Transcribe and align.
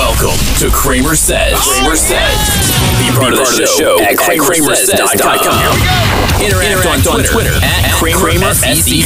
Welcome 0.00 0.40
to 0.56 0.70
Cramer 0.70 1.14
Says. 1.14 1.60
Cramer 1.60 1.94
Says. 1.94 2.40
Be 2.96 3.12
part, 3.12 3.34
Be 3.34 3.40
of, 3.40 3.52
the 3.52 3.68
show 3.68 4.00
at 4.00 4.16
kramersays.com. 4.16 5.76
Interact, 6.40 6.72
Interact 6.72 7.06
on, 7.06 7.22
Twitter, 7.22 7.52
at 7.62 7.92
Cramer, 7.92 8.54
SEC. 8.54 8.96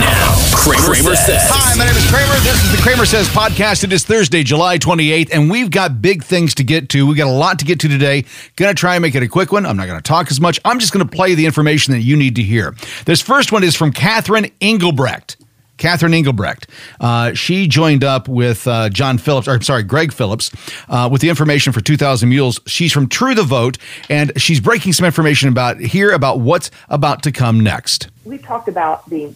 Now, 0.00 0.32
Cramer, 0.56 0.80
Cramer 0.80 1.16
says. 1.16 1.44
says. 1.44 1.50
Hi, 1.52 1.76
my 1.76 1.84
name 1.84 1.94
is 1.94 2.10
Cramer. 2.10 2.32
This 2.40 2.64
is 2.64 2.72
the 2.74 2.82
Cramer 2.82 3.04
Says 3.04 3.28
podcast. 3.28 3.84
It 3.84 3.92
is 3.92 4.04
Thursday, 4.04 4.42
July 4.42 4.78
28th, 4.78 5.28
and 5.34 5.50
we've 5.50 5.70
got 5.70 6.00
big 6.00 6.24
things 6.24 6.54
to 6.54 6.64
get 6.64 6.88
to. 6.90 7.06
We've 7.06 7.18
got 7.18 7.28
a 7.28 7.30
lot 7.30 7.58
to 7.58 7.66
get 7.66 7.80
to 7.80 7.88
today. 7.88 8.24
Going 8.56 8.74
to 8.74 8.80
try 8.80 8.94
and 8.94 9.02
make 9.02 9.14
it 9.14 9.22
a 9.22 9.28
quick 9.28 9.52
one. 9.52 9.66
I'm 9.66 9.76
not 9.76 9.86
going 9.86 9.98
to 9.98 10.02
talk 10.02 10.30
as 10.30 10.40
much. 10.40 10.58
I'm 10.64 10.78
just 10.78 10.94
going 10.94 11.06
to 11.06 11.14
play 11.14 11.34
the 11.34 11.44
information 11.44 11.92
that 11.92 12.00
you 12.00 12.16
need 12.16 12.36
to 12.36 12.42
hear. 12.42 12.74
This 13.04 13.20
first 13.20 13.52
one 13.52 13.62
is 13.62 13.76
from 13.76 13.92
Catherine 13.92 14.50
Engelbrecht. 14.62 15.36
Catherine 15.78 16.14
Engelbrecht. 16.14 16.68
Uh, 17.00 17.34
she 17.34 17.66
joined 17.66 18.04
up 18.04 18.28
with 18.28 18.66
uh, 18.66 18.88
John 18.88 19.18
Phillips, 19.18 19.48
or 19.48 19.52
I'm 19.52 19.62
sorry, 19.62 19.82
Greg 19.82 20.12
Phillips, 20.12 20.50
uh, 20.88 21.08
with 21.10 21.20
the 21.20 21.28
information 21.28 21.72
for 21.72 21.80
2,000 21.80 22.28
Mules. 22.28 22.60
She's 22.66 22.92
from 22.92 23.08
True 23.08 23.34
the 23.34 23.42
Vote, 23.42 23.78
and 24.08 24.32
she's 24.40 24.60
breaking 24.60 24.92
some 24.92 25.06
information 25.06 25.48
about 25.48 25.78
here 25.80 26.12
about 26.12 26.40
what's 26.40 26.70
about 26.88 27.22
to 27.24 27.32
come 27.32 27.60
next. 27.60 28.08
We 28.24 28.38
talked 28.38 28.68
about 28.68 29.08
the 29.08 29.34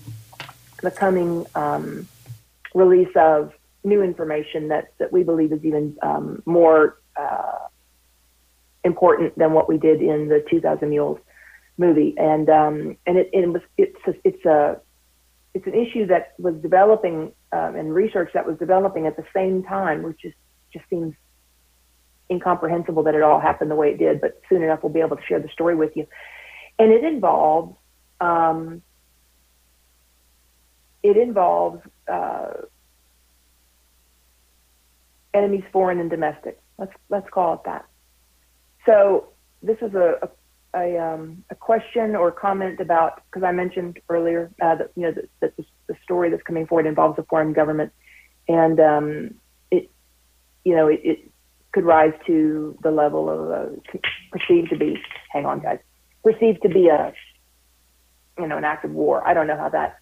the 0.82 0.90
coming 0.90 1.44
um, 1.54 2.08
release 2.74 3.14
of 3.14 3.52
new 3.84 4.02
information 4.02 4.68
that 4.68 4.92
that 4.98 5.12
we 5.12 5.22
believe 5.22 5.52
is 5.52 5.64
even 5.64 5.96
um, 6.02 6.42
more 6.46 6.98
uh, 7.16 7.58
important 8.84 9.36
than 9.38 9.52
what 9.52 9.68
we 9.68 9.76
did 9.76 10.00
in 10.00 10.28
the 10.28 10.44
2,000 10.50 10.88
Mules 10.88 11.18
movie, 11.76 12.14
and 12.16 12.48
um, 12.48 12.96
and 13.06 13.18
it, 13.18 13.30
it 13.32 13.48
was 13.48 13.62
it's 13.76 13.96
a, 14.06 14.14
it's 14.24 14.44
a 14.44 14.80
it's 15.54 15.66
an 15.66 15.74
issue 15.74 16.06
that 16.06 16.34
was 16.38 16.54
developing 16.62 17.32
um, 17.52 17.74
and 17.76 17.92
research 17.92 18.30
that 18.34 18.46
was 18.46 18.56
developing 18.58 19.06
at 19.06 19.16
the 19.16 19.24
same 19.34 19.62
time, 19.62 20.02
which 20.02 20.20
just 20.20 20.36
just 20.72 20.84
seems 20.88 21.14
incomprehensible 22.30 23.02
that 23.02 23.14
it 23.14 23.22
all 23.22 23.40
happened 23.40 23.70
the 23.70 23.74
way 23.74 23.90
it 23.90 23.98
did. 23.98 24.20
But 24.20 24.40
soon 24.48 24.62
enough, 24.62 24.80
we'll 24.82 24.92
be 24.92 25.00
able 25.00 25.16
to 25.16 25.22
share 25.26 25.40
the 25.40 25.48
story 25.48 25.74
with 25.74 25.96
you. 25.96 26.06
And 26.78 26.92
it 26.92 27.02
involves 27.04 27.76
um, 28.20 28.82
it 31.02 31.16
involves 31.16 31.80
uh, 32.06 32.52
enemies, 35.34 35.64
foreign 35.72 35.98
and 35.98 36.10
domestic. 36.10 36.60
Let's 36.78 36.92
let's 37.08 37.28
call 37.30 37.54
it 37.54 37.60
that. 37.64 37.86
So 38.86 39.30
this 39.62 39.76
is 39.82 39.94
a, 39.94 40.18
a 40.22 40.28
a, 40.74 40.98
um, 40.98 41.44
a 41.50 41.54
question 41.54 42.14
or 42.14 42.30
comment 42.30 42.80
about 42.80 43.22
because 43.26 43.42
I 43.42 43.52
mentioned 43.52 43.98
earlier 44.08 44.50
uh, 44.60 44.76
that 44.76 44.90
you 44.94 45.02
know 45.02 45.12
that, 45.12 45.28
that 45.40 45.56
the, 45.56 45.64
the, 45.88 45.96
story 46.04 46.30
that's 46.30 46.42
coming 46.42 46.66
forward 46.66 46.86
involves 46.86 47.18
a 47.18 47.24
foreign 47.24 47.52
government, 47.52 47.92
and 48.48 48.78
um, 48.78 49.34
it 49.70 49.90
you 50.64 50.76
know 50.76 50.88
it, 50.88 51.00
it, 51.02 51.18
could 51.72 51.84
rise 51.84 52.12
to 52.26 52.76
the 52.82 52.90
level 52.90 53.30
of 53.30 53.50
uh, 53.50 53.98
perceived 54.32 54.70
to 54.70 54.76
be 54.76 55.00
hang 55.32 55.46
on 55.46 55.60
guys 55.60 55.78
perceived 56.24 56.60
to 56.62 56.68
be 56.68 56.88
a 56.88 57.12
you 58.38 58.46
know 58.46 58.56
an 58.56 58.64
act 58.64 58.84
of 58.84 58.90
war. 58.90 59.26
I 59.26 59.34
don't 59.34 59.46
know 59.46 59.56
how 59.56 59.68
that 59.68 59.98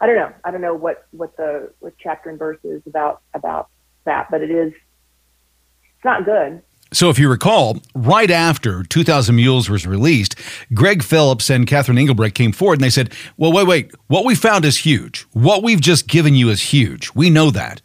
I 0.00 0.06
don't 0.06 0.16
know. 0.16 0.32
I 0.44 0.50
don't 0.50 0.60
know 0.60 0.74
what 0.74 1.06
what 1.12 1.36
the 1.36 1.72
what 1.78 1.94
chapter 1.96 2.28
and 2.28 2.38
verse 2.38 2.58
is 2.64 2.82
about 2.86 3.22
about 3.34 3.68
that, 4.04 4.28
but 4.32 4.42
it 4.42 4.50
is 4.50 4.72
it's 4.72 6.04
not 6.04 6.24
good 6.24 6.60
so, 6.92 7.10
if 7.10 7.18
you 7.18 7.28
recall, 7.28 7.78
right 7.94 8.30
after 8.30 8.82
2000 8.82 9.34
Mules 9.34 9.70
was 9.70 9.86
released, 9.86 10.34
Greg 10.74 11.02
Phillips 11.02 11.50
and 11.50 11.66
Catherine 11.66 11.98
Engelbrecht 11.98 12.34
came 12.34 12.52
forward 12.52 12.74
and 12.74 12.84
they 12.84 12.90
said, 12.90 13.12
Well, 13.36 13.52
wait, 13.52 13.66
wait, 13.66 13.92
what 14.08 14.24
we 14.24 14.34
found 14.34 14.64
is 14.64 14.78
huge. 14.78 15.26
What 15.32 15.62
we've 15.62 15.80
just 15.80 16.06
given 16.06 16.34
you 16.34 16.50
is 16.50 16.72
huge. 16.72 17.10
We 17.14 17.30
know 17.30 17.50
that. 17.50 17.80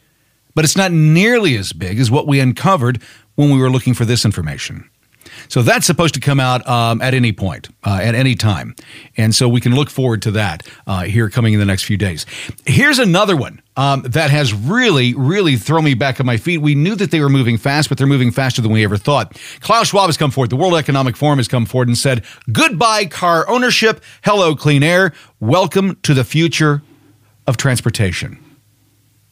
But 0.56 0.66
it's 0.66 0.78
not 0.78 0.92
nearly 0.92 1.56
as 1.56 1.72
big 1.72 2.00
as 2.00 2.12
what 2.12 2.28
we 2.28 2.40
uncovered 2.40 3.02
when 3.36 3.52
we 3.52 3.60
were 3.60 3.70
looking 3.70 3.94
for 3.94 4.06
this 4.06 4.26
information. 4.26 4.90
So 5.50 5.62
that's 5.62 5.86
supposed 5.86 6.14
to 6.16 6.20
come 6.20 6.40
out 6.40 6.68
um, 6.68 7.02
at 7.02 7.14
any 7.14 7.32
point, 7.32 7.70
uh, 7.84 8.00
at 8.02 8.16
any 8.16 8.36
time. 8.36 8.76
And 9.16 9.34
so 9.34 9.48
we 9.48 9.62
can 9.62 9.76
look 9.76 9.90
forward 9.90 10.22
to 10.24 10.32
that 10.32 10.68
uh, 10.86 11.04
here 11.04 11.30
coming 11.30 11.54
in 11.54 11.60
the 11.60 11.66
next 11.66 11.84
few 11.84 11.98
days. 11.98 12.26
Here's 12.66 13.00
another 13.00 13.36
one 13.36 13.62
um, 13.76 14.02
that 14.04 14.32
has 14.32 14.54
really, 14.54 15.14
really 15.14 15.56
thrown 15.56 15.84
me 15.84 15.94
back 15.94 16.20
on 16.20 16.26
my 16.26 16.38
feet. 16.38 16.60
We 16.60 16.76
knew 16.76 16.96
that 16.96 17.12
they 17.12 17.20
were 17.20 17.30
moving 17.30 17.58
fast, 17.58 17.90
but 17.90 17.98
they're 17.98 18.08
moving 18.08 18.32
faster 18.32 18.62
than 18.62 18.72
we 18.72 18.84
ever 18.84 18.98
thought. 18.98 19.40
Klaus 19.62 19.90
Schwab 19.90 20.08
has 20.08 20.18
come 20.18 20.32
forward. 20.32 20.50
The 20.50 20.56
World 20.56 20.76
Economic 20.76 21.16
Forum 21.16 21.40
has 21.40 21.48
come 21.48 21.66
forward 21.66 21.88
and 21.88 21.98
said, 21.98 22.26
Goodbye, 22.52 23.06
car 23.06 23.48
ownership. 23.48 24.04
Hello, 24.24 24.56
clean 24.56 24.84
air. 24.84 25.14
Welcome 25.40 25.98
to 26.04 26.14
the 26.14 26.24
future 26.24 26.82
of 27.46 27.58
transportation. 27.58 28.44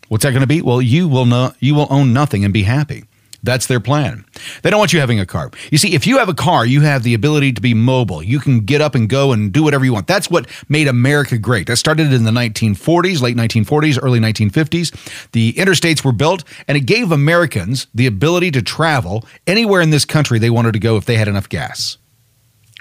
What's 0.07 0.23
that 0.23 0.31
going 0.31 0.41
to 0.41 0.47
be? 0.47 0.61
Well, 0.61 0.81
you 0.81 1.07
will 1.07 1.25
know, 1.25 1.53
you 1.59 1.73
will 1.73 1.87
own 1.89 2.13
nothing 2.13 2.45
and 2.45 2.53
be 2.53 2.63
happy. 2.63 3.05
That's 3.45 3.67
their 3.67 3.79
plan. 3.79 4.25
They 4.61 4.69
don't 4.69 4.79
want 4.79 4.91
you 4.91 4.99
having 4.99 5.19
a 5.19 5.25
car. 5.25 5.51
You 5.71 5.77
see, 5.77 5.93
if 5.93 6.07
you 6.07 6.17
have 6.17 6.29
a 6.29 6.33
car, 6.33 6.65
you 6.65 6.81
have 6.81 7.03
the 7.03 7.13
ability 7.13 7.53
to 7.53 7.61
be 7.61 7.73
mobile. 7.73 8.23
You 8.23 8.39
can 8.39 8.61
get 8.61 8.81
up 8.81 8.95
and 8.95 9.07
go 9.07 9.31
and 9.31 9.51
do 9.51 9.63
whatever 9.63 9.85
you 9.85 9.93
want. 9.93 10.07
That's 10.07 10.29
what 10.29 10.47
made 10.67 10.87
America 10.87 11.37
great. 11.37 11.67
That 11.67 11.77
started 11.77 12.11
in 12.11 12.23
the 12.23 12.31
1940s, 12.31 13.21
late 13.21 13.37
1940s, 13.37 13.99
early 14.01 14.19
1950s. 14.19 15.31
The 15.31 15.53
interstates 15.53 16.03
were 16.03 16.11
built, 16.11 16.43
and 16.67 16.77
it 16.77 16.81
gave 16.81 17.11
Americans 17.11 17.87
the 17.93 18.07
ability 18.07 18.51
to 18.51 18.61
travel 18.61 19.25
anywhere 19.45 19.81
in 19.81 19.91
this 19.91 20.05
country 20.05 20.39
they 20.39 20.49
wanted 20.49 20.73
to 20.73 20.79
go 20.79 20.97
if 20.97 21.05
they 21.05 21.15
had 21.15 21.27
enough 21.27 21.47
gas. 21.47 21.97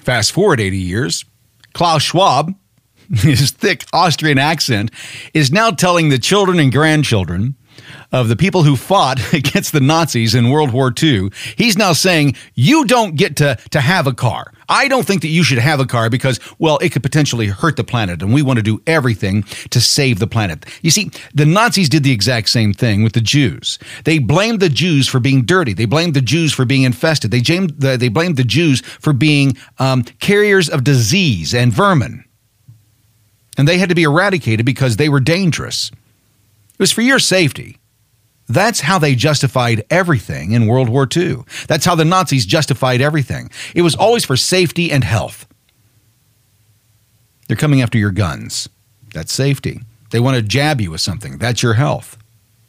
Fast 0.01 0.33
forward 0.33 0.61
80 0.61 0.79
years, 0.79 1.25
Klaus 1.73 2.03
Schwab, 2.03 2.55
his 3.15 3.51
thick 3.51 3.85
Austrian 3.93 4.39
accent, 4.39 4.91
is 5.35 5.53
now 5.53 5.71
telling 5.71 6.09
the 6.09 6.19
children 6.19 6.59
and 6.59 6.73
grandchildren 6.73 7.57
of 8.13 8.29
the 8.29 8.37
people 8.37 8.63
who 8.63 8.77
fought 8.77 9.21
against 9.35 9.73
the 9.73 9.81
Nazis 9.81 10.35
in 10.35 10.51
World 10.51 10.73
War 10.73 10.93
II, 11.01 11.31
he's 11.57 11.77
now 11.77 11.93
saying, 11.93 12.37
You 12.55 12.85
don't 12.85 13.17
get 13.17 13.37
to, 13.37 13.59
to 13.71 13.81
have 13.81 14.07
a 14.07 14.15
car. 14.15 14.53
I 14.69 14.89
don't 14.89 15.07
think 15.07 15.23
that 15.23 15.29
you 15.29 15.43
should 15.43 15.59
have 15.59 15.81
a 15.81 15.87
car 15.87 16.09
because, 16.09 16.41
well, 16.59 16.79
it 16.79 16.91
could 16.91 17.03
potentially 17.03 17.49
hurt 17.49 17.77
the 17.77 17.85
planet, 17.85 18.23
and 18.23 18.33
we 18.33 18.43
want 18.43 18.59
to 18.59 18.63
do 18.63 18.81
everything 18.87 19.43
to 19.71 19.81
save 19.81 20.19
the 20.19 20.27
planet. 20.27 20.65
You 20.83 20.91
see, 20.91 21.11
the 21.35 21.45
Nazis 21.45 21.89
did 21.89 22.03
the 22.03 22.13
exact 22.13 22.49
same 22.49 22.73
thing 22.73 23.03
with 23.03 23.13
the 23.13 23.21
Jews. 23.21 23.79
They 24.05 24.19
blamed 24.19 24.61
the 24.61 24.69
Jews 24.69 25.07
for 25.07 25.21
being 25.21 25.45
dirty. 25.45 25.75
They 25.75 25.85
blamed 25.85 26.15
the 26.15 26.23
Jews 26.23 26.53
for 26.53 26.65
being 26.65 26.83
infested. 26.83 27.31
They 27.31 27.43
blamed 27.43 27.75
the, 27.79 27.97
they 27.97 28.09
blamed 28.09 28.37
the 28.37 28.45
Jews 28.45 28.81
for 28.81 29.13
being 29.13 29.57
um, 29.79 30.03
carriers 30.03 30.69
of 30.69 30.85
disease 30.85 31.55
and 31.55 31.73
vermin. 31.73 32.25
And 33.57 33.69
they 33.69 33.79
had 33.79 33.89
to 33.89 33.95
be 33.95 34.03
eradicated 34.03 34.67
because 34.67 34.97
they 34.97 35.09
were 35.09 35.21
dangerous. 35.21 35.91
It 36.75 36.79
was 36.79 36.93
for 36.93 37.03
your 37.03 37.19
safety. 37.19 37.79
That's 38.49 38.81
how 38.81 38.99
they 38.99 39.15
justified 39.15 39.85
everything 39.91 40.53
in 40.53 40.67
World 40.67 40.89
War 40.89 41.09
II. 41.15 41.45
That's 41.67 41.87
how 41.87 41.95
the 41.95 42.05
Nazis 42.05 42.45
justified 42.45 43.01
everything. 43.01 43.51
It 43.75 43.83
was 43.83 43.95
always 43.95 44.25
for 44.25 44.37
safety 44.37 44.91
and 44.91 45.03
health. 45.03 45.47
They're 47.49 47.57
coming 47.57 47.81
after 47.81 47.99
your 47.99 48.11
guns. 48.11 48.69
That's 49.15 49.33
safety. 49.33 49.81
They 50.11 50.21
want 50.21 50.37
to 50.37 50.43
jab 50.43 50.81
you 50.81 50.91
with 50.91 51.01
something. 51.01 51.39
That's 51.39 51.63
your 51.63 51.75
health. 51.75 52.19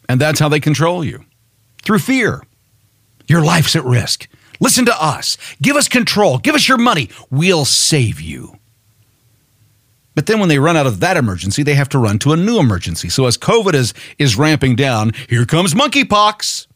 And 0.07 0.21
that's 0.21 0.39
how 0.39 0.49
they 0.49 0.59
control 0.59 1.03
you 1.03 1.25
through 1.83 1.99
fear. 1.99 2.43
Your 3.27 3.43
life's 3.43 3.75
at 3.75 3.83
risk. 3.83 4.27
Listen 4.59 4.85
to 4.85 5.03
us. 5.03 5.37
Give 5.61 5.75
us 5.75 5.87
control. 5.87 6.37
Give 6.37 6.55
us 6.55 6.67
your 6.67 6.77
money. 6.77 7.09
We'll 7.29 7.65
save 7.65 8.21
you. 8.21 8.59
But 10.15 10.27
then 10.27 10.39
when 10.39 10.49
they 10.49 10.59
run 10.59 10.77
out 10.77 10.87
of 10.87 11.01
that 11.01 11.17
emergency, 11.17 11.61
they 11.61 11.75
have 11.75 11.89
to 11.89 11.99
run 11.99 12.17
to 12.19 12.31
a 12.31 12.37
new 12.37 12.57
emergency. 12.57 13.09
So 13.09 13.25
as 13.25 13.37
COVID 13.37 13.73
is, 13.73 13.93
is 14.17 14.37
ramping 14.37 14.75
down, 14.75 15.11
here 15.29 15.45
comes 15.45 15.73
monkeypox. 15.73 16.67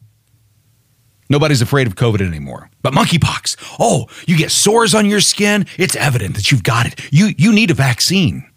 Nobody's 1.30 1.62
afraid 1.62 1.86
of 1.86 1.94
COVID 1.94 2.20
anymore. 2.20 2.70
But 2.82 2.92
monkeypox, 2.92 3.56
oh, 3.78 4.08
you 4.26 4.36
get 4.36 4.50
sores 4.50 4.94
on 4.94 5.06
your 5.06 5.20
skin, 5.20 5.66
it's 5.78 5.96
evident 5.96 6.36
that 6.36 6.50
you've 6.50 6.62
got 6.62 6.86
it. 6.86 7.00
You, 7.10 7.30
you 7.38 7.52
need 7.52 7.70
a 7.70 7.74
vaccine. 7.74 8.48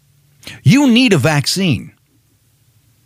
You 0.62 0.90
need 0.90 1.12
a 1.14 1.18
vaccine. 1.18 1.94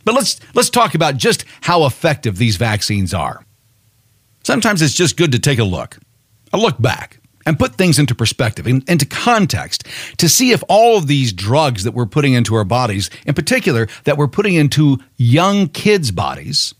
But 0.05 0.15
let's, 0.15 0.41
let's 0.55 0.71
talk 0.71 0.95
about 0.95 1.17
just 1.17 1.45
how 1.61 1.85
effective 1.85 2.39
these 2.39 2.57
vaccines 2.57 3.15
are. 3.15 3.45
Sometimes 4.43 4.83
it's 4.83 4.95
just 4.95 5.17
good 5.17 5.33
to 5.33 5.39
take 5.39 5.59
a 5.59 5.65
look, 5.65 5.99
a 6.53 6.59
look 6.59 6.81
back 6.81 7.18
and 7.49 7.59
put 7.59 7.77
things 7.77 7.99
into 7.99 8.15
perspective, 8.15 8.67
in, 8.67 8.85
into 8.89 9.07
context, 9.07 9.87
to 10.19 10.29
see 10.29 10.53
if 10.53 10.63
all 10.69 10.99
of 10.99 11.07
these 11.07 11.33
drugs 11.33 11.83
that 11.83 11.93
we're 11.93 12.05
putting 12.05 12.35
into 12.35 12.55
our 12.55 12.63
bodies, 12.63 13.09
in 13.25 13.33
particular, 13.33 13.89
that 14.05 14.19
we're 14.19 14.29
putting 14.29 14.55
into 14.55 14.99
young 15.17 15.67
kids' 15.67 16.11
bodies, 16.11 16.75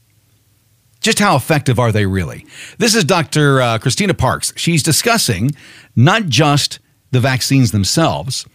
just 1.01 1.21
how 1.21 1.37
effective 1.37 1.79
are 1.79 1.91
they 1.91 2.05
really? 2.05 2.45
This 2.77 2.95
is 2.95 3.03
Dr. 3.05 3.63
Uh, 3.63 3.79
Christina 3.79 4.13
Parks. 4.13 4.53
She's 4.57 4.83
discussing 4.83 5.53
not 5.97 6.27
just 6.27 6.81
the 7.13 7.21
vaccines 7.21 7.73
themselves, 7.73 8.47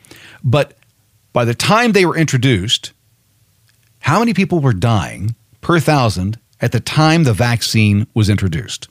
but 0.43 0.77
by 1.33 1.45
the 1.45 1.55
time 1.55 1.93
they 1.93 2.05
were 2.05 2.15
introduced, 2.15 2.93
how 4.01 4.19
many 4.19 4.35
people 4.35 4.59
were 4.59 4.73
dying 4.73 5.33
per 5.61 5.79
thousand 5.79 6.37
at 6.61 6.73
the 6.73 6.79
time 6.79 7.23
the 7.23 7.33
vaccine 7.33 8.05
was 8.13 8.29
introduced? 8.29 8.87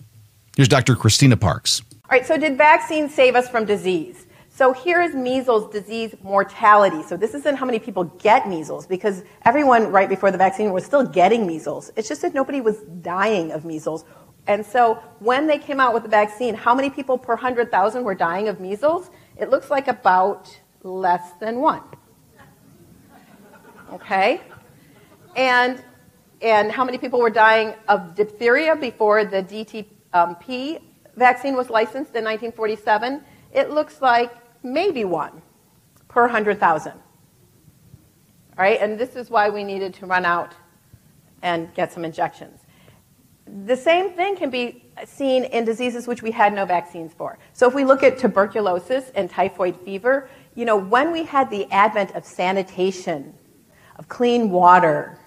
Here's 0.56 0.66
Dr. 0.66 0.96
Christina 0.96 1.36
Parks. 1.36 1.82
All 2.12 2.18
right, 2.18 2.26
so 2.26 2.36
did 2.36 2.58
vaccines 2.58 3.14
save 3.14 3.34
us 3.36 3.48
from 3.48 3.64
disease? 3.64 4.26
So 4.50 4.74
here 4.74 5.00
is 5.00 5.14
measles 5.14 5.72
disease 5.72 6.14
mortality. 6.22 7.02
So 7.02 7.16
this 7.16 7.32
isn't 7.32 7.56
how 7.56 7.64
many 7.64 7.78
people 7.78 8.04
get 8.04 8.46
measles 8.46 8.86
because 8.86 9.22
everyone 9.46 9.90
right 9.90 10.10
before 10.10 10.30
the 10.30 10.36
vaccine 10.36 10.74
was 10.74 10.84
still 10.84 11.06
getting 11.06 11.46
measles. 11.46 11.90
It's 11.96 12.10
just 12.10 12.20
that 12.20 12.34
nobody 12.34 12.60
was 12.60 12.80
dying 13.00 13.50
of 13.50 13.64
measles 13.64 14.04
And 14.46 14.66
so 14.66 15.02
when 15.20 15.46
they 15.46 15.56
came 15.56 15.80
out 15.80 15.94
with 15.94 16.02
the 16.02 16.10
vaccine, 16.10 16.54
how 16.54 16.74
many 16.74 16.90
people 16.90 17.16
per 17.16 17.32
100,000 17.32 18.04
were 18.04 18.14
dying 18.14 18.48
of 18.48 18.60
measles? 18.60 19.08
It 19.38 19.48
looks 19.48 19.70
like 19.70 19.88
about 19.88 20.54
less 20.82 21.32
than 21.40 21.60
one. 21.60 21.80
Okay? 23.90 24.42
And, 25.34 25.82
and 26.42 26.70
how 26.70 26.84
many 26.84 26.98
people 26.98 27.20
were 27.20 27.30
dying 27.30 27.72
of 27.88 28.14
diphtheria 28.14 28.76
before 28.76 29.24
the 29.24 29.42
DTP 29.42 29.86
um, 30.12 30.36
vaccine 31.16 31.54
was 31.56 31.70
licensed 31.70 32.14
in 32.14 32.24
1947? 32.24 33.22
It 33.52 33.70
looks 33.70 34.00
like 34.00 34.32
maybe 34.62 35.04
one 35.04 35.42
per 36.08 36.22
100,000. 36.22 36.92
All 36.92 36.98
right? 38.58 38.78
And 38.80 38.98
this 38.98 39.16
is 39.16 39.30
why 39.30 39.48
we 39.48 39.64
needed 39.64 39.94
to 39.94 40.06
run 40.06 40.24
out 40.24 40.54
and 41.42 41.72
get 41.74 41.92
some 41.92 42.04
injections. 42.04 42.60
The 43.64 43.76
same 43.76 44.12
thing 44.12 44.36
can 44.36 44.50
be 44.50 44.84
seen 45.04 45.44
in 45.44 45.64
diseases 45.64 46.06
which 46.06 46.22
we 46.22 46.30
had 46.30 46.54
no 46.54 46.64
vaccines 46.64 47.12
for. 47.12 47.38
So 47.52 47.66
if 47.66 47.74
we 47.74 47.84
look 47.84 48.02
at 48.02 48.18
tuberculosis 48.18 49.10
and 49.14 49.28
typhoid 49.28 49.76
fever, 49.80 50.28
you 50.54 50.64
know, 50.64 50.76
when 50.76 51.12
we 51.12 51.24
had 51.24 51.50
the 51.50 51.70
advent 51.70 52.14
of 52.14 52.24
sanitation, 52.24 53.34
of 53.96 54.08
clean 54.08 54.50
water, 54.50 55.18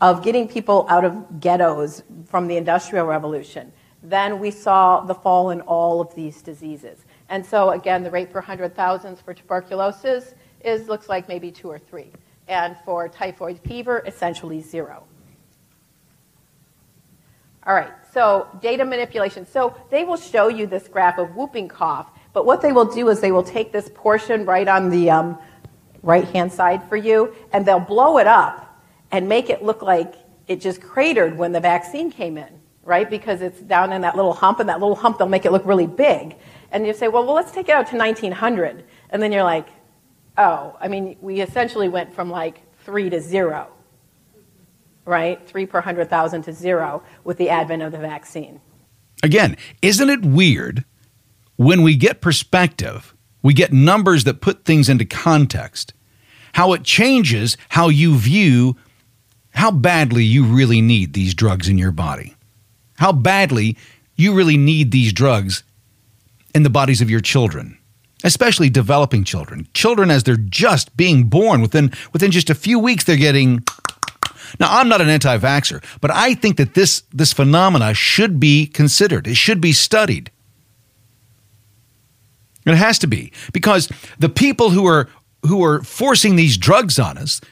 of 0.00 0.22
getting 0.22 0.46
people 0.46 0.86
out 0.88 1.04
of 1.04 1.40
ghettos 1.40 2.02
from 2.26 2.46
the 2.46 2.56
Industrial 2.56 3.06
Revolution, 3.06 3.72
then 4.04 4.38
we 4.38 4.50
saw 4.50 5.00
the 5.00 5.14
fall 5.14 5.50
in 5.50 5.62
all 5.62 6.00
of 6.00 6.14
these 6.14 6.42
diseases. 6.42 7.04
And 7.30 7.44
so 7.44 7.70
again, 7.70 8.02
the 8.02 8.10
rate 8.10 8.30
per 8.30 8.38
100,000 8.38 9.18
for 9.18 9.34
tuberculosis 9.34 10.34
is 10.60 10.88
looks 10.88 11.08
like 11.08 11.26
maybe 11.28 11.50
two 11.50 11.68
or 11.68 11.78
three. 11.78 12.12
And 12.46 12.76
for 12.84 13.08
typhoid 13.08 13.58
fever, 13.60 14.02
essentially 14.06 14.60
zero. 14.60 15.04
All 17.66 17.74
right, 17.74 17.92
so 18.12 18.46
data 18.60 18.84
manipulation. 18.84 19.46
So 19.46 19.74
they 19.90 20.04
will 20.04 20.18
show 20.18 20.48
you 20.48 20.66
this 20.66 20.86
graph 20.86 21.18
of 21.18 21.34
whooping 21.34 21.68
cough, 21.68 22.10
but 22.34 22.44
what 22.44 22.60
they 22.60 22.72
will 22.72 22.84
do 22.84 23.08
is 23.08 23.20
they 23.20 23.32
will 23.32 23.42
take 23.42 23.72
this 23.72 23.90
portion 23.94 24.44
right 24.44 24.68
on 24.68 24.90
the 24.90 25.10
um, 25.10 25.38
right 26.02 26.28
hand 26.28 26.52
side 26.52 26.86
for 26.90 26.96
you, 26.96 27.34
and 27.54 27.64
they'll 27.64 27.80
blow 27.80 28.18
it 28.18 28.26
up 28.26 28.82
and 29.10 29.26
make 29.28 29.48
it 29.48 29.62
look 29.62 29.80
like 29.80 30.14
it 30.46 30.60
just 30.60 30.82
cratered 30.82 31.38
when 31.38 31.52
the 31.52 31.60
vaccine 31.60 32.10
came 32.10 32.36
in, 32.36 32.60
right? 32.84 33.08
Because 33.08 33.40
it's 33.42 33.60
down 33.60 33.92
in 33.92 34.02
that 34.02 34.16
little 34.16 34.34
hump, 34.34 34.60
and 34.60 34.68
that 34.68 34.80
little 34.80 34.96
hump 34.96 35.18
they'll 35.18 35.28
make 35.28 35.44
it 35.44 35.52
look 35.52 35.66
really 35.66 35.86
big. 35.86 36.36
And 36.70 36.86
you 36.86 36.92
say, 36.92 37.08
well, 37.08 37.24
well, 37.24 37.34
let's 37.34 37.52
take 37.52 37.68
it 37.68 37.72
out 37.72 37.86
to 37.88 37.96
1900. 37.96 38.84
And 39.10 39.22
then 39.22 39.32
you're 39.32 39.44
like, 39.44 39.68
oh, 40.36 40.76
I 40.80 40.88
mean, 40.88 41.16
we 41.20 41.40
essentially 41.40 41.88
went 41.88 42.14
from 42.14 42.30
like 42.30 42.60
three 42.84 43.08
to 43.10 43.20
zero 43.20 43.70
right? 45.06 45.46
Three 45.46 45.66
per 45.66 45.78
100,000 45.78 46.42
to 46.42 46.52
zero 46.52 47.02
with 47.24 47.38
the 47.38 47.50
advent 47.50 47.82
of 47.82 47.92
the 47.92 47.98
vaccine. 47.98 48.60
Again, 49.22 49.56
isn't 49.82 50.10
it 50.10 50.24
weird 50.24 50.84
when 51.56 51.82
we 51.82 51.96
get 51.96 52.20
perspective, 52.20 53.14
we 53.42 53.54
get 53.54 53.72
numbers 53.72 54.24
that 54.24 54.40
put 54.40 54.64
things 54.64 54.88
into 54.88 55.04
context, 55.04 55.94
how 56.54 56.72
it 56.72 56.82
changes 56.82 57.56
how 57.70 57.88
you 57.88 58.16
view 58.16 58.76
how 59.50 59.70
badly 59.70 60.24
you 60.24 60.44
really 60.44 60.80
need 60.80 61.12
these 61.12 61.32
drugs 61.32 61.68
in 61.68 61.78
your 61.78 61.92
body, 61.92 62.33
how 62.96 63.12
badly 63.12 63.76
you 64.16 64.32
really 64.34 64.56
need 64.56 64.90
these 64.90 65.12
drugs 65.12 65.62
in 66.54 66.62
the 66.62 66.70
bodies 66.70 67.00
of 67.00 67.10
your 67.10 67.20
children 67.20 67.78
especially 68.22 68.70
developing 68.70 69.24
children 69.24 69.66
children 69.74 70.10
as 70.10 70.24
they're 70.24 70.36
just 70.36 70.96
being 70.96 71.24
born 71.24 71.60
within 71.60 71.92
within 72.12 72.30
just 72.30 72.50
a 72.50 72.54
few 72.54 72.78
weeks 72.78 73.04
they're 73.04 73.16
getting 73.16 73.62
now, 74.60 74.78
I'm 74.78 74.88
not 74.88 75.00
an 75.00 75.08
anti-vaxxer, 75.08 75.82
but 76.00 76.10
I 76.10 76.34
think 76.34 76.58
that 76.58 76.74
this, 76.74 77.02
this 77.12 77.32
phenomena 77.32 77.94
should 77.94 78.38
be 78.38 78.66
considered. 78.66 79.26
It 79.26 79.36
should 79.36 79.60
be 79.60 79.72
studied. 79.72 80.30
It 82.66 82.76
has 82.76 82.98
to 83.00 83.06
be 83.06 83.32
because 83.52 83.90
the 84.18 84.28
people 84.28 84.70
who 84.70 84.86
are 84.86 85.08
who 85.42 85.62
are 85.62 85.82
forcing 85.82 86.36
these 86.36 86.56
drugs 86.56 86.98
on 86.98 87.18
us, 87.18 87.42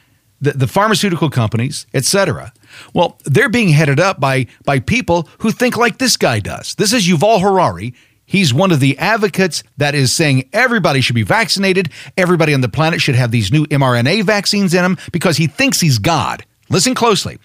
the, 0.43 0.51
the 0.51 0.67
pharmaceutical 0.67 1.29
companies, 1.29 1.87
etc. 1.93 2.53
Well, 2.93 3.17
they're 3.25 3.49
being 3.49 3.69
headed 3.69 3.99
up 3.99 4.19
by 4.19 4.47
by 4.65 4.79
people 4.79 5.27
who 5.39 5.51
think 5.51 5.77
like 5.77 5.97
this 5.97 6.17
guy 6.17 6.39
does. 6.39 6.75
This 6.75 6.93
is 6.93 7.07
Yuval 7.07 7.41
Harari. 7.41 7.93
He's 8.25 8.53
one 8.53 8.71
of 8.71 8.79
the 8.79 8.97
advocates 8.99 9.63
that 9.77 9.95
is 9.95 10.11
saying 10.11 10.49
everybody 10.53 11.01
should 11.01 11.15
be 11.15 11.23
vaccinated. 11.23 11.89
Everybody 12.17 12.53
on 12.53 12.61
the 12.61 12.69
planet 12.69 13.01
should 13.01 13.15
have 13.15 13.31
these 13.31 13.51
new 13.51 13.65
mRNA 13.67 14.23
vaccines 14.23 14.73
in 14.73 14.81
them 14.81 14.97
because 15.11 15.37
he 15.37 15.47
thinks 15.47 15.81
he's 15.81 15.99
God. 15.99 16.45
Listen 16.69 16.95
closely. 16.95 17.37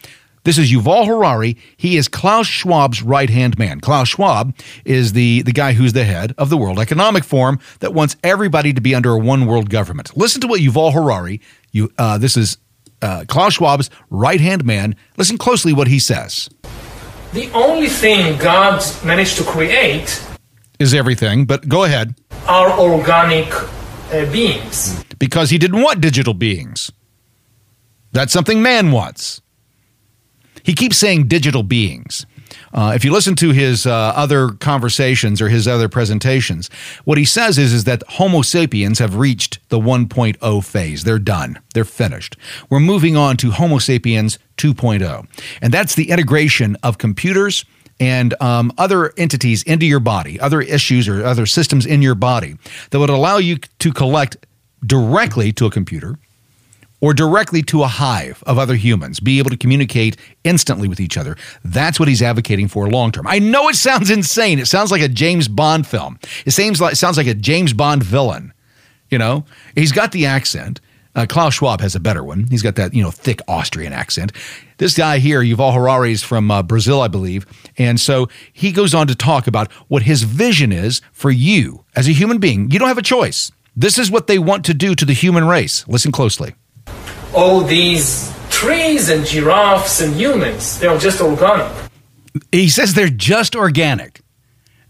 This 0.44 0.56
is 0.56 0.72
Yuval 0.72 1.06
Harari. 1.06 1.58
He 1.76 1.96
is 1.96 2.08
Klaus 2.08 2.46
Schwab's 2.46 3.02
right 3.02 3.28
hand 3.28 3.58
man. 3.58 3.80
Klaus 3.80 4.08
Schwab 4.08 4.54
is 4.84 5.12
the, 5.12 5.42
the 5.42 5.52
guy 5.52 5.72
who's 5.72 5.92
the 5.92 6.04
head 6.04 6.32
of 6.38 6.48
the 6.48 6.56
World 6.56 6.78
Economic 6.78 7.24
Forum 7.24 7.58
that 7.80 7.92
wants 7.92 8.16
everybody 8.22 8.72
to 8.72 8.80
be 8.80 8.94
under 8.94 9.10
a 9.10 9.18
one 9.18 9.46
world 9.46 9.68
government. 9.68 10.16
Listen 10.16 10.40
to 10.40 10.46
what 10.46 10.60
Yuval 10.60 10.94
Harari, 10.94 11.42
you, 11.72 11.92
uh, 11.98 12.16
this 12.16 12.36
is 12.36 12.56
uh, 13.02 13.24
Klaus 13.28 13.56
Schwab's 13.58 13.90
right 14.10 14.40
hand 14.40 14.64
man. 14.64 14.96
Listen 15.16 15.38
closely 15.38 15.72
what 15.72 15.88
he 15.88 15.98
says. 15.98 16.48
The 17.32 17.50
only 17.52 17.88
thing 17.88 18.38
God 18.38 18.82
managed 19.04 19.36
to 19.36 19.44
create 19.44 20.24
is 20.78 20.94
everything, 20.94 21.44
but 21.44 21.68
go 21.68 21.84
ahead. 21.84 22.14
Are 22.46 22.78
organic 22.78 23.52
uh, 24.12 24.30
beings. 24.32 25.04
Because 25.18 25.50
he 25.50 25.58
didn't 25.58 25.82
want 25.82 26.00
digital 26.00 26.34
beings. 26.34 26.90
That's 28.12 28.32
something 28.32 28.62
man 28.62 28.92
wants. 28.92 29.42
He 30.62 30.74
keeps 30.74 30.96
saying 30.96 31.28
digital 31.28 31.62
beings. 31.62 32.26
Uh, 32.72 32.92
if 32.94 33.04
you 33.04 33.12
listen 33.12 33.34
to 33.36 33.50
his 33.50 33.86
uh, 33.86 34.12
other 34.14 34.50
conversations 34.50 35.40
or 35.40 35.48
his 35.48 35.66
other 35.66 35.88
presentations, 35.88 36.68
what 37.04 37.18
he 37.18 37.24
says 37.24 37.58
is, 37.58 37.72
is 37.72 37.84
that 37.84 38.02
Homo 38.08 38.42
sapiens 38.42 38.98
have 38.98 39.16
reached 39.16 39.58
the 39.68 39.78
1.0 39.78 40.64
phase. 40.64 41.04
They're 41.04 41.18
done. 41.18 41.58
They're 41.74 41.84
finished. 41.84 42.36
We're 42.70 42.80
moving 42.80 43.16
on 43.16 43.36
to 43.38 43.50
Homo 43.50 43.78
sapiens 43.78 44.38
2.0. 44.56 45.26
And 45.62 45.72
that's 45.72 45.94
the 45.94 46.10
integration 46.10 46.76
of 46.82 46.98
computers 46.98 47.64
and 48.00 48.40
um, 48.40 48.72
other 48.78 49.12
entities 49.16 49.62
into 49.64 49.86
your 49.86 50.00
body, 50.00 50.38
other 50.38 50.60
issues 50.60 51.08
or 51.08 51.24
other 51.24 51.46
systems 51.46 51.84
in 51.84 52.02
your 52.02 52.14
body 52.14 52.56
that 52.90 52.98
would 52.98 53.10
allow 53.10 53.38
you 53.38 53.56
to 53.56 53.92
collect 53.92 54.36
directly 54.86 55.52
to 55.52 55.66
a 55.66 55.70
computer 55.70 56.16
or 57.00 57.14
directly 57.14 57.62
to 57.62 57.82
a 57.82 57.86
hive 57.86 58.42
of 58.46 58.58
other 58.58 58.74
humans, 58.74 59.20
be 59.20 59.38
able 59.38 59.50
to 59.50 59.56
communicate 59.56 60.16
instantly 60.44 60.88
with 60.88 61.00
each 61.00 61.16
other. 61.16 61.36
That's 61.64 61.98
what 62.00 62.08
he's 62.08 62.22
advocating 62.22 62.68
for 62.68 62.88
long 62.88 63.12
term. 63.12 63.26
I 63.26 63.38
know 63.38 63.68
it 63.68 63.76
sounds 63.76 64.10
insane. 64.10 64.58
It 64.58 64.66
sounds 64.66 64.90
like 64.90 65.02
a 65.02 65.08
James 65.08 65.48
Bond 65.48 65.86
film. 65.86 66.18
It 66.44 66.52
seems 66.52 66.80
like, 66.80 66.92
it 66.92 66.96
sounds 66.96 67.16
like 67.16 67.26
a 67.26 67.34
James 67.34 67.72
Bond 67.72 68.02
villain. 68.02 68.52
You 69.10 69.18
know, 69.18 69.44
he's 69.74 69.92
got 69.92 70.12
the 70.12 70.26
accent. 70.26 70.80
Uh, 71.14 71.26
Klaus 71.26 71.54
Schwab 71.54 71.80
has 71.80 71.94
a 71.94 72.00
better 72.00 72.22
one. 72.22 72.46
He's 72.48 72.62
got 72.62 72.76
that, 72.76 72.94
you 72.94 73.02
know, 73.02 73.10
thick 73.10 73.40
Austrian 73.48 73.92
accent. 73.92 74.30
This 74.76 74.96
guy 74.96 75.18
here, 75.18 75.40
Yuval 75.40 75.74
Harari, 75.74 76.12
is 76.12 76.22
from 76.22 76.50
uh, 76.50 76.62
Brazil, 76.62 77.00
I 77.00 77.08
believe. 77.08 77.44
And 77.76 77.98
so 77.98 78.28
he 78.52 78.70
goes 78.70 78.94
on 78.94 79.08
to 79.08 79.16
talk 79.16 79.46
about 79.46 79.72
what 79.88 80.02
his 80.02 80.22
vision 80.22 80.70
is 80.70 81.00
for 81.12 81.30
you 81.30 81.84
as 81.96 82.06
a 82.06 82.12
human 82.12 82.38
being. 82.38 82.70
You 82.70 82.78
don't 82.78 82.88
have 82.88 82.98
a 82.98 83.02
choice. 83.02 83.50
This 83.74 83.98
is 83.98 84.10
what 84.10 84.26
they 84.26 84.38
want 84.38 84.64
to 84.66 84.74
do 84.74 84.94
to 84.94 85.04
the 85.04 85.12
human 85.12 85.46
race. 85.46 85.88
Listen 85.88 86.12
closely 86.12 86.54
all 87.34 87.60
these 87.60 88.32
trees 88.50 89.08
and 89.10 89.24
giraffes 89.24 90.00
and 90.00 90.14
humans. 90.14 90.78
They're 90.80 90.98
just 90.98 91.20
organic. 91.20 91.70
He 92.52 92.68
says 92.68 92.94
they're 92.94 93.08
just 93.08 93.54
organic. 93.54 94.20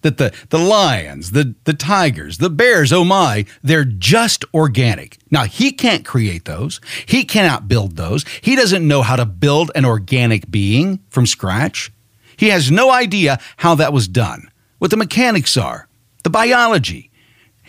That 0.02 0.16
the, 0.16 0.32
the 0.50 0.58
lions, 0.58 1.32
the, 1.32 1.56
the 1.64 1.74
tigers, 1.74 2.38
the 2.38 2.50
bears, 2.50 2.92
oh 2.92 3.04
my, 3.04 3.46
they're 3.64 3.84
just 3.84 4.44
organic. 4.54 5.18
Now, 5.28 5.42
he 5.42 5.72
can't 5.72 6.04
create 6.04 6.44
those. 6.44 6.80
He 7.04 7.24
cannot 7.24 7.66
build 7.66 7.96
those. 7.96 8.24
He 8.40 8.54
doesn't 8.54 8.86
know 8.86 9.02
how 9.02 9.16
to 9.16 9.26
build 9.26 9.72
an 9.74 9.84
organic 9.84 10.48
being 10.52 11.00
from 11.10 11.26
scratch. 11.26 11.90
He 12.36 12.50
has 12.50 12.70
no 12.70 12.92
idea 12.92 13.40
how 13.56 13.74
that 13.74 13.92
was 13.92 14.06
done, 14.06 14.48
what 14.78 14.92
the 14.92 14.96
mechanics 14.96 15.56
are, 15.56 15.88
the 16.22 16.30
biology. 16.30 17.10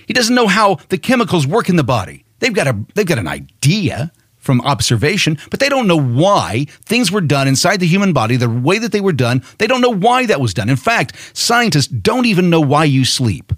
He 0.06 0.14
doesn't 0.14 0.36
know 0.36 0.48
how 0.48 0.76
the 0.90 1.00
chemicals 1.00 1.48
work 1.48 1.68
in 1.68 1.78
the 1.78 1.84
body. 1.84 2.26
They've 2.38 2.54
got, 2.54 2.68
a, 2.68 2.80
they've 2.94 3.08
got 3.08 3.18
an 3.18 3.28
idea, 3.28 4.12
from 4.40 4.62
observation, 4.62 5.38
but 5.52 5.60
they 5.60 5.70
don't 5.70 5.88
know 5.88 6.00
why 6.00 6.66
things 6.86 7.12
were 7.12 7.22
done 7.22 7.48
inside 7.48 7.80
the 7.80 7.88
human 7.88 8.14
body 8.14 8.38
the 8.38 8.50
way 8.50 8.80
that 8.80 8.92
they 8.92 9.02
were 9.02 9.14
done. 9.14 9.44
They 9.60 9.68
don't 9.68 9.82
know 9.82 9.94
why 9.94 10.26
that 10.26 10.42
was 10.42 10.54
done. 10.54 10.70
In 10.70 10.78
fact, 10.78 11.16
scientists 11.38 11.88
don't 11.88 12.26
even 12.26 12.50
know 12.50 12.62
why 12.62 12.86
you 12.86 13.06
sleep. 13.06 13.54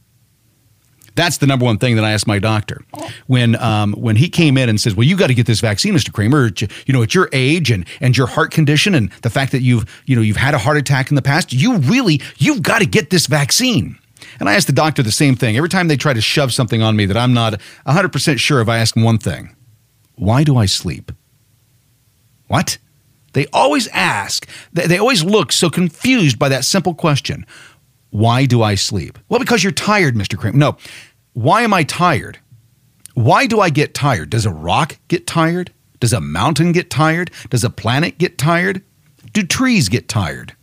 That's 1.16 1.38
the 1.38 1.48
number 1.48 1.66
one 1.66 1.78
thing 1.78 1.96
that 1.98 2.06
I 2.06 2.14
asked 2.14 2.28
my 2.28 2.40
doctor 2.40 2.82
when 3.28 3.56
um, 3.58 3.94
when 3.94 4.16
he 4.16 4.30
came 4.30 4.58
in 4.58 4.70
and 4.70 4.80
says, 4.80 4.96
"Well, 4.96 5.06
you 5.06 5.18
got 5.18 5.28
to 5.28 5.34
get 5.34 5.46
this 5.46 5.60
vaccine, 5.60 5.94
Mr. 5.94 6.12
Cramer. 6.12 6.50
You 6.86 6.94
know, 6.94 7.04
at 7.04 7.14
your 7.14 7.30
age 7.34 7.70
and 7.70 7.86
and 8.00 8.16
your 8.16 8.28
heart 8.28 8.52
condition 8.52 8.96
and 8.96 9.12
the 9.22 9.30
fact 9.30 9.52
that 9.52 9.62
you've 9.62 9.86
you 10.06 10.16
know 10.16 10.22
you've 10.22 10.38
had 10.38 10.54
a 10.54 10.58
heart 10.58 10.78
attack 10.78 11.10
in 11.10 11.16
the 11.16 11.22
past, 11.22 11.52
you 11.52 11.78
really 11.80 12.22
you've 12.38 12.64
got 12.64 12.80
to 12.80 12.86
get 12.86 13.10
this 13.10 13.28
vaccine." 13.28 13.98
And 14.40 14.48
I 14.48 14.54
asked 14.54 14.68
the 14.68 14.74
doctor 14.74 15.04
the 15.04 15.12
same 15.12 15.36
thing. 15.36 15.58
Every 15.58 15.70
time 15.70 15.88
they 15.88 15.98
try 15.98 16.14
to 16.14 16.22
shove 16.22 16.54
something 16.54 16.82
on 16.82 16.96
me 16.96 17.08
that 17.08 17.18
I'm 17.18 17.34
not 17.34 17.60
100% 17.88 18.40
sure 18.40 18.62
if 18.62 18.70
I 18.70 18.78
ask 18.78 18.94
them 18.94 19.04
one 19.04 19.18
thing 19.18 19.56
why 20.22 20.44
do 20.44 20.56
I 20.56 20.68
sleep? 20.68 21.12
What? 22.48 22.78
They 23.34 23.48
always 23.48 23.88
ask, 23.88 24.48
they, 24.72 25.00
always 25.00 25.24
look 25.24 25.52
so 25.52 25.68
confused 25.68 26.38
by 26.38 26.48
that 26.50 26.64
simple 26.64 26.94
question 26.94 27.44
Why 28.12 28.46
do 28.46 28.62
I 28.62 28.76
sleep? 28.76 29.18
Well, 29.30 29.40
because 29.40 29.64
you're 29.64 29.72
tired, 29.72 30.14
Mr. 30.14 30.38
Cramer. 30.38 30.60
No, 30.60 30.78
why 31.34 31.64
am 31.64 31.74
I 31.74 31.82
tired? 31.82 32.38
Why 33.16 33.48
do 33.48 33.62
I 33.62 33.72
get 33.72 33.96
tired? 33.96 34.30
Does 34.30 34.46
a 34.46 34.52
rock 34.52 35.00
get 35.08 35.26
tired? 35.26 35.72
Does 36.00 36.14
a 36.14 36.22
mountain 36.22 36.72
get 36.72 36.92
tired? 36.92 37.32
Does 37.50 37.64
a 37.64 37.72
planet 37.72 38.20
get 38.20 38.38
tired? 38.38 38.84
Do 39.34 39.42
trees 39.42 39.90
get 39.90 40.08
tired? 40.08 40.56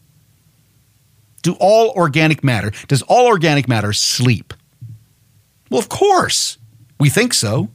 Do 1.43 1.57
all 1.59 1.91
organic 1.97 2.45
matter, 2.45 2.71
does 2.87 3.03
all 3.03 3.27
organic 3.27 3.67
matter 3.67 3.93
sleep? 3.93 4.55
Well, 5.69 5.81
of 5.81 5.88
course. 5.88 6.59
We 7.00 7.11
think 7.11 7.35
so. 7.35 7.71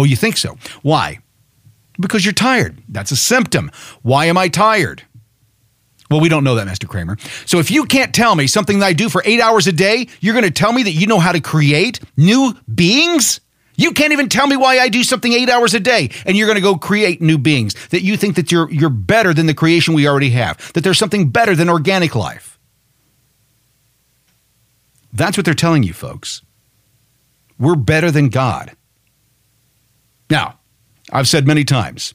Oh, 0.00 0.04
you 0.04 0.16
think 0.16 0.38
so? 0.38 0.56
Why? 0.80 1.18
Because 2.00 2.24
you're 2.24 2.32
tired. 2.32 2.78
That's 2.88 3.10
a 3.10 3.16
symptom. 3.16 3.70
Why 4.00 4.24
am 4.24 4.38
I 4.38 4.48
tired? 4.48 5.02
Well, 6.10 6.20
we 6.20 6.30
don't 6.30 6.42
know 6.42 6.54
that, 6.54 6.66
Mr. 6.66 6.88
Cramer. 6.88 7.18
So 7.44 7.58
if 7.58 7.70
you 7.70 7.84
can't 7.84 8.14
tell 8.14 8.34
me 8.34 8.46
something 8.46 8.78
that 8.78 8.86
I 8.86 8.92
do 8.94 9.10
for 9.10 9.20
eight 9.26 9.42
hours 9.42 9.66
a 9.66 9.72
day, 9.72 10.08
you're 10.20 10.32
going 10.32 10.46
to 10.46 10.50
tell 10.50 10.72
me 10.72 10.84
that 10.84 10.92
you 10.92 11.06
know 11.06 11.18
how 11.18 11.32
to 11.32 11.40
create 11.42 12.00
new 12.16 12.54
beings? 12.74 13.42
You 13.76 13.92
can't 13.92 14.14
even 14.14 14.30
tell 14.30 14.46
me 14.46 14.56
why 14.56 14.78
I 14.78 14.88
do 14.88 15.02
something 15.02 15.34
eight 15.34 15.50
hours 15.50 15.74
a 15.74 15.80
day, 15.80 16.08
and 16.24 16.34
you're 16.34 16.46
going 16.46 16.56
to 16.56 16.62
go 16.62 16.76
create 16.76 17.20
new 17.20 17.36
beings. 17.36 17.74
That 17.88 18.00
you 18.00 18.16
think 18.16 18.36
that 18.36 18.50
you're 18.50 18.70
you're 18.70 18.88
better 18.88 19.34
than 19.34 19.44
the 19.44 19.54
creation 19.54 19.92
we 19.92 20.08
already 20.08 20.30
have. 20.30 20.72
That 20.72 20.82
there's 20.82 20.98
something 20.98 21.28
better 21.28 21.54
than 21.54 21.68
organic 21.68 22.14
life. 22.14 22.58
That's 25.12 25.36
what 25.36 25.44
they're 25.44 25.52
telling 25.52 25.82
you, 25.82 25.92
folks. 25.92 26.40
We're 27.58 27.76
better 27.76 28.10
than 28.10 28.30
God. 28.30 28.74
Now, 30.30 30.58
I've 31.12 31.28
said 31.28 31.46
many 31.46 31.64
times, 31.64 32.14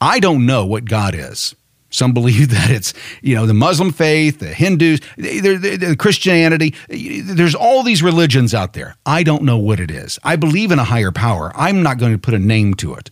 I 0.00 0.18
don't 0.18 0.46
know 0.46 0.64
what 0.64 0.86
God 0.86 1.14
is. 1.14 1.54
Some 1.90 2.12
believe 2.14 2.50
that 2.50 2.70
it's, 2.70 2.94
you 3.20 3.34
know, 3.34 3.46
the 3.46 3.54
Muslim 3.54 3.92
faith, 3.92 4.38
the 4.38 4.54
Hindus, 4.54 5.00
the, 5.16 5.96
Christianity. 5.98 6.74
There's 6.88 7.54
all 7.54 7.82
these 7.82 8.02
religions 8.02 8.54
out 8.54 8.72
there. 8.72 8.96
I 9.04 9.22
don't 9.22 9.42
know 9.42 9.58
what 9.58 9.80
it 9.80 9.90
is. 9.90 10.18
I 10.24 10.36
believe 10.36 10.70
in 10.70 10.78
a 10.78 10.84
higher 10.84 11.12
power. 11.12 11.52
I'm 11.54 11.82
not 11.82 11.98
going 11.98 12.12
to 12.12 12.18
put 12.18 12.34
a 12.34 12.38
name 12.38 12.74
to 12.74 12.94
it 12.94 13.10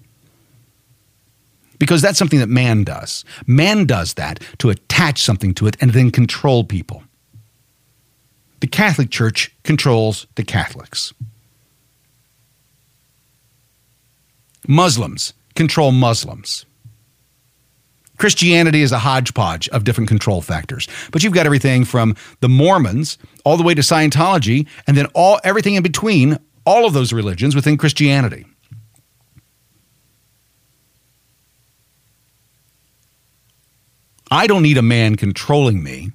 because 1.78 2.02
that's 2.02 2.18
something 2.18 2.38
that 2.38 2.48
man 2.48 2.84
does. 2.84 3.24
Man 3.46 3.84
does 3.84 4.14
that 4.14 4.40
to 4.58 4.70
attach 4.70 5.22
something 5.22 5.54
to 5.54 5.66
it 5.66 5.76
and 5.80 5.92
then 5.92 6.10
control 6.10 6.64
people. 6.64 7.02
The 8.60 8.66
Catholic 8.66 9.10
Church 9.10 9.54
controls 9.62 10.26
the 10.34 10.42
Catholics. 10.42 11.12
Muslims 14.68 15.32
control 15.56 15.90
Muslims. 15.90 16.66
Christianity 18.18 18.82
is 18.82 18.92
a 18.92 18.98
hodgepodge 18.98 19.68
of 19.70 19.84
different 19.84 20.08
control 20.08 20.42
factors. 20.42 20.88
But 21.10 21.24
you've 21.24 21.32
got 21.32 21.46
everything 21.46 21.84
from 21.84 22.16
the 22.40 22.48
Mormons 22.48 23.16
all 23.44 23.56
the 23.56 23.62
way 23.62 23.74
to 23.74 23.80
Scientology 23.80 24.68
and 24.86 24.96
then 24.96 25.06
all 25.14 25.40
everything 25.42 25.74
in 25.74 25.82
between 25.82 26.38
all 26.66 26.84
of 26.84 26.92
those 26.92 27.12
religions 27.12 27.54
within 27.54 27.78
Christianity. 27.78 28.44
I 34.30 34.46
don't 34.46 34.62
need 34.62 34.76
a 34.76 34.82
man 34.82 35.16
controlling 35.16 35.82
me 35.82 36.10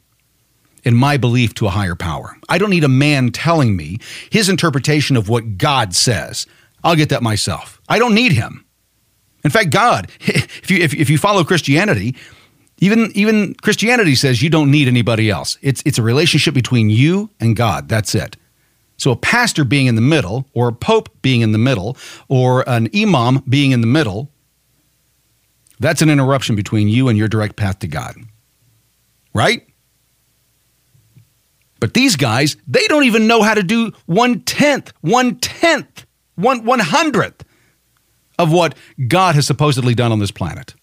in 0.83 0.95
my 0.95 1.17
belief 1.17 1.55
to 1.55 1.67
a 1.67 1.71
higher 1.71 1.95
power. 1.95 2.37
I 2.47 2.59
don't 2.59 2.69
need 2.69 2.83
a 2.83 2.89
man 2.89 3.31
telling 3.31 3.75
me 3.75 3.97
his 4.29 4.49
interpretation 4.49 5.17
of 5.17 5.29
what 5.29 5.57
God 5.57 5.95
says. 5.95 6.45
I'll 6.83 6.95
get 6.95 7.09
that 7.09 7.23
myself. 7.23 7.81
I 7.93 7.99
don't 7.99 8.15
need 8.15 8.31
him. 8.31 8.65
In 9.43 9.51
fact, 9.51 9.69
God, 9.69 10.09
if 10.21 10.71
you, 10.71 10.79
if, 10.79 10.95
if 10.95 11.11
you 11.11 11.19
follow 11.19 11.43
Christianity, 11.43 12.15
even, 12.79 13.11
even 13.13 13.53
Christianity 13.53 14.15
says 14.15 14.41
you 14.41 14.49
don't 14.49 14.71
need 14.71 14.87
anybody 14.87 15.29
else. 15.29 15.59
It's, 15.61 15.83
it's 15.85 15.99
a 15.99 16.01
relationship 16.01 16.55
between 16.55 16.89
you 16.89 17.29
and 17.39 17.55
God. 17.55 17.87
That's 17.87 18.15
it. 18.15 18.35
So 18.97 19.11
a 19.11 19.15
pastor 19.15 19.63
being 19.63 19.85
in 19.85 19.93
the 19.93 20.01
middle, 20.01 20.47
or 20.55 20.69
a 20.69 20.73
pope 20.73 21.09
being 21.21 21.41
in 21.41 21.51
the 21.51 21.59
middle, 21.59 21.95
or 22.29 22.67
an 22.67 22.89
imam 22.95 23.43
being 23.47 23.69
in 23.69 23.81
the 23.81 23.87
middle, 23.87 24.31
that's 25.79 26.01
an 26.01 26.09
interruption 26.09 26.55
between 26.55 26.87
you 26.87 27.09
and 27.09 27.17
your 27.17 27.27
direct 27.27 27.57
path 27.57 27.77
to 27.79 27.87
God. 27.87 28.15
Right? 29.35 29.67
But 31.79 31.93
these 31.93 32.15
guys, 32.15 32.57
they 32.67 32.87
don't 32.87 33.03
even 33.03 33.27
know 33.27 33.43
how 33.43 33.53
to 33.53 33.61
do 33.61 33.91
one 34.07 34.41
tenth, 34.41 34.93
one 35.01 35.35
tenth, 35.35 36.07
one 36.33 36.65
one 36.65 36.79
hundredth 36.79 37.43
of 38.43 38.51
what 38.51 38.75
God 39.07 39.35
has 39.35 39.47
supposedly 39.47 39.95
done 39.95 40.11
on 40.11 40.19
this 40.19 40.31
planet. 40.31 40.75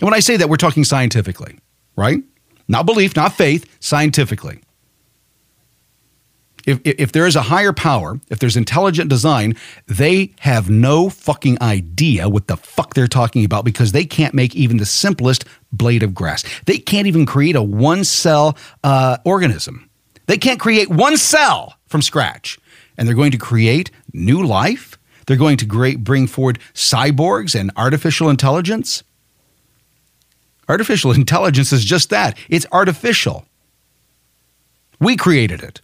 And 0.00 0.06
when 0.06 0.14
I 0.14 0.20
say 0.20 0.36
that, 0.36 0.48
we're 0.48 0.56
talking 0.56 0.84
scientifically, 0.84 1.58
right? 1.94 2.22
Not 2.66 2.86
belief, 2.86 3.14
not 3.14 3.34
faith, 3.34 3.68
scientifically. 3.80 4.60
If, 6.66 6.80
if 6.84 7.12
there 7.12 7.26
is 7.26 7.36
a 7.36 7.42
higher 7.42 7.72
power, 7.72 8.20
if 8.28 8.38
there's 8.38 8.56
intelligent 8.56 9.08
design, 9.08 9.56
they 9.86 10.32
have 10.40 10.68
no 10.68 11.08
fucking 11.08 11.60
idea 11.62 12.28
what 12.28 12.48
the 12.48 12.56
fuck 12.56 12.94
they're 12.94 13.06
talking 13.06 13.44
about 13.44 13.64
because 13.64 13.92
they 13.92 14.04
can't 14.04 14.34
make 14.34 14.54
even 14.54 14.76
the 14.76 14.86
simplest 14.86 15.44
blade 15.72 16.02
of 16.02 16.14
grass. 16.14 16.44
They 16.66 16.78
can't 16.78 17.06
even 17.06 17.26
create 17.26 17.56
a 17.56 17.62
one 17.62 18.04
cell 18.04 18.56
uh, 18.84 19.18
organism. 19.24 19.88
They 20.26 20.38
can't 20.38 20.60
create 20.60 20.90
one 20.90 21.16
cell 21.16 21.76
from 21.86 22.02
scratch. 22.02 22.58
And 22.96 23.08
they're 23.08 23.16
going 23.16 23.32
to 23.32 23.38
create 23.38 23.90
new 24.12 24.44
life. 24.44 24.98
They're 25.30 25.36
going 25.36 25.58
to 25.58 25.64
great, 25.64 26.02
bring 26.02 26.26
forward 26.26 26.58
cyborgs 26.74 27.54
and 27.54 27.70
artificial 27.76 28.28
intelligence. 28.28 29.04
Artificial 30.68 31.12
intelligence 31.22 31.72
is 31.72 31.84
just 31.84 32.10
that 32.10 32.36
it's 32.48 32.66
artificial. 32.72 33.46
We 34.98 35.14
created 35.14 35.62
it. 35.62 35.80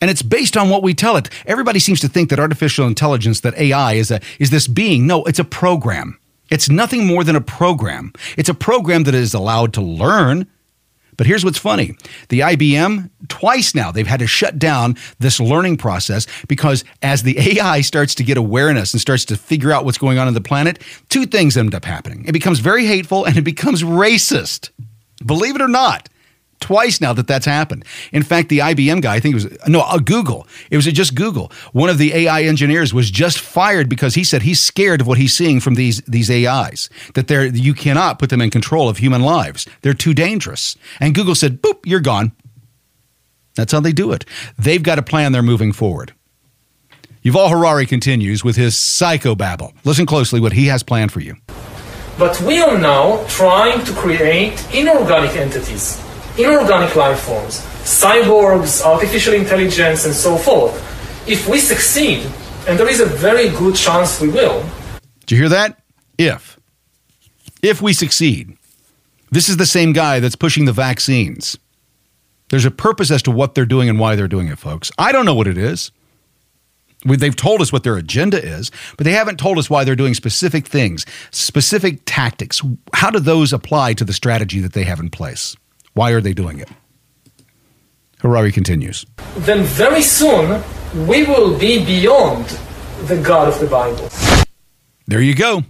And 0.00 0.12
it's 0.12 0.22
based 0.22 0.56
on 0.56 0.70
what 0.70 0.84
we 0.84 0.94
tell 0.94 1.16
it. 1.16 1.28
Everybody 1.44 1.80
seems 1.80 1.98
to 2.02 2.08
think 2.08 2.30
that 2.30 2.38
artificial 2.38 2.86
intelligence, 2.86 3.40
that 3.40 3.58
AI 3.58 3.94
is 3.94 4.12
a 4.12 4.20
is 4.38 4.50
this 4.50 4.68
being. 4.68 5.08
No, 5.08 5.24
it's 5.24 5.40
a 5.40 5.44
program. 5.44 6.16
It's 6.48 6.70
nothing 6.70 7.04
more 7.04 7.24
than 7.24 7.34
a 7.34 7.40
program. 7.40 8.12
It's 8.36 8.48
a 8.48 8.54
program 8.54 9.02
that 9.02 9.14
is 9.16 9.34
allowed 9.34 9.72
to 9.72 9.80
learn, 9.80 10.46
but 11.16 11.26
here's 11.26 11.44
what's 11.44 11.58
funny 11.58 11.96
the 12.28 12.40
IBM, 12.40 13.10
twice 13.28 13.74
now, 13.74 13.90
they've 13.90 14.06
had 14.06 14.20
to 14.20 14.26
shut 14.26 14.58
down 14.58 14.96
this 15.18 15.40
learning 15.40 15.76
process 15.76 16.26
because 16.48 16.84
as 17.02 17.22
the 17.22 17.38
AI 17.38 17.80
starts 17.80 18.14
to 18.16 18.24
get 18.24 18.36
awareness 18.36 18.92
and 18.92 19.00
starts 19.00 19.24
to 19.26 19.36
figure 19.36 19.72
out 19.72 19.84
what's 19.84 19.98
going 19.98 20.18
on 20.18 20.28
in 20.28 20.34
the 20.34 20.40
planet, 20.40 20.82
two 21.08 21.26
things 21.26 21.56
end 21.56 21.74
up 21.74 21.84
happening. 21.84 22.24
It 22.26 22.32
becomes 22.32 22.58
very 22.58 22.86
hateful 22.86 23.24
and 23.24 23.36
it 23.36 23.42
becomes 23.42 23.82
racist. 23.82 24.70
Believe 25.24 25.56
it 25.56 25.62
or 25.62 25.68
not 25.68 26.08
twice 26.60 27.00
now 27.00 27.12
that 27.12 27.26
that's 27.26 27.46
happened. 27.46 27.84
In 28.12 28.22
fact, 28.22 28.48
the 28.48 28.58
IBM 28.58 29.02
guy, 29.02 29.14
I 29.14 29.20
think 29.20 29.32
it 29.34 29.44
was 29.44 29.68
no 29.68 29.80
uh, 29.80 29.98
Google. 29.98 30.46
It 30.70 30.76
was 30.76 30.86
just 30.86 31.14
Google. 31.14 31.52
One 31.72 31.90
of 31.90 31.98
the 31.98 32.12
AI 32.14 32.42
engineers 32.42 32.94
was 32.94 33.10
just 33.10 33.38
fired 33.38 33.88
because 33.88 34.14
he 34.14 34.24
said 34.24 34.42
he's 34.42 34.60
scared 34.60 35.00
of 35.00 35.06
what 35.06 35.18
he's 35.18 35.36
seeing 35.36 35.60
from 35.60 35.74
these 35.74 36.00
these 36.02 36.30
AIs. 36.30 36.88
That 37.14 37.28
they're 37.28 37.46
you 37.46 37.74
cannot 37.74 38.18
put 38.18 38.30
them 38.30 38.40
in 38.40 38.50
control 38.50 38.88
of 38.88 38.98
human 38.98 39.22
lives. 39.22 39.66
They're 39.82 39.94
too 39.94 40.14
dangerous. 40.14 40.76
And 41.00 41.14
Google 41.14 41.34
said, 41.34 41.62
"Boop, 41.62 41.80
you're 41.84 42.00
gone." 42.00 42.32
That's 43.54 43.72
how 43.72 43.80
they 43.80 43.92
do 43.92 44.12
it. 44.12 44.24
They've 44.58 44.82
got 44.82 44.98
a 44.98 45.02
plan. 45.02 45.32
They're 45.32 45.42
moving 45.42 45.72
forward. 45.72 46.12
Yuval 47.24 47.50
Harari 47.50 47.86
continues 47.86 48.44
with 48.44 48.54
his 48.54 48.76
psychobabble. 48.76 49.72
Listen 49.84 50.06
closely 50.06 50.38
what 50.38 50.52
he 50.52 50.66
has 50.66 50.84
planned 50.84 51.10
for 51.10 51.18
you. 51.18 51.34
But 52.18 52.40
we 52.40 52.60
are 52.60 52.78
now 52.78 53.26
trying 53.26 53.84
to 53.84 53.92
create 53.94 54.64
inorganic 54.72 55.34
entities, 55.36 56.00
inorganic 56.38 56.94
life 56.96 57.20
forms, 57.20 57.60
cyborgs, 57.84 58.84
artificial 58.84 59.34
intelligence, 59.34 60.04
and 60.04 60.14
so 60.14 60.36
forth. 60.36 60.74
If 61.28 61.48
we 61.48 61.58
succeed, 61.58 62.26
and 62.68 62.78
there 62.78 62.88
is 62.88 63.00
a 63.00 63.06
very 63.06 63.48
good 63.48 63.74
chance 63.74 64.20
we 64.20 64.28
will, 64.28 64.64
Did 65.20 65.32
you 65.32 65.38
hear 65.38 65.48
that? 65.48 65.80
If. 66.18 66.58
If 67.62 67.82
we 67.82 67.92
succeed. 67.92 68.56
This 69.30 69.48
is 69.48 69.56
the 69.56 69.66
same 69.66 69.92
guy 69.92 70.20
that's 70.20 70.36
pushing 70.36 70.66
the 70.66 70.72
vaccines. 70.72 71.58
There's 72.50 72.64
a 72.64 72.70
purpose 72.70 73.10
as 73.10 73.22
to 73.22 73.30
what 73.32 73.54
they're 73.54 73.66
doing 73.66 73.88
and 73.88 73.98
why 73.98 74.14
they're 74.14 74.28
doing 74.28 74.48
it, 74.48 74.58
folks. 74.58 74.92
I 74.98 75.10
don't 75.10 75.26
know 75.26 75.34
what 75.34 75.48
it 75.48 75.58
is. 75.58 75.90
We, 77.04 77.16
they've 77.16 77.34
told 77.34 77.60
us 77.60 77.72
what 77.72 77.82
their 77.82 77.96
agenda 77.96 78.42
is, 78.42 78.70
but 78.96 79.04
they 79.04 79.12
haven't 79.12 79.38
told 79.38 79.58
us 79.58 79.68
why 79.68 79.84
they're 79.84 79.96
doing 79.96 80.14
specific 80.14 80.66
things, 80.66 81.04
specific 81.30 82.00
tactics. 82.06 82.62
How 82.94 83.10
do 83.10 83.18
those 83.18 83.52
apply 83.52 83.94
to 83.94 84.04
the 84.04 84.12
strategy 84.12 84.60
that 84.60 84.72
they 84.72 84.84
have 84.84 85.00
in 85.00 85.10
place? 85.10 85.56
Why 85.96 86.10
are 86.10 86.20
they 86.20 86.34
doing 86.34 86.58
it? 86.58 86.68
Harari 88.20 88.52
continues. 88.52 89.06
then 89.38 89.64
very 89.64 90.02
soon 90.02 90.62
we 91.08 91.24
will 91.24 91.58
be 91.58 91.82
beyond 91.86 92.44
the 93.06 93.18
God 93.22 93.48
of 93.48 93.58
the 93.60 93.66
Bible. 93.66 94.10
There 95.06 95.22
you 95.22 95.34
go. 95.34 95.62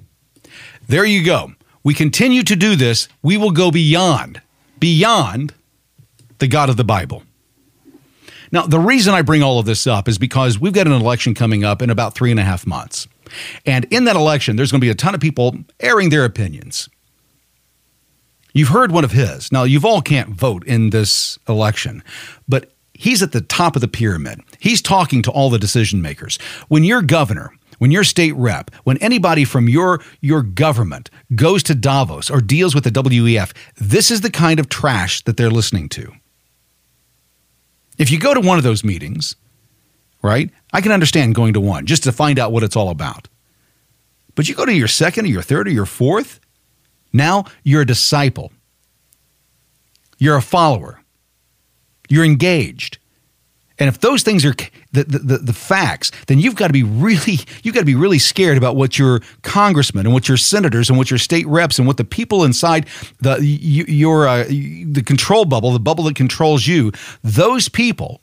There 0.88 1.04
you 1.04 1.24
go. 1.24 1.52
We 1.84 1.94
continue 1.94 2.42
to 2.42 2.56
do 2.56 2.74
this, 2.74 3.06
we 3.22 3.36
will 3.36 3.52
go 3.52 3.70
beyond, 3.70 4.42
beyond 4.80 5.54
the 6.38 6.48
God 6.48 6.70
of 6.70 6.76
the 6.76 6.82
Bible. 6.82 7.22
Now, 8.50 8.66
the 8.66 8.80
reason 8.80 9.14
I 9.14 9.22
bring 9.22 9.44
all 9.44 9.60
of 9.60 9.66
this 9.66 9.86
up 9.86 10.08
is 10.08 10.18
because 10.18 10.58
we've 10.58 10.72
got 10.72 10.88
an 10.88 10.92
election 10.92 11.34
coming 11.34 11.62
up 11.62 11.80
in 11.80 11.88
about 11.88 12.16
three 12.16 12.32
and 12.32 12.40
a 12.40 12.44
half 12.44 12.66
months. 12.66 13.06
And 13.64 13.84
in 13.92 14.06
that 14.06 14.16
election, 14.16 14.56
there's 14.56 14.72
going 14.72 14.80
to 14.80 14.84
be 14.84 14.90
a 14.90 14.94
ton 14.96 15.14
of 15.14 15.20
people 15.20 15.56
airing 15.78 16.10
their 16.10 16.24
opinions. 16.24 16.88
You've 18.56 18.68
heard 18.68 18.90
one 18.90 19.04
of 19.04 19.12
his. 19.12 19.52
Now, 19.52 19.66
Yuval 19.66 20.02
can't 20.02 20.30
vote 20.30 20.66
in 20.66 20.88
this 20.88 21.38
election, 21.46 22.02
but 22.48 22.72
he's 22.94 23.22
at 23.22 23.32
the 23.32 23.42
top 23.42 23.76
of 23.76 23.82
the 23.82 23.86
pyramid. 23.86 24.40
He's 24.58 24.80
talking 24.80 25.20
to 25.22 25.30
all 25.30 25.50
the 25.50 25.58
decision 25.58 26.00
makers. 26.00 26.38
When 26.68 26.82
you're 26.82 27.02
governor, 27.02 27.52
when 27.80 27.90
your 27.90 28.02
state 28.02 28.34
rep, 28.34 28.70
when 28.84 28.96
anybody 28.96 29.44
from 29.44 29.68
your 29.68 30.00
your 30.22 30.42
government 30.42 31.10
goes 31.34 31.62
to 31.64 31.74
Davos 31.74 32.30
or 32.30 32.40
deals 32.40 32.74
with 32.74 32.84
the 32.84 32.90
WEF, 32.90 33.54
this 33.76 34.10
is 34.10 34.22
the 34.22 34.30
kind 34.30 34.58
of 34.58 34.70
trash 34.70 35.20
that 35.24 35.36
they're 35.36 35.50
listening 35.50 35.90
to. 35.90 36.10
If 37.98 38.10
you 38.10 38.18
go 38.18 38.32
to 38.32 38.40
one 38.40 38.56
of 38.56 38.64
those 38.64 38.82
meetings, 38.82 39.36
right? 40.22 40.48
I 40.72 40.80
can 40.80 40.92
understand 40.92 41.34
going 41.34 41.52
to 41.52 41.60
one 41.60 41.84
just 41.84 42.04
to 42.04 42.10
find 42.10 42.38
out 42.38 42.52
what 42.52 42.62
it's 42.62 42.74
all 42.74 42.88
about. 42.88 43.28
But 44.34 44.48
you 44.48 44.54
go 44.54 44.64
to 44.64 44.72
your 44.72 44.88
second 44.88 45.26
or 45.26 45.28
your 45.28 45.42
third 45.42 45.68
or 45.68 45.72
your 45.72 45.84
fourth, 45.84 46.40
now 47.16 47.44
you're 47.64 47.82
a 47.82 47.86
disciple. 47.86 48.52
You're 50.18 50.36
a 50.36 50.42
follower. 50.42 51.00
You're 52.08 52.24
engaged. 52.24 52.98
And 53.78 53.88
if 53.88 54.00
those 54.00 54.22
things 54.22 54.44
are 54.44 54.54
the, 54.92 55.04
the, 55.04 55.38
the, 55.38 55.52
facts, 55.52 56.10
then 56.28 56.38
you've 56.38 56.54
got 56.54 56.68
to 56.68 56.72
be 56.72 56.82
really 56.82 57.40
you've 57.62 57.74
got 57.74 57.80
to 57.80 57.86
be 57.86 57.94
really 57.94 58.18
scared 58.18 58.56
about 58.56 58.74
what 58.74 58.98
your 58.98 59.20
congressmen 59.42 60.06
and 60.06 60.14
what 60.14 60.28
your 60.28 60.38
senators 60.38 60.88
and 60.88 60.96
what 60.96 61.10
your 61.10 61.18
state 61.18 61.46
reps 61.46 61.78
and 61.78 61.86
what 61.86 61.98
the 61.98 62.04
people 62.04 62.42
inside 62.42 62.86
the 63.20 63.36
your 63.42 64.26
uh, 64.26 64.44
the 64.44 65.02
control 65.04 65.44
bubble, 65.44 65.72
the 65.72 65.78
bubble 65.78 66.04
that 66.04 66.16
controls 66.16 66.66
you, 66.66 66.90
those 67.22 67.68
people, 67.68 68.20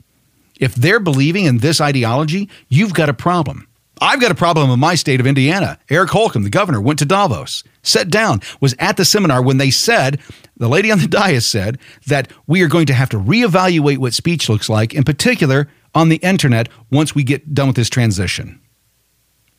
if 0.59 0.73
they're 0.73 0.99
believing 0.99 1.45
in 1.45 1.59
this 1.59 1.79
ideology, 1.79 2.49
you've 2.69 2.95
got 2.95 3.09
a 3.09 3.13
problem. 3.13 3.67
I've 4.03 4.19
got 4.19 4.31
a 4.31 4.35
problem 4.35 4.69
in 4.69 4.81
my 4.81 4.95
state 4.95 5.21
of 5.21 5.27
Indiana. 5.27 5.79
Eric 5.89 6.09
Holcomb, 6.09 6.43
the 6.43 6.49
governor, 6.49 6.81
went 6.81 6.99
to 6.99 7.05
Davos, 7.05 7.63
sat 7.83 8.09
down, 8.09 8.41
was 8.59 8.75
at 8.77 8.97
the 8.97 9.05
seminar 9.05 9.41
when 9.41 9.59
they 9.59 9.71
said, 9.71 10.19
the 10.57 10.67
lady 10.67 10.91
on 10.91 10.99
the 10.99 11.07
dais 11.23 11.45
said, 11.45 11.79
that 12.07 12.29
we 12.45 12.61
are 12.61 12.67
going 12.67 12.85
to 12.87 12.93
have 12.93 13.07
to 13.11 13.17
reevaluate 13.17 13.99
what 13.99 14.13
speech 14.13 14.49
looks 14.49 14.67
like, 14.67 14.93
in 14.93 15.05
particular 15.05 15.69
on 15.95 16.09
the 16.09 16.17
internet, 16.17 16.67
once 16.91 17.15
we 17.15 17.23
get 17.23 17.53
done 17.53 17.67
with 17.67 17.77
this 17.77 17.89
transition. 17.89 18.59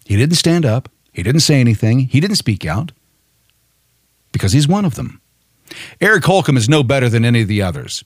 He 0.05 0.15
didn't 0.15 0.37
stand 0.37 0.67
up, 0.67 0.91
he 1.15 1.23
didn't 1.23 1.41
say 1.41 1.59
anything, 1.59 2.01
he 2.01 2.21
didn't 2.21 2.37
speak 2.37 2.67
out 2.67 2.93
because 4.31 4.53
he's 4.53 4.69
one 4.69 4.85
of 4.85 4.95
them. 4.95 5.23
Eric 6.03 6.25
Holcomb 6.27 6.59
is 6.59 6.69
no 6.69 6.83
better 6.83 7.09
than 7.09 7.25
any 7.25 7.41
of 7.41 7.49
the 7.49 7.63
others. 7.63 8.05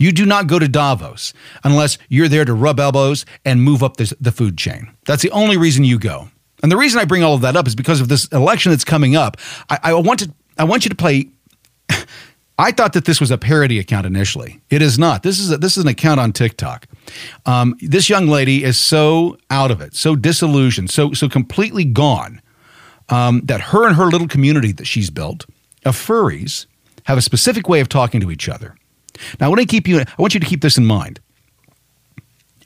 You 0.00 0.12
do 0.12 0.24
not 0.24 0.46
go 0.46 0.58
to 0.58 0.66
Davos 0.66 1.34
unless 1.62 1.98
you're 2.08 2.26
there 2.26 2.46
to 2.46 2.54
rub 2.54 2.80
elbows 2.80 3.26
and 3.44 3.62
move 3.62 3.82
up 3.82 3.98
the, 3.98 4.12
the 4.18 4.32
food 4.32 4.56
chain. 4.56 4.90
That's 5.04 5.22
the 5.22 5.30
only 5.30 5.58
reason 5.58 5.84
you 5.84 5.98
go. 5.98 6.30
And 6.62 6.72
the 6.72 6.76
reason 6.78 6.98
I 6.98 7.04
bring 7.04 7.22
all 7.22 7.34
of 7.34 7.42
that 7.42 7.54
up 7.54 7.66
is 7.66 7.74
because 7.74 8.00
of 8.00 8.08
this 8.08 8.26
election 8.28 8.70
that's 8.70 8.84
coming 8.84 9.14
up. 9.14 9.36
I, 9.68 9.78
I 9.84 9.94
want 9.94 10.20
to 10.20 10.32
I 10.58 10.64
want 10.64 10.84
you 10.84 10.88
to 10.88 10.96
play. 10.96 11.28
I 12.58 12.72
thought 12.72 12.94
that 12.94 13.04
this 13.04 13.20
was 13.20 13.30
a 13.30 13.38
parody 13.38 13.78
account 13.78 14.06
initially. 14.06 14.60
It 14.68 14.82
is 14.82 14.98
not. 14.98 15.22
This 15.22 15.38
is 15.38 15.50
a, 15.50 15.58
this 15.58 15.76
is 15.76 15.84
an 15.84 15.88
account 15.88 16.18
on 16.18 16.32
TikTok. 16.32 16.86
Um, 17.46 17.76
this 17.80 18.10
young 18.10 18.26
lady 18.26 18.64
is 18.64 18.78
so 18.78 19.38
out 19.50 19.70
of 19.70 19.80
it, 19.80 19.94
so 19.94 20.16
disillusioned, 20.16 20.90
so 20.90 21.12
so 21.12 21.28
completely 21.28 21.84
gone 21.84 22.40
um, 23.10 23.42
that 23.44 23.60
her 23.60 23.86
and 23.86 23.96
her 23.96 24.06
little 24.06 24.28
community 24.28 24.72
that 24.72 24.86
she's 24.86 25.10
built 25.10 25.44
of 25.84 25.94
furries 25.96 26.66
have 27.04 27.18
a 27.18 27.22
specific 27.22 27.68
way 27.68 27.80
of 27.80 27.88
talking 27.88 28.20
to 28.20 28.30
each 28.30 28.48
other. 28.48 28.76
Now, 29.38 29.46
I 29.46 29.48
want 29.48 29.60
to 29.60 29.66
keep 29.66 29.86
you. 29.86 30.00
I 30.00 30.06
want 30.18 30.34
you 30.34 30.40
to 30.40 30.46
keep 30.46 30.62
this 30.62 30.78
in 30.78 30.86
mind 30.86 31.20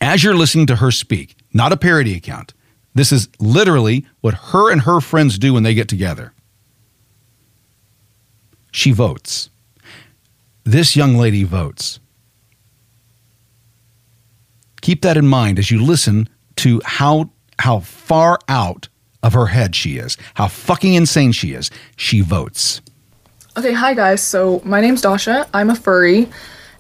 as 0.01 0.23
you're 0.23 0.37
listening 0.37 0.67
to 0.67 0.77
her 0.77 0.91
speak. 0.91 1.37
Not 1.53 1.73
a 1.73 1.77
parody 1.77 2.17
account. 2.17 2.53
This 2.95 3.11
is 3.11 3.29
literally 3.39 4.07
what 4.21 4.35
her 4.35 4.71
and 4.71 4.83
her 4.83 5.01
friends 5.01 5.39
do 5.39 5.55
when 5.55 5.63
they 5.63 5.75
get 5.75 5.89
together. 5.89 6.33
She 8.71 8.93
votes. 8.93 9.51
This 10.65 10.97
young 10.97 11.17
lady 11.17 11.45
votes. 11.45 12.01
Keep 14.81 15.03
that 15.03 15.17
in 15.17 15.27
mind 15.27 15.59
as 15.59 15.71
you 15.71 15.83
listen 15.83 16.29
to 16.57 16.81
how 16.85 17.31
how 17.59 17.81
far 17.81 18.39
out 18.49 18.89
of 19.23 19.33
her 19.33 19.47
head 19.47 19.75
she 19.75 19.97
is, 19.97 20.19
how 20.35 20.49
fucking 20.49 20.95
insane 20.95 21.33
she 21.33 21.53
is. 21.53 21.71
She 21.97 22.21
votes. 22.21 22.83
Okay, 23.57 23.73
hi 23.73 23.95
guys. 23.95 24.21
So 24.21 24.61
my 24.65 24.81
name's 24.81 25.01
Dasha. 25.01 25.47
I'm 25.55 25.71
a 25.71 25.77
furry, 25.77 26.29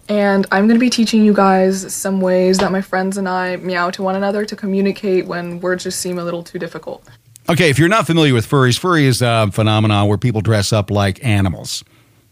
and 0.08 0.44
I'm 0.50 0.66
going 0.66 0.74
to 0.74 0.80
be 0.80 0.90
teaching 0.90 1.24
you 1.24 1.32
guys 1.32 1.94
some 1.94 2.20
ways 2.20 2.58
that 2.58 2.72
my 2.72 2.80
friends 2.80 3.16
and 3.16 3.28
I 3.28 3.54
meow 3.56 3.90
to 3.92 4.02
one 4.02 4.16
another 4.16 4.44
to 4.44 4.56
communicate 4.56 5.26
when 5.26 5.60
words 5.60 5.84
just 5.84 6.00
seem 6.00 6.18
a 6.18 6.24
little 6.24 6.42
too 6.42 6.58
difficult. 6.58 7.08
Okay, 7.48 7.70
if 7.70 7.78
you're 7.78 7.88
not 7.88 8.08
familiar 8.08 8.34
with 8.34 8.48
furries, 8.48 8.76
furry 8.76 9.04
is 9.04 9.22
a 9.22 9.48
phenomenon 9.52 10.08
where 10.08 10.18
people 10.18 10.40
dress 10.40 10.72
up 10.72 10.90
like 10.90 11.24
animals. 11.24 11.84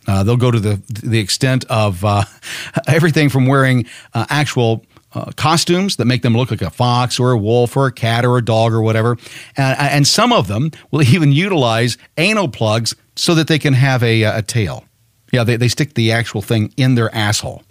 Uh, 0.09 0.25
they'll 0.25 0.37
go 0.37 0.51
to 0.51 0.59
the 0.59 0.83
the 0.89 1.21
extent 1.21 1.65
of 1.67 2.05
uh, 2.05 2.25
everything 2.89 3.29
from 3.29 3.47
wearing 3.47 3.87
uh, 4.13 4.27
actual 4.29 4.85
uh, 5.15 5.31
costumes 5.37 5.97
that 5.97 6.07
make 6.07 6.23
them 6.23 6.35
look 6.35 6.51
like 6.51 6.63
a 6.63 6.71
fox 6.71 7.21
or 7.21 7.31
a 7.31 7.39
wolf 7.39 7.77
or 7.77 7.87
a 7.87 7.93
cat 7.93 8.25
or 8.25 8.39
a 8.39 8.45
dog 8.45 8.73
or 8.73 8.83
whatever. 8.83 9.17
And, 9.57 9.79
and 9.79 10.07
some 10.09 10.33
of 10.33 10.49
them 10.49 10.73
will 10.91 11.03
even 11.15 11.31
utilize 11.31 11.97
anal 12.17 12.49
plugs 12.49 12.97
so 13.17 13.35
that 13.35 13.47
they 13.49 13.59
can 13.59 13.75
have 13.75 14.03
a, 14.03 14.23
a 14.23 14.43
tail. 14.43 14.85
Yeah, 15.33 15.45
they, 15.45 15.57
they 15.57 15.69
stick 15.69 15.95
the 15.95 16.13
actual 16.13 16.43
thing 16.43 16.73
in 16.77 16.95
their 16.95 17.15
asshole. 17.15 17.63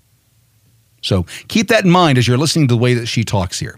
So 1.01 1.25
keep 1.47 1.67
that 1.69 1.83
in 1.83 1.91
mind 1.91 2.17
as 2.17 2.27
you're 2.27 2.37
listening 2.37 2.67
to 2.67 2.75
the 2.75 2.79
way 2.79 2.93
that 2.93 3.07
she 3.07 3.23
talks 3.23 3.59
here. 3.59 3.77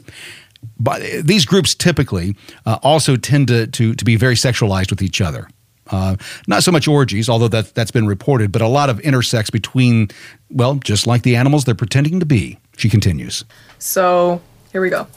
But 0.80 1.02
these 1.26 1.45
groups 1.45 1.76
typically 1.76 2.36
uh, 2.65 2.80
also 2.84 3.15
tend 3.15 3.47
to, 3.49 3.67
to, 3.67 3.93
to 3.93 4.06
be 4.06 4.15
very 4.15 4.36
sexualized 4.36 4.89
with 4.89 5.02
each 5.02 5.21
other. 5.21 5.49
Uh, 5.91 6.15
not 6.47 6.63
so 6.63 6.71
much 6.71 6.88
orgies, 6.88 7.28
although 7.28 7.49
that, 7.49 7.76
that's 7.76 7.91
been 7.91 8.08
reported, 8.08 8.52
but 8.52 8.62
a 8.62 8.67
lot 8.67 8.89
of 8.89 8.99
intersex 8.99 9.52
between, 9.52 10.08
well, 10.49 10.76
just 10.76 11.06
like 11.06 11.23
the 11.23 11.36
animals 11.36 11.65
they're 11.65 11.76
pretending 11.76 12.19
to 12.21 12.26
be. 12.26 12.58
She 12.78 12.89
continues. 12.89 13.43
So 13.80 14.41
here 14.71 14.82
we 14.82 14.89
go. 14.89 15.08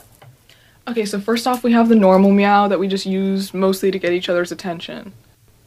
Okay, 0.89 1.05
so 1.05 1.21
first 1.21 1.47
off, 1.47 1.63
we 1.63 1.73
have 1.73 1.89
the 1.89 1.97
normal 1.97 2.33
meow 2.33 2.69
that 2.69 2.79
we 2.79 2.89
just 2.89 3.07
use 3.07 3.55
mostly 3.55 3.91
to 3.91 3.99
get 3.99 4.13
each 4.13 4.29
other's 4.29 4.53
attention. 4.53 5.13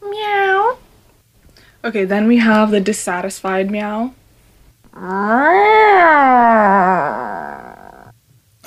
Meow. 0.10 0.78
Okay, 1.84 2.06
then 2.06 2.28
we 2.28 2.38
have 2.38 2.72
the 2.72 2.80
dissatisfied 2.82 3.72
meow. 3.72 4.14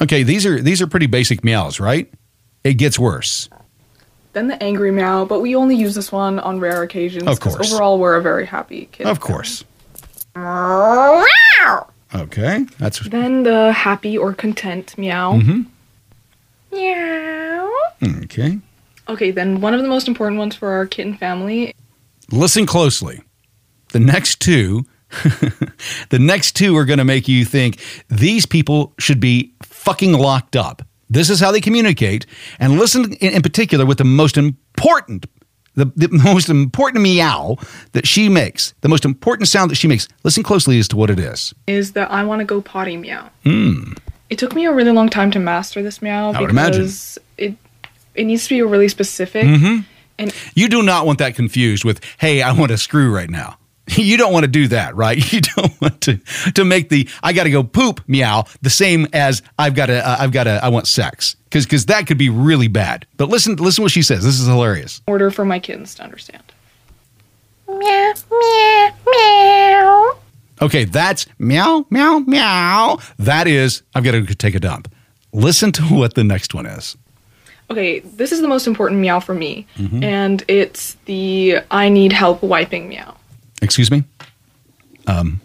Okay, 0.01 0.23
these 0.23 0.47
are 0.47 0.61
these 0.61 0.81
are 0.81 0.87
pretty 0.87 1.07
basic 1.07 1.45
meows, 1.45 1.79
right? 1.79 2.13
It 2.65 2.75
gets 2.75 2.99
worse. 2.99 3.49
Then 4.33 4.49
the 4.49 4.61
angry 4.63 4.91
meow, 4.91 5.27
but 5.27 5.41
we 5.41 5.55
only 5.55 5.77
use 5.77 5.95
this 5.95 6.11
one 6.11 6.39
on 6.39 6.59
rare 6.59 6.83
occasions. 6.83 7.25
Of 7.27 7.41
course. 7.41 7.73
Overall, 7.73 7.99
we're 7.99 8.17
a 8.17 8.23
very 8.23 8.47
happy 8.47 8.89
kid. 8.93 9.07
Of 9.07 9.21
course. 9.21 9.65
Okay, 12.15 12.67
that's 12.79 13.01
Then 13.09 13.43
the 13.43 13.73
happy 13.73 14.17
or 14.17 14.33
content 14.33 14.97
meow. 14.97 15.35
Mm-hmm. 15.35 15.63
Meow. 16.73 17.71
okay. 18.25 18.59
Okay, 19.13 19.31
then 19.31 19.61
one 19.61 19.75
of 19.75 19.83
the 19.83 19.89
most 19.89 20.09
important 20.09 20.39
ones 20.39 20.55
for 20.55 20.71
our 20.71 20.87
kitten 20.87 21.15
family. 21.15 21.75
Listen 22.31 22.65
closely. 22.65 23.23
The 23.91 24.01
next 24.01 24.41
two, 24.41 24.87
the 26.09 26.19
next 26.19 26.57
two 26.57 26.75
are 26.79 26.87
going 26.87 26.99
to 26.99 27.05
make 27.05 27.29
you 27.29 27.45
think 27.45 27.79
these 28.09 28.47
people 28.47 28.95
should 28.99 29.21
be 29.21 29.53
fucking 29.63 30.15
locked 30.15 30.57
up. 30.57 30.81
This 31.11 31.29
is 31.29 31.41
how 31.41 31.53
they 31.53 31.61
communicate, 31.61 32.25
and 32.59 32.79
listen 32.79 33.13
in, 33.15 33.35
in 33.35 33.43
particular 33.43 33.85
with 33.85 33.99
the 33.99 34.05
most 34.05 34.39
important 34.39 35.27
the, 35.75 35.87
the 35.97 36.09
most 36.09 36.49
important 36.49 37.03
meow 37.03 37.57
that 37.93 38.07
she 38.07 38.29
makes, 38.29 38.75
the 38.83 38.89
most 38.89 39.05
important 39.05 39.49
sound 39.49 39.71
that 39.71 39.77
she 39.77 39.89
makes, 39.89 40.07
listen 40.23 40.43
closely 40.43 40.79
as 40.79 40.87
to 40.89 40.97
what 40.97 41.09
it 41.09 41.19
is. 41.19 41.55
Is 41.67 41.93
the 41.93 42.11
I 42.11 42.25
want 42.25 42.41
to 42.41 42.45
go 42.45 42.61
potty 42.61 42.97
meow. 42.97 43.31
Hmm. 43.45 43.93
It 44.29 44.39
took 44.39 44.55
me 44.55 44.65
a 44.67 44.73
really 44.73 44.93
long 44.93 45.09
time 45.09 45.31
to 45.33 45.39
master 45.39 45.83
this 45.83 46.01
meow 46.01 46.33
I 46.33 46.41
would 46.41 46.51
imagine. 46.51 46.83
because 46.83 47.19
it 47.39 47.55
it 48.15 48.25
needs 48.25 48.45
to 48.45 48.55
be 48.55 48.63
really 48.63 48.89
specific. 48.89 49.45
Mm-hmm. 49.45 49.81
And 50.19 50.35
You 50.55 50.69
do 50.69 50.83
not 50.83 51.07
want 51.07 51.19
that 51.19 51.35
confused 51.35 51.85
with, 51.85 52.01
hey, 52.19 52.43
I 52.43 52.53
want 52.53 52.71
a 52.71 52.79
screw 52.79 53.13
right 53.15 53.31
now. 53.31 53.59
You 53.97 54.17
don't 54.17 54.33
want 54.33 54.45
to 54.45 54.51
do 54.51 54.69
that, 54.69 54.95
right? 54.95 55.19
You 55.33 55.41
don't 55.41 55.81
want 55.81 56.01
to 56.03 56.19
to 56.55 56.65
make 56.65 56.89
the 56.89 57.09
I 57.23 57.33
got 57.33 57.45
to 57.45 57.51
go 57.51 57.63
poop 57.63 58.01
meow 58.07 58.45
the 58.63 58.71
same 58.71 59.09
as 59.13 59.43
I've 59.59 59.75
got 59.75 59.87
to 59.87 60.07
uh, 60.07 60.17
I've 60.21 60.33
got 60.33 60.45
to 60.45 60.61
I 60.63 60.69
want 60.69 60.87
sex 60.87 61.37
because 61.45 61.67
because 61.67 61.87
that 61.87 62.07
could 62.07 62.19
be 62.19 62.29
really 62.31 62.69
bad. 62.69 63.07
But 63.17 63.29
listen 63.29 63.57
listen 63.57 63.83
what 63.83 63.91
she 63.91 64.03
says. 64.03 64.25
This 64.25 64.39
is 64.39 64.47
hilarious. 64.47 65.03
order 65.07 65.31
for 65.31 65.45
my 65.45 65.59
kittens 65.59 65.95
to 65.97 66.05
understand. 66.05 66.43
Meow, 67.69 68.15
meow, 68.31 68.91
meow. 69.07 70.19
Okay, 70.63 70.85
that's 70.85 71.27
meow 71.39 71.85
meow 71.91 72.21
meow. 72.21 72.99
That 73.19 73.47
is 73.49 73.83
I've 73.95 74.05
got 74.05 74.13
to 74.13 74.25
take 74.35 74.55
a 74.55 74.61
dump. 74.61 74.93
Listen 75.33 75.73
to 75.73 75.83
what 75.85 76.15
the 76.15 76.25
next 76.25 76.55
one 76.55 76.67
is. 76.67 76.97
Okay, 77.73 78.01
this 78.01 78.33
is 78.33 78.41
the 78.41 78.49
most 78.49 78.67
important 78.67 79.01
meow 79.01 79.19
for 79.21 79.35
me, 79.35 79.67
Mm-hmm. 79.77 80.03
and 80.05 80.45
it's 80.49 80.97
the 81.07 81.59
I 81.71 81.89
need 81.89 82.13
help 82.13 82.43
wiping 82.43 82.89
meow. 82.89 83.17
Excuse 83.63 83.91
me, 83.91 84.05
um, 85.07 85.41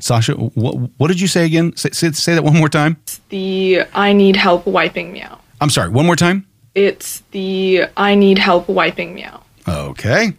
Sasha. 0.00 0.32
What 0.34 0.74
what 0.98 1.08
did 1.08 1.20
you 1.20 1.28
say 1.28 1.44
again? 1.44 1.76
Say, 1.76 1.90
say, 1.92 2.10
say 2.12 2.34
that 2.34 2.44
one 2.44 2.56
more 2.56 2.68
time. 2.70 2.96
The 3.28 3.82
I 3.94 4.12
need 4.12 4.36
help 4.36 4.66
wiping 4.66 5.12
meow. 5.12 5.38
I'm 5.60 5.70
sorry. 5.70 5.90
One 5.90 6.06
more 6.06 6.16
time. 6.16 6.46
It's 6.74 7.22
the 7.30 7.86
I 7.96 8.14
need 8.14 8.38
help 8.38 8.68
wiping 8.68 9.14
meow. 9.14 9.42
Okay. 9.68 10.32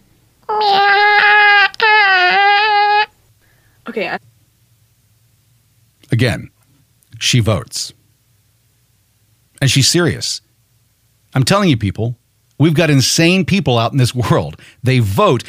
Okay, 3.88 4.08
I- 4.08 4.18
Again, 6.10 6.50
she 7.20 7.40
votes. 7.40 7.92
And 9.60 9.70
she's 9.70 9.88
serious. 9.88 10.40
I'm 11.34 11.44
telling 11.44 11.68
you, 11.68 11.76
people, 11.76 12.16
we've 12.58 12.74
got 12.74 12.90
insane 12.90 13.44
people 13.44 13.78
out 13.78 13.92
in 13.92 13.98
this 13.98 14.14
world. 14.14 14.60
They 14.82 14.98
vote. 14.98 15.44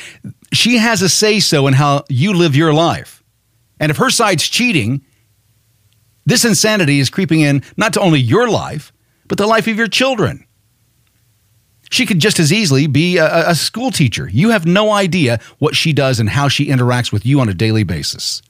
She 0.53 0.77
has 0.77 1.01
a 1.01 1.09
say 1.09 1.39
so 1.39 1.67
in 1.67 1.73
how 1.73 2.03
you 2.09 2.33
live 2.33 2.55
your 2.55 2.73
life. 2.73 3.23
And 3.79 3.89
if 3.89 3.97
her 3.97 4.09
side's 4.09 4.47
cheating, 4.47 5.01
this 6.25 6.45
insanity 6.45 6.99
is 6.99 7.09
creeping 7.09 7.41
in 7.41 7.63
not 7.77 7.93
to 7.93 8.01
only 8.01 8.19
your 8.19 8.49
life, 8.49 8.91
but 9.27 9.37
the 9.37 9.47
life 9.47 9.67
of 9.67 9.77
your 9.77 9.87
children. 9.87 10.45
She 11.91 12.05
could 12.05 12.19
just 12.19 12.39
as 12.39 12.53
easily 12.53 12.85
be 12.85 13.17
a, 13.17 13.49
a 13.49 13.55
school 13.55 13.89
teacher. 13.89 14.29
You 14.31 14.49
have 14.49 14.65
no 14.65 14.91
idea 14.91 15.39
what 15.57 15.75
she 15.75 15.91
does 15.91 16.19
and 16.19 16.29
how 16.29 16.47
she 16.47 16.67
interacts 16.67 17.11
with 17.11 17.25
you 17.25 17.39
on 17.39 17.49
a 17.49 17.53
daily 17.53 17.83
basis. 17.83 18.43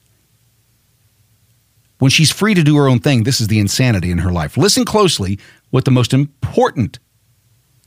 When 1.99 2.11
she's 2.11 2.31
free 2.31 2.53
to 2.53 2.63
do 2.63 2.75
her 2.77 2.87
own 2.87 2.99
thing, 2.99 3.23
this 3.23 3.39
is 3.39 3.47
the 3.47 3.59
insanity 3.59 4.11
in 4.11 4.19
her 4.19 4.31
life. 4.31 4.57
Listen 4.57 4.83
closely 4.83 5.39
what 5.69 5.85
the 5.85 5.91
most 5.91 6.13
important, 6.13 6.99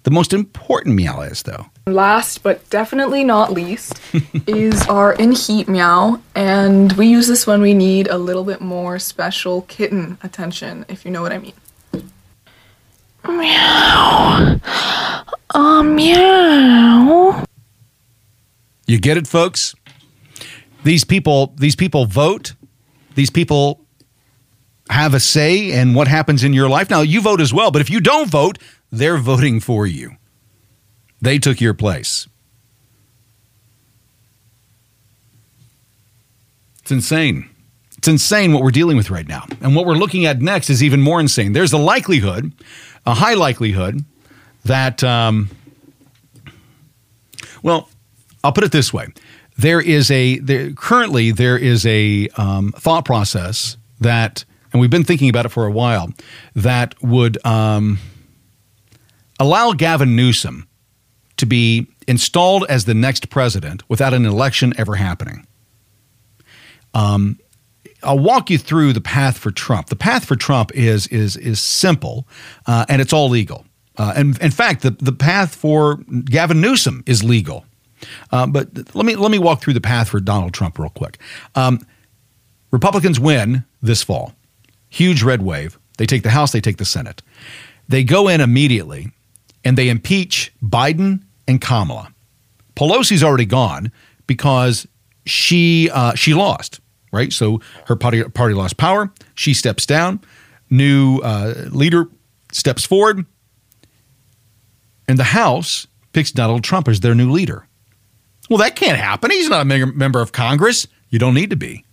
the 0.04 0.10
most 0.10 0.32
important 0.32 0.96
meow 0.96 1.20
is, 1.20 1.42
though. 1.42 1.66
last 1.86 2.42
but 2.42 2.68
definitely 2.70 3.22
not 3.24 3.52
least 3.52 4.00
is 4.46 4.86
our 4.88 5.12
in 5.12 5.32
heat 5.32 5.68
meow, 5.68 6.20
and 6.34 6.92
we 6.94 7.06
use 7.06 7.28
this 7.28 7.46
when 7.46 7.60
we 7.60 7.74
need 7.74 8.08
a 8.08 8.18
little 8.18 8.44
bit 8.44 8.60
more 8.60 8.98
special 8.98 9.62
kitten 9.62 10.18
attention, 10.22 10.84
if 10.88 11.04
you 11.04 11.10
know 11.10 11.22
what 11.22 11.32
I 11.32 11.38
mean. 11.38 11.54
Meow. 13.28 14.60
Oh, 15.54 15.82
meow. 15.82 17.44
You 18.86 18.98
get 18.98 19.16
it, 19.16 19.28
folks? 19.28 19.74
These 20.82 21.04
people, 21.04 21.54
these 21.56 21.76
people 21.76 22.06
vote. 22.06 22.54
These 23.14 23.30
people 23.30 23.80
have 24.90 25.14
a 25.14 25.20
say 25.20 25.70
in 25.70 25.94
what 25.94 26.08
happens 26.08 26.42
in 26.42 26.52
your 26.52 26.68
life. 26.68 26.90
Now, 26.90 27.02
you 27.02 27.20
vote 27.20 27.40
as 27.40 27.54
well, 27.54 27.70
but 27.70 27.80
if 27.80 27.88
you 27.88 28.00
don't 28.00 28.28
vote, 28.28 28.58
they're 28.92 29.16
voting 29.16 29.58
for 29.58 29.86
you. 29.86 30.12
They 31.20 31.38
took 31.38 31.60
your 31.60 31.74
place. 31.74 32.28
It's 36.82 36.90
insane. 36.90 37.48
It's 37.96 38.08
insane 38.08 38.52
what 38.52 38.62
we're 38.62 38.70
dealing 38.70 38.96
with 38.96 39.10
right 39.10 39.26
now. 39.26 39.46
And 39.60 39.74
what 39.74 39.86
we're 39.86 39.94
looking 39.94 40.26
at 40.26 40.42
next 40.42 40.68
is 40.68 40.82
even 40.82 41.00
more 41.00 41.20
insane. 41.20 41.52
There's 41.52 41.72
a 41.72 41.78
likelihood, 41.78 42.52
a 43.06 43.14
high 43.14 43.34
likelihood, 43.34 44.04
that, 44.64 45.02
um, 45.02 45.48
well, 47.62 47.88
I'll 48.44 48.52
put 48.52 48.64
it 48.64 48.72
this 48.72 48.92
way. 48.92 49.06
There 49.56 49.80
is 49.80 50.10
a, 50.10 50.38
there, 50.40 50.72
currently, 50.72 51.30
there 51.30 51.56
is 51.56 51.86
a 51.86 52.28
um, 52.36 52.72
thought 52.72 53.04
process 53.04 53.76
that, 54.00 54.44
and 54.72 54.80
we've 54.80 54.90
been 54.90 55.04
thinking 55.04 55.28
about 55.28 55.46
it 55.46 55.50
for 55.50 55.66
a 55.66 55.70
while, 55.70 56.12
that 56.56 57.00
would 57.02 57.44
um, 57.46 58.00
allow 59.42 59.72
Gavin 59.72 60.14
Newsom 60.16 60.68
to 61.36 61.46
be 61.46 61.88
installed 62.06 62.64
as 62.68 62.84
the 62.84 62.94
next 62.94 63.28
president 63.28 63.82
without 63.88 64.14
an 64.14 64.24
election 64.24 64.72
ever 64.78 64.94
happening. 64.94 65.46
Um, 66.94 67.38
I'll 68.02 68.18
walk 68.18 68.50
you 68.50 68.58
through 68.58 68.92
the 68.92 69.00
path 69.00 69.38
for 69.38 69.50
Trump. 69.50 69.88
The 69.88 69.96
path 69.96 70.24
for 70.24 70.36
Trump 70.36 70.72
is 70.74 71.06
is 71.08 71.36
is 71.36 71.60
simple, 71.60 72.26
uh, 72.66 72.86
and 72.88 73.00
it's 73.00 73.12
all 73.12 73.28
legal. 73.28 73.64
Uh, 73.96 74.12
and 74.16 74.38
in 74.40 74.50
fact, 74.50 74.82
the 74.82 74.90
the 74.90 75.12
path 75.12 75.54
for 75.54 75.96
Gavin 76.24 76.60
Newsom 76.60 77.02
is 77.06 77.22
legal. 77.22 77.64
Uh, 78.30 78.46
but 78.46 78.94
let 78.94 79.06
me 79.06 79.14
let 79.16 79.30
me 79.30 79.38
walk 79.38 79.60
through 79.60 79.74
the 79.74 79.80
path 79.80 80.08
for 80.08 80.20
Donald 80.20 80.52
Trump 80.52 80.78
real 80.78 80.90
quick. 80.90 81.18
Um, 81.54 81.84
Republicans 82.70 83.20
win 83.20 83.64
this 83.80 84.02
fall, 84.02 84.32
huge 84.88 85.22
red 85.22 85.42
wave. 85.42 85.78
They 85.98 86.06
take 86.06 86.22
the 86.22 86.30
House, 86.30 86.52
they 86.52 86.60
take 86.60 86.78
the 86.78 86.84
Senate. 86.84 87.22
They 87.88 88.02
go 88.02 88.28
in 88.28 88.40
immediately, 88.40 89.12
and 89.64 89.78
they 89.78 89.88
impeach 89.88 90.52
Biden 90.62 91.22
and 91.46 91.60
Kamala. 91.60 92.12
Pelosi's 92.74 93.22
already 93.22 93.44
gone 93.44 93.92
because 94.26 94.86
she 95.26 95.90
uh, 95.90 96.14
she 96.14 96.34
lost, 96.34 96.80
right? 97.12 97.32
So 97.32 97.60
her 97.86 97.96
party 97.96 98.22
party 98.24 98.54
lost 98.54 98.76
power. 98.76 99.12
She 99.34 99.54
steps 99.54 99.86
down. 99.86 100.20
New 100.70 101.18
uh, 101.18 101.54
leader 101.70 102.08
steps 102.50 102.84
forward, 102.84 103.26
and 105.06 105.18
the 105.18 105.24
House 105.24 105.86
picks 106.12 106.32
Donald 106.32 106.64
Trump 106.64 106.88
as 106.88 107.00
their 107.00 107.14
new 107.14 107.30
leader. 107.30 107.66
Well, 108.48 108.58
that 108.58 108.76
can't 108.76 108.98
happen. 108.98 109.30
He's 109.30 109.48
not 109.48 109.62
a 109.62 109.64
mem- 109.64 109.96
member 109.96 110.20
of 110.20 110.32
Congress. 110.32 110.86
You 111.10 111.18
don't 111.18 111.34
need 111.34 111.50
to 111.50 111.56
be. 111.56 111.84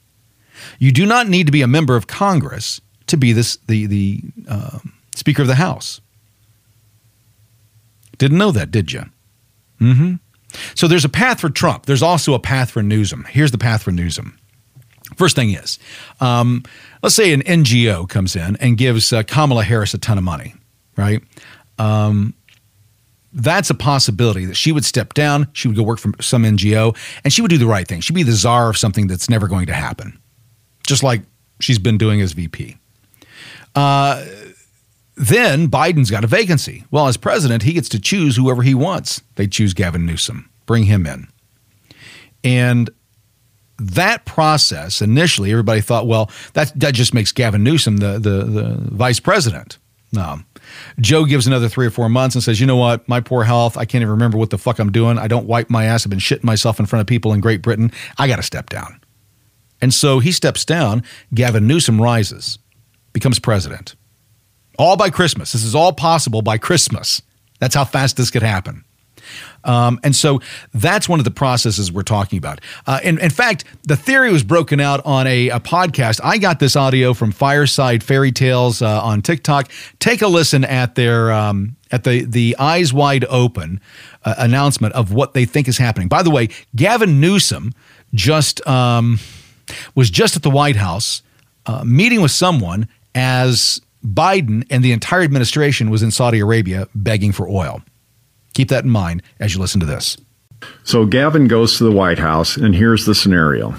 You 0.79 0.91
do 0.91 1.05
not 1.05 1.27
need 1.27 1.45
to 1.45 1.51
be 1.51 1.61
a 1.61 1.67
member 1.67 1.95
of 1.95 2.07
Congress 2.07 2.81
to 3.07 3.17
be 3.17 3.33
this 3.33 3.57
the 3.67 3.85
the 3.85 4.21
uh, 4.47 4.79
Speaker 5.15 5.41
of 5.41 5.47
the 5.47 5.55
House. 5.55 5.99
Didn't 8.19 8.37
know 8.37 8.51
that, 8.51 8.69
did 8.69 8.91
you? 8.91 9.05
Mm-hmm. 9.81 10.15
So 10.75 10.87
there's 10.87 11.05
a 11.05 11.09
path 11.09 11.39
for 11.39 11.49
Trump. 11.49 11.85
There's 11.85 12.03
also 12.03 12.33
a 12.33 12.39
path 12.39 12.71
for 12.71 12.83
Newsom. 12.83 13.25
Here's 13.29 13.51
the 13.51 13.57
path 13.57 13.83
for 13.83 13.91
Newsom. 13.91 14.37
First 15.15 15.35
thing 15.35 15.51
is, 15.51 15.79
um, 16.21 16.63
let's 17.01 17.15
say 17.15 17.33
an 17.33 17.41
NGO 17.41 18.07
comes 18.07 18.35
in 18.35 18.55
and 18.57 18.77
gives 18.77 19.11
uh, 19.11 19.23
Kamala 19.23 19.63
Harris 19.63 19.93
a 19.93 19.97
ton 19.97 20.17
of 20.17 20.23
money, 20.23 20.53
right? 20.95 21.21
Um, 21.77 22.35
that's 23.33 23.69
a 23.69 23.75
possibility 23.75 24.45
that 24.45 24.55
she 24.55 24.71
would 24.71 24.85
step 24.85 25.13
down. 25.13 25.47
She 25.53 25.67
would 25.67 25.77
go 25.77 25.83
work 25.83 25.99
for 25.99 26.11
some 26.21 26.43
NGO 26.43 26.95
and 27.23 27.31
she 27.31 27.41
would 27.41 27.49
do 27.49 27.57
the 27.57 27.67
right 27.67 27.87
thing. 27.87 28.01
She'd 28.01 28.13
be 28.15 28.23
the 28.23 28.31
czar 28.31 28.69
of 28.69 28.77
something 28.77 29.07
that's 29.07 29.29
never 29.29 29.47
going 29.47 29.67
to 29.67 29.73
happen, 29.73 30.19
just 30.85 31.03
like 31.03 31.21
she's 31.59 31.79
been 31.79 31.97
doing 31.97 32.21
as 32.21 32.33
VP. 32.33 32.77
Uh, 33.75 34.25
then 35.19 35.67
Biden's 35.69 36.09
got 36.09 36.23
a 36.23 36.27
vacancy. 36.27 36.85
Well, 36.91 37.07
as 37.07 37.17
president, 37.17 37.63
he 37.63 37.73
gets 37.73 37.89
to 37.89 37.99
choose 37.99 38.37
whoever 38.37 38.63
he 38.63 38.73
wants. 38.73 39.21
They 39.35 39.47
choose 39.47 39.73
Gavin 39.73 40.05
Newsom, 40.05 40.49
bring 40.65 40.85
him 40.85 41.05
in. 41.05 41.27
And 42.41 42.89
that 43.77 44.23
process, 44.23 45.01
initially, 45.01 45.51
everybody 45.51 45.81
thought, 45.81 46.07
well, 46.07 46.31
that, 46.53 46.71
that 46.79 46.93
just 46.93 47.13
makes 47.13 47.33
Gavin 47.33 47.63
Newsom 47.63 47.97
the, 47.97 48.13
the, 48.13 48.45
the 48.45 48.77
vice 48.91 49.19
president. 49.19 49.77
No. 50.13 50.39
Joe 51.01 51.25
gives 51.25 51.47
another 51.47 51.67
three 51.67 51.85
or 51.85 51.91
four 51.91 52.07
months 52.07 52.35
and 52.35 52.43
says, 52.43 52.61
you 52.61 52.65
know 52.65 52.77
what? 52.77 53.07
My 53.09 53.19
poor 53.19 53.43
health. 53.43 53.77
I 53.77 53.83
can't 53.83 54.01
even 54.01 54.11
remember 54.11 54.37
what 54.37 54.51
the 54.51 54.57
fuck 54.57 54.79
I'm 54.79 54.91
doing. 54.91 55.17
I 55.17 55.27
don't 55.27 55.47
wipe 55.47 55.69
my 55.69 55.83
ass. 55.83 56.05
I've 56.05 56.09
been 56.09 56.19
shitting 56.19 56.45
myself 56.45 56.79
in 56.79 56.85
front 56.85 57.01
of 57.01 57.07
people 57.07 57.33
in 57.33 57.41
Great 57.41 57.61
Britain. 57.61 57.91
I 58.17 58.27
got 58.27 58.37
to 58.37 58.43
step 58.43 58.69
down. 58.69 59.01
And 59.81 59.93
so 59.93 60.19
he 60.19 60.31
steps 60.31 60.63
down. 60.63 61.03
Gavin 61.33 61.67
Newsom 61.67 62.01
rises, 62.01 62.57
becomes 63.11 63.39
president. 63.39 63.95
All 64.79 64.95
by 64.95 65.09
Christmas. 65.09 65.51
This 65.51 65.63
is 65.63 65.75
all 65.75 65.93
possible 65.93 66.41
by 66.41 66.57
Christmas. 66.57 67.21
That's 67.59 67.75
how 67.75 67.83
fast 67.83 68.17
this 68.17 68.31
could 68.31 68.43
happen. 68.43 68.85
Um, 69.63 69.99
and 70.03 70.15
so 70.15 70.39
that's 70.73 71.09
one 71.09 71.19
of 71.19 71.25
the 71.25 71.31
processes 71.31 71.91
we're 71.91 72.01
talking 72.01 72.37
about. 72.37 72.61
Uh, 72.87 72.99
in, 73.03 73.19
in 73.19 73.29
fact, 73.29 73.65
the 73.83 73.97
theory 73.97 74.31
was 74.31 74.43
broken 74.43 74.79
out 74.79 75.05
on 75.05 75.27
a, 75.27 75.49
a 75.49 75.59
podcast. 75.59 76.21
I 76.23 76.37
got 76.37 76.59
this 76.59 76.75
audio 76.75 77.13
from 77.13 77.31
Fireside 77.31 78.03
Fairy 78.03 78.31
Tales 78.31 78.81
uh, 78.81 79.03
on 79.03 79.21
TikTok. 79.21 79.69
Take 79.99 80.21
a 80.21 80.27
listen 80.27 80.63
at 80.63 80.95
their 80.95 81.31
um, 81.31 81.75
at 81.91 82.05
the 82.05 82.23
the 82.23 82.55
eyes 82.57 82.93
wide 82.93 83.25
open 83.25 83.81
uh, 84.23 84.35
announcement 84.37 84.93
of 84.93 85.11
what 85.11 85.33
they 85.33 85.45
think 85.45 85.67
is 85.67 85.77
happening. 85.77 86.07
By 86.07 86.23
the 86.23 86.31
way, 86.31 86.49
Gavin 86.75 87.19
Newsom 87.19 87.73
just 88.13 88.65
um, 88.65 89.19
was 89.93 90.09
just 90.09 90.37
at 90.37 90.43
the 90.43 90.49
White 90.49 90.77
House 90.77 91.21
uh, 91.65 91.83
meeting 91.83 92.21
with 92.21 92.31
someone 92.31 92.87
as 93.13 93.81
Biden 94.03 94.65
and 94.69 94.83
the 94.83 94.91
entire 94.91 95.21
administration 95.21 95.89
was 95.89 96.03
in 96.03 96.11
Saudi 96.11 96.39
Arabia 96.39 96.87
begging 96.95 97.31
for 97.31 97.47
oil. 97.47 97.81
Keep 98.53 98.69
that 98.69 98.83
in 98.83 98.89
mind 98.89 99.23
as 99.39 99.53
you 99.53 99.59
listen 99.59 99.79
to 99.79 99.85
this. 99.85 100.17
So 100.83 101.05
Gavin 101.05 101.47
goes 101.47 101.77
to 101.77 101.83
the 101.83 101.91
White 101.91 102.19
House, 102.19 102.57
and 102.57 102.75
here's 102.75 103.05
the 103.05 103.15
scenario. 103.15 103.75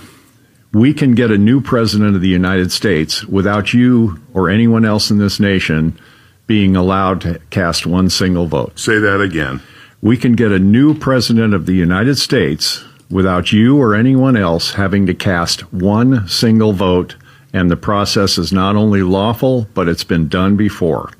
We 0.72 0.94
can 0.94 1.14
get 1.14 1.30
a 1.30 1.38
new 1.38 1.60
president 1.60 2.14
of 2.14 2.22
the 2.22 2.28
United 2.28 2.70
States 2.70 3.24
without 3.24 3.74
you 3.74 4.20
or 4.32 4.48
anyone 4.48 4.84
else 4.84 5.10
in 5.10 5.18
this 5.18 5.40
nation 5.40 5.98
being 6.46 6.76
allowed 6.76 7.20
to 7.22 7.40
cast 7.50 7.86
one 7.86 8.08
single 8.08 8.46
vote. 8.46 8.78
Say 8.78 8.98
that 8.98 9.20
again. 9.20 9.60
We 10.00 10.16
can 10.16 10.32
get 10.32 10.52
a 10.52 10.58
new 10.58 10.94
president 10.94 11.54
of 11.54 11.66
the 11.66 11.74
United 11.74 12.16
States 12.16 12.84
without 13.10 13.52
you 13.52 13.80
or 13.80 13.94
anyone 13.94 14.36
else 14.36 14.74
having 14.74 15.06
to 15.06 15.14
cast 15.14 15.72
one 15.72 16.26
single 16.28 16.72
vote, 16.72 17.16
and 17.52 17.70
the 17.70 17.76
process 17.76 18.38
is 18.38 18.52
not 18.52 18.76
only 18.76 19.02
lawful, 19.02 19.66
but 19.74 19.88
it's 19.88 20.04
been 20.04 20.28
done 20.28 20.56
before. 20.56 21.12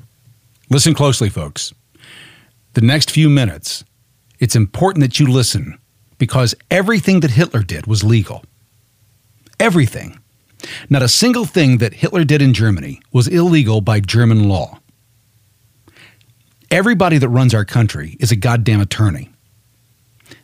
Listen 0.69 0.93
closely, 0.93 1.29
folks. 1.29 1.73
The 2.73 2.81
next 2.81 3.11
few 3.11 3.29
minutes, 3.29 3.83
it's 4.39 4.55
important 4.55 5.01
that 5.01 5.19
you 5.19 5.27
listen 5.27 5.77
because 6.17 6.55
everything 6.69 7.19
that 7.19 7.31
Hitler 7.31 7.63
did 7.63 7.87
was 7.87 8.03
legal. 8.03 8.45
Everything. 9.59 10.19
Not 10.89 11.01
a 11.01 11.07
single 11.07 11.45
thing 11.45 11.79
that 11.79 11.93
Hitler 11.93 12.23
did 12.23 12.41
in 12.41 12.53
Germany 12.53 13.01
was 13.11 13.27
illegal 13.27 13.81
by 13.81 13.99
German 13.99 14.47
law. 14.47 14.79
Everybody 16.69 17.17
that 17.17 17.27
runs 17.29 17.53
our 17.53 17.65
country 17.65 18.15
is 18.19 18.31
a 18.31 18.35
goddamn 18.35 18.79
attorney. 18.79 19.29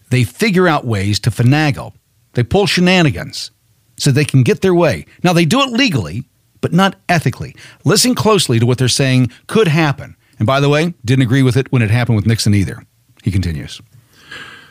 They 0.10 0.23
figure 0.23 0.67
out 0.67 0.86
ways 0.86 1.19
to 1.21 1.32
finagle, 1.32 1.93
they 2.34 2.43
pull 2.43 2.65
shenanigans. 2.65 3.52
So 3.98 4.12
they 4.12 4.26
can 4.26 4.44
get 4.44 4.62
their 4.62 4.74
way. 4.74 5.06
Now, 5.24 5.34
they 5.34 5.46
do 5.46 5.62
it 5.62 5.70
legally, 5.70 6.24
but 6.62 6.74
not 6.74 6.96
ethically. 7.10 7.56
Listen 7.84 8.16
closely 8.16 8.60
to 8.60 8.66
what 8.66 8.78
they're 8.78 8.88
saying 8.88 9.32
could 9.48 9.68
happen. 9.68 10.16
And 10.40 10.46
by 10.46 10.60
the 10.60 10.70
way, 10.70 10.94
didn't 11.04 11.24
agree 11.24 11.44
with 11.44 11.58
it 11.58 11.72
when 11.72 11.82
it 11.82 11.90
happened 11.90 12.16
with 12.16 12.28
Nixon 12.28 12.54
either. 12.54 12.84
He 13.24 13.32
continues. 13.32 13.82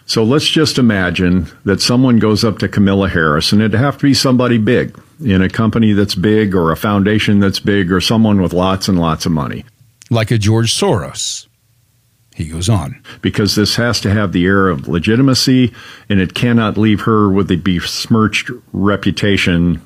So 0.08 0.22
let's 0.22 0.48
just 0.48 0.78
imagine 0.78 1.48
that 1.64 1.80
someone 1.80 2.20
goes 2.20 2.44
up 2.44 2.58
to 2.58 2.68
Camilla 2.68 3.08
Harris, 3.08 3.50
and 3.50 3.60
it'd 3.60 3.78
have 3.78 3.98
to 3.98 4.02
be 4.04 4.14
somebody 4.14 4.56
big 4.56 4.96
in 5.24 5.42
a 5.42 5.48
company 5.48 5.92
that's 5.94 6.14
big 6.14 6.54
or 6.54 6.70
a 6.70 6.76
foundation 6.76 7.40
that's 7.40 7.58
big 7.58 7.90
or 7.90 8.00
someone 8.00 8.40
with 8.40 8.52
lots 8.52 8.86
and 8.86 9.00
lots 9.00 9.26
of 9.26 9.32
money. 9.32 9.64
Like 10.08 10.30
a 10.30 10.38
George 10.38 10.72
Soros. 10.72 11.45
He 12.36 12.48
goes 12.48 12.68
on. 12.68 13.00
Because 13.22 13.54
this 13.54 13.76
has 13.76 13.98
to 14.02 14.10
have 14.10 14.32
the 14.32 14.44
air 14.44 14.68
of 14.68 14.88
legitimacy, 14.88 15.72
and 16.10 16.20
it 16.20 16.34
cannot 16.34 16.76
leave 16.76 17.00
her 17.02 17.30
with 17.30 17.50
a 17.50 17.56
besmirched 17.56 18.50
reputation 18.74 19.80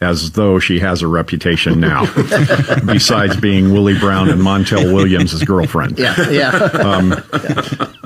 as 0.00 0.32
though 0.32 0.58
she 0.58 0.80
has 0.80 1.00
a 1.00 1.06
reputation 1.06 1.78
now, 1.78 2.12
besides 2.86 3.36
being 3.36 3.72
Willie 3.72 3.96
Brown 3.96 4.28
and 4.28 4.40
Montel 4.42 4.92
Williams' 4.92 5.44
girlfriend. 5.44 5.96
Yeah, 5.96 6.28
yeah. 6.28 6.50
Um, 6.50 7.22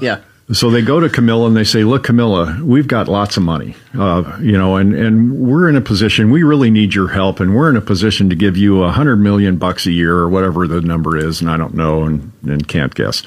yeah. 0.02 0.20
So 0.52 0.70
they 0.70 0.80
go 0.80 1.00
to 1.00 1.09
Camilla 1.09 1.48
and 1.48 1.56
they 1.56 1.64
say, 1.64 1.82
"Look, 1.82 2.04
Camilla, 2.04 2.61
we've 2.62 2.87
got 2.87 3.09
lots 3.09 3.37
of 3.37 3.42
money, 3.42 3.74
uh, 3.98 4.38
you 4.40 4.52
know, 4.52 4.76
and 4.76 4.94
and 4.94 5.32
we're 5.40 5.68
in 5.68 5.74
a 5.74 5.80
position. 5.80 6.30
We 6.30 6.44
really 6.44 6.70
need 6.70 6.94
your 6.94 7.09
help, 7.09 7.40
and 7.40 7.52
we're 7.52 7.68
in 7.68 7.76
a 7.76 7.80
position 7.80 8.30
to 8.30 8.37
give 8.37 8.56
you 8.56 8.85
a 8.85 8.92
hundred 8.92 9.16
million 9.16 9.56
bucks 9.56 9.87
a 9.87 9.90
year 9.90 10.14
or 10.14 10.28
whatever 10.28 10.68
the 10.68 10.80
number 10.80 11.16
is, 11.16 11.40
and 11.40 11.50
I 11.50 11.56
don't 11.56 11.74
know 11.74 12.04
and, 12.04 12.30
and 12.44 12.68
can't 12.68 12.94
guess, 12.94 13.24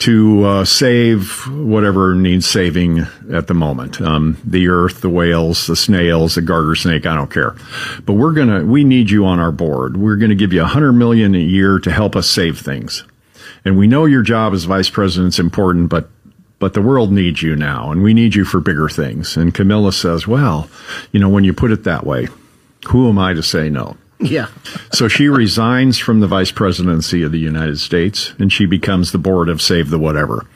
to 0.00 0.44
uh, 0.44 0.64
save 0.64 1.44
whatever 1.48 2.14
needs 2.14 2.46
saving 2.46 3.00
at 3.32 3.48
the 3.48 3.54
moment. 3.54 4.00
Um, 4.00 4.38
the 4.44 4.68
earth, 4.68 5.00
the 5.00 5.10
whales, 5.10 5.66
the 5.66 5.74
snails, 5.74 6.36
the 6.36 6.42
garter 6.42 6.76
snake. 6.76 7.04
I 7.04 7.16
don't 7.16 7.32
care, 7.32 7.56
but 8.06 8.12
we're 8.12 8.32
gonna. 8.32 8.64
We 8.64 8.84
need 8.84 9.10
you 9.10 9.26
on 9.26 9.40
our 9.40 9.50
board. 9.50 9.96
We're 9.96 10.16
gonna 10.16 10.36
give 10.36 10.52
you 10.52 10.62
a 10.62 10.66
hundred 10.66 10.92
million 10.92 11.34
a 11.34 11.38
year 11.38 11.80
to 11.80 11.90
help 11.90 12.14
us 12.14 12.30
save 12.30 12.60
things." 12.60 13.02
And 13.64 13.76
we 13.76 13.86
know 13.86 14.06
your 14.06 14.22
job 14.22 14.54
as 14.54 14.64
vice 14.64 14.88
president 14.88 15.34
is 15.34 15.38
important, 15.38 15.90
but 15.90 16.08
but 16.60 16.74
the 16.74 16.82
world 16.82 17.10
needs 17.10 17.42
you 17.42 17.56
now 17.56 17.90
and 17.90 18.04
we 18.04 18.14
need 18.14 18.36
you 18.36 18.44
for 18.44 18.60
bigger 18.60 18.88
things. 18.88 19.36
And 19.36 19.52
Camilla 19.52 19.92
says, 19.92 20.28
well, 20.28 20.70
you 21.10 21.18
know, 21.18 21.28
when 21.28 21.42
you 21.42 21.52
put 21.52 21.72
it 21.72 21.82
that 21.84 22.06
way, 22.06 22.28
who 22.88 23.08
am 23.08 23.18
I 23.18 23.34
to 23.34 23.42
say 23.42 23.68
no? 23.68 23.96
Yeah. 24.20 24.48
so 24.92 25.08
she 25.08 25.28
resigns 25.28 25.98
from 25.98 26.20
the 26.20 26.28
vice 26.28 26.52
presidency 26.52 27.22
of 27.24 27.32
the 27.32 27.38
United 27.38 27.80
States 27.80 28.34
and 28.38 28.52
she 28.52 28.66
becomes 28.66 29.10
the 29.10 29.18
board 29.18 29.48
of 29.48 29.60
Save 29.60 29.90
the 29.90 29.98
Whatever. 29.98 30.46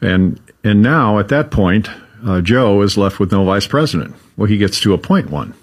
And, 0.00 0.38
and 0.62 0.82
now 0.82 1.18
at 1.18 1.28
that 1.28 1.50
point, 1.50 1.88
uh, 2.24 2.42
Joe 2.42 2.82
is 2.82 2.98
left 2.98 3.18
with 3.18 3.32
no 3.32 3.44
vice 3.44 3.66
president. 3.66 4.14
Well, 4.36 4.48
he 4.48 4.58
gets 4.58 4.80
to 4.80 4.92
appoint 4.92 5.30
one. 5.30 5.54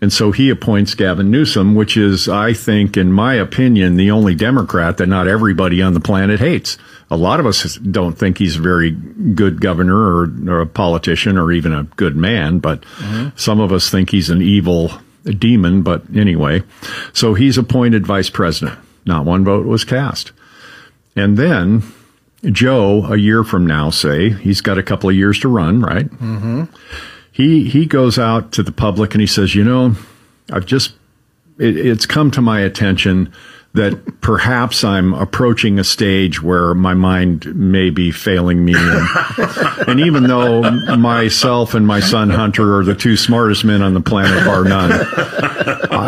And 0.00 0.12
so 0.12 0.32
he 0.32 0.48
appoints 0.48 0.94
Gavin 0.94 1.30
Newsom, 1.30 1.74
which 1.74 1.96
is, 1.96 2.28
I 2.28 2.54
think, 2.54 2.96
in 2.96 3.12
my 3.12 3.34
opinion, 3.34 3.96
the 3.96 4.10
only 4.10 4.34
Democrat 4.34 4.96
that 4.96 5.08
not 5.08 5.28
everybody 5.28 5.82
on 5.82 5.92
the 5.92 6.00
planet 6.00 6.40
hates. 6.40 6.78
A 7.10 7.16
lot 7.16 7.40
of 7.40 7.46
us 7.46 7.74
don't 7.76 8.16
think 8.16 8.38
he's 8.38 8.56
a 8.56 8.60
very 8.60 8.90
good 8.90 9.60
governor 9.60 9.96
or, 9.96 10.32
or 10.48 10.60
a 10.60 10.66
politician 10.66 11.36
or 11.36 11.50
even 11.50 11.72
a 11.72 11.84
good 11.96 12.16
man, 12.16 12.58
but 12.58 12.82
mm-hmm. 12.82 13.36
some 13.36 13.60
of 13.60 13.72
us 13.72 13.90
think 13.90 14.10
he's 14.10 14.30
an 14.30 14.42
evil 14.42 14.92
demon. 15.24 15.82
But 15.82 16.04
anyway, 16.14 16.62
so 17.12 17.34
he's 17.34 17.58
appointed 17.58 18.06
vice 18.06 18.30
president. 18.30 18.78
Not 19.06 19.24
one 19.24 19.44
vote 19.44 19.66
was 19.66 19.84
cast. 19.84 20.32
And 21.16 21.36
then 21.36 21.82
Joe, 22.44 23.04
a 23.06 23.16
year 23.16 23.42
from 23.42 23.66
now, 23.66 23.90
say 23.90 24.30
he's 24.30 24.60
got 24.60 24.78
a 24.78 24.82
couple 24.82 25.10
of 25.10 25.16
years 25.16 25.40
to 25.40 25.48
run, 25.48 25.80
right? 25.80 26.06
Mm-hmm 26.06 26.64
he 27.40 27.68
he 27.68 27.86
goes 27.86 28.18
out 28.18 28.52
to 28.52 28.62
the 28.62 28.72
public 28.72 29.14
and 29.14 29.20
he 29.20 29.26
says, 29.26 29.54
you 29.54 29.64
know, 29.64 29.94
I've 30.52 30.66
just 30.66 30.92
it, 31.58 31.76
it's 31.76 32.06
come 32.06 32.30
to 32.32 32.42
my 32.42 32.60
attention 32.60 33.32
that 33.72 34.20
perhaps 34.20 34.82
I'm 34.82 35.14
approaching 35.14 35.78
a 35.78 35.84
stage 35.84 36.42
where 36.42 36.74
my 36.74 36.94
mind 36.94 37.54
may 37.54 37.90
be 37.90 38.10
failing 38.10 38.64
me. 38.64 38.74
And, 38.76 39.88
and, 39.88 40.00
even 40.00 40.24
though 40.24 40.62
myself 40.96 41.74
and 41.74 41.86
my 41.86 42.00
son 42.00 42.30
Hunter 42.30 42.78
are 42.78 42.84
the 42.84 42.96
two 42.96 43.16
smartest 43.16 43.64
men 43.64 43.80
on 43.80 43.94
the 43.94 44.00
planet, 44.00 44.44
bar 44.44 44.64
none, 44.64 44.90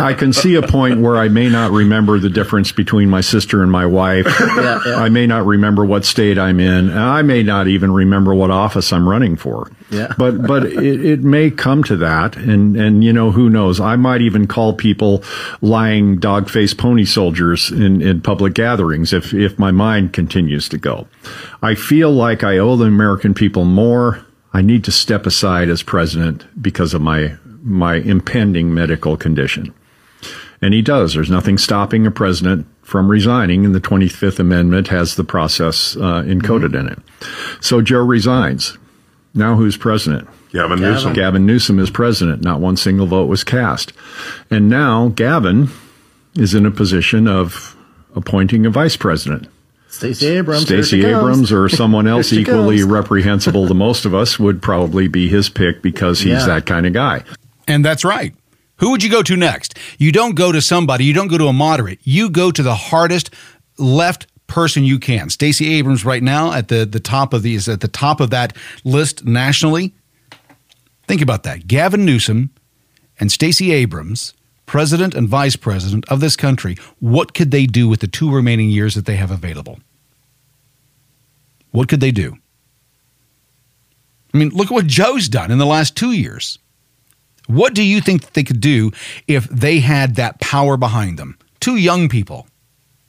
I 0.00 0.14
can 0.14 0.33
see 0.33 0.55
a 0.55 0.62
point 0.62 1.00
where 1.00 1.16
I 1.16 1.28
may 1.28 1.48
not 1.48 1.70
remember 1.70 2.18
the 2.18 2.31
difference 2.31 2.72
between 2.72 3.09
my 3.09 3.20
sister 3.20 3.62
and 3.62 3.70
my 3.70 3.87
wife. 3.87 4.26
Yeah, 4.62 4.81
yeah. 4.87 4.96
I 4.96 5.09
may 5.09 5.26
not 5.26 5.46
remember 5.46 5.85
what 5.85 6.05
state 6.05 6.38
I'm 6.38 6.61
in. 6.61 6.90
I 6.96 7.22
may 7.22 7.42
not 7.42 7.68
even 7.68 7.90
remember 7.90 8.35
what 8.35 8.50
office 8.50 8.92
I'm 8.92 9.09
running 9.09 9.37
for. 9.37 9.70
Yeah. 9.90 10.12
But 10.18 10.46
but 10.46 10.66
it, 10.66 11.05
it 11.05 11.20
may 11.20 11.50
come 11.50 11.83
to 11.85 11.96
that, 11.96 12.37
and 12.37 12.76
and 12.76 13.02
you 13.02 13.12
know 13.12 13.31
who 13.31 13.48
knows? 13.48 13.81
I 13.81 13.96
might 13.96 14.20
even 14.20 14.46
call 14.46 14.74
people 14.74 15.24
lying 15.62 16.18
dog 16.18 16.48
faced 16.50 16.76
pony 16.78 17.05
soldiers 17.05 17.70
in 17.70 18.02
in 18.02 18.20
public 18.20 18.55
gatherings 18.55 19.12
if 19.12 19.33
if 19.33 19.59
my 19.59 19.70
mind 19.70 20.12
continues 20.12 20.68
to 20.68 20.78
go. 20.78 21.09
I 21.62 21.74
feel 21.74 22.11
like 22.11 22.44
I 22.44 22.59
owe 22.59 22.76
the 22.76 22.85
American 22.87 23.35
people 23.35 23.64
more. 23.64 24.24
I 24.52 24.61
need 24.61 24.85
to 24.85 24.92
step 24.92 25.26
aside 25.26 25.70
as 25.70 25.83
president 25.83 26.44
because 26.61 26.94
of 26.94 27.00
my 27.00 27.37
my 27.62 27.96
impending 27.96 28.74
medical 28.74 29.16
condition. 29.16 29.74
And 30.62 30.72
he 30.72 30.81
does. 30.81 31.14
There's 31.14 31.31
nothing 31.31 31.59
stopping 31.59 32.07
a 32.07 32.11
president 32.11 32.66
from 32.83 33.11
resigning, 33.11 33.66
and 33.66 33.75
the 33.75 33.81
25th 33.81 34.38
Amendment 34.38 34.88
has 34.88 35.16
the 35.16 35.25
process 35.25 35.96
uh, 35.96 36.22
encoded 36.22 36.70
mm-hmm. 36.70 36.87
in 36.87 36.88
it. 36.88 36.98
So 37.61 37.83
Joe 37.83 38.05
resigns. 38.05 38.79
Now 39.35 39.57
who's 39.57 39.77
president? 39.77 40.29
Gavin 40.53 40.81
Newsom. 40.81 41.14
Gavin 41.14 41.46
Newsom 41.46 41.79
is 41.79 41.90
president. 41.90 42.42
Not 42.42 42.61
one 42.61 42.77
single 42.77 43.07
vote 43.07 43.27
was 43.27 43.42
cast. 43.42 43.92
And 44.51 44.68
now 44.68 45.09
Gavin 45.09 45.68
is 46.35 46.55
in 46.55 46.66
a 46.66 46.70
position 46.70 47.27
of 47.27 47.77
appointing 48.14 48.66
a 48.66 48.70
vice 48.70 48.96
president. 48.96 49.48
Stacey 49.88 50.27
Abrams. 50.27 50.62
Stacey 50.62 51.05
Abrams 51.05 51.53
or 51.53 51.68
someone 51.68 52.07
else 52.09 52.33
equally 52.33 52.79
comes. 52.79 52.90
reprehensible 52.90 53.66
to 53.68 53.75
most 53.75 54.05
of 54.05 54.14
us 54.14 54.38
would 54.38 54.62
probably 54.62 55.09
be 55.09 55.29
his 55.29 55.48
pick 55.48 55.83
because 55.83 56.20
he's 56.20 56.33
yeah. 56.33 56.46
that 56.46 56.66
kind 56.66 56.87
of 56.87 56.92
guy. 56.92 57.25
And 57.66 57.85
that's 57.85 58.05
right. 58.05 58.35
Who 58.83 58.90
would 58.90 59.05
you 59.05 59.11
go 59.11 59.23
to 59.23 59.37
next? 59.37 59.79
You 59.97 60.11
don't 60.11 60.35
go 60.35 60.51
to 60.51 60.61
somebody, 60.61 61.05
you 61.05 61.14
don't 61.14 61.29
go 61.29 61.38
to 61.38 61.47
a 61.47 61.53
moderate. 61.53 62.01
You 62.03 62.29
go 62.29 62.51
to 62.51 62.62
the 62.64 62.75
hardest 62.75 63.31
left 63.79 64.27
person 64.49 64.83
you 64.83 64.99
can. 64.99 65.31
Stacey 65.31 65.73
Abrams 65.75 66.05
right 66.05 66.23
now 66.23 66.53
at 66.53 66.66
the, 66.66 66.85
the 66.85 66.99
top 66.99 67.33
of 67.33 67.42
these 67.42 67.68
at 67.68 67.81
the 67.81 67.87
top 67.87 68.18
of 68.18 68.31
that 68.31 68.57
list 68.83 69.25
nationally. 69.25 69.95
Think 71.07 71.23
about 71.23 71.45
that. 71.45 71.68
Gavin 71.68 72.05
Newsom 72.05 72.51
and 73.21 73.31
Stacey 73.31 73.71
Abrams, 73.71 74.35
president 74.66 75.14
and 75.14 75.29
vice 75.29 75.55
president 75.55 76.05
of 76.09 76.18
this 76.18 76.35
country, 76.35 76.77
what 76.99 77.35
could 77.35 77.53
they 77.53 77.66
do 77.66 77.88
with 77.88 78.01
the 78.01 78.09
two 78.09 78.35
remaining 78.35 78.68
years 78.68 78.97
that 78.97 79.07
they 79.07 79.14
have 79.14 79.31
available? 79.31 79.79
What 81.71 81.88
could 81.88 82.01
they 82.01 82.11
do? 82.11 82.37
I 84.35 84.38
mean, 84.38 84.49
look 84.49 84.73
at 84.73 84.75
what 84.75 84.88
Joe's 84.88 85.29
done 85.29 85.53
in 85.53 85.59
the 85.59 85.66
last 85.66 85.97
two 85.97 86.11
years. 86.11 86.59
What 87.53 87.75
do 87.75 87.83
you 87.83 88.01
think 88.01 88.33
they 88.33 88.45
could 88.45 88.61
do 88.61 88.93
if 89.29 89.47
they 89.49 89.81
had 89.81 90.17
that 90.17 90.41
power 90.41 90.79
behind 90.79 91.19
them? 91.19 91.37
Two 91.61 91.77
young 91.77 92.09
people 92.09 92.47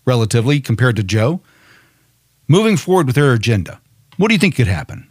relatively, 0.06 0.60
compared 0.60 0.98
to 0.98 1.04
Joe, 1.04 1.40
moving 2.50 2.76
forward 2.76 3.08
with 3.08 3.16
their 3.16 3.32
agenda. 3.32 3.80
What 4.18 4.28
do 4.28 4.34
you 4.34 4.40
think 4.40 4.58
could 4.58 4.68
happen? 4.68 5.10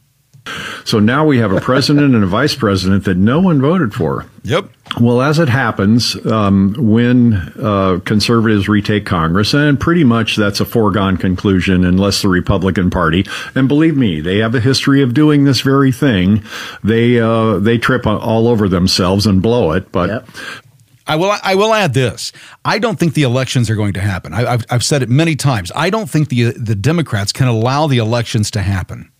So 0.84 0.98
now 0.98 1.24
we 1.24 1.38
have 1.38 1.52
a 1.52 1.60
president 1.60 2.14
and 2.14 2.24
a 2.24 2.26
vice 2.26 2.54
president 2.54 3.04
that 3.04 3.16
no 3.16 3.40
one 3.40 3.60
voted 3.60 3.94
for. 3.94 4.26
Yep. 4.44 4.68
Well, 5.00 5.22
as 5.22 5.38
it 5.38 5.48
happens, 5.48 6.14
um, 6.26 6.74
when 6.78 7.34
uh, 7.60 8.00
conservatives 8.04 8.68
retake 8.68 9.06
Congress, 9.06 9.54
and 9.54 9.78
pretty 9.78 10.04
much 10.04 10.36
that's 10.36 10.60
a 10.60 10.64
foregone 10.64 11.16
conclusion 11.16 11.84
unless 11.84 12.22
the 12.22 12.28
Republican 12.28 12.90
Party, 12.90 13.24
and 13.54 13.68
believe 13.68 13.96
me, 13.96 14.20
they 14.20 14.38
have 14.38 14.54
a 14.54 14.60
history 14.60 15.00
of 15.02 15.14
doing 15.14 15.44
this 15.44 15.60
very 15.60 15.92
thing. 15.92 16.42
They 16.82 17.20
uh, 17.20 17.58
they 17.58 17.78
trip 17.78 18.06
all 18.06 18.48
over 18.48 18.68
themselves 18.68 19.26
and 19.26 19.40
blow 19.40 19.72
it. 19.72 19.92
But 19.92 20.10
yep. 20.10 20.28
I 21.06 21.16
will. 21.16 21.34
I 21.42 21.54
will 21.54 21.72
add 21.74 21.94
this. 21.94 22.32
I 22.64 22.78
don't 22.78 22.98
think 22.98 23.14
the 23.14 23.22
elections 23.22 23.70
are 23.70 23.76
going 23.76 23.92
to 23.94 24.00
happen. 24.00 24.32
I, 24.32 24.50
have 24.50 24.64
I've 24.70 24.84
said 24.84 25.02
it 25.02 25.08
many 25.08 25.36
times. 25.36 25.72
I 25.74 25.90
don't 25.90 26.08
think 26.08 26.28
the 26.28 26.52
the 26.52 26.74
Democrats 26.74 27.32
can 27.32 27.48
allow 27.48 27.86
the 27.86 27.98
elections 27.98 28.50
to 28.52 28.62
happen. 28.62 29.10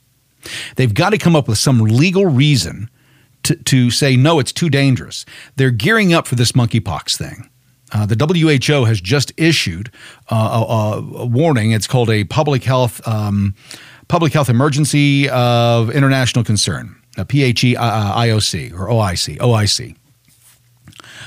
They've 0.77 0.93
got 0.93 1.11
to 1.11 1.19
come 1.19 1.37
up 1.37 1.49
with 1.49 1.59
some 1.59 1.81
legal 1.81 2.27
reason 2.27 2.91
to, 3.45 3.57
to 3.57 3.91
say 3.91 4.17
no. 4.17 4.39
It's 4.39 4.53
too 4.53 4.71
dangerous. 4.71 5.25
They're 5.57 5.71
gearing 5.71 6.13
up 6.13 6.27
for 6.27 6.35
this 6.35 6.53
monkeypox 6.53 7.17
thing. 7.17 7.49
Uh, 7.93 8.07
the 8.07 8.17
WHO 8.17 8.85
has 8.85 9.01
just 9.01 9.33
issued 9.37 9.91
uh, 10.31 10.65
a, 10.67 11.19
a, 11.21 11.27
warning. 11.27 11.73
It's 11.73 11.87
called 11.87 12.09
a 12.09 12.25
public 12.25 12.65
health 12.65 13.03
public 14.09 14.33
health 14.33 14.49
emergency 14.49 15.29
of 15.31 15.91
international 15.91 16.45
concern, 16.45 16.97
a 17.17 17.25
PHE 17.25 17.77
uh, 17.77 18.15
or 18.17 18.89
OIC 18.89 19.39
OIC 19.39 19.97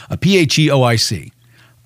a 0.10 0.18
PHEOIC. 0.18 1.32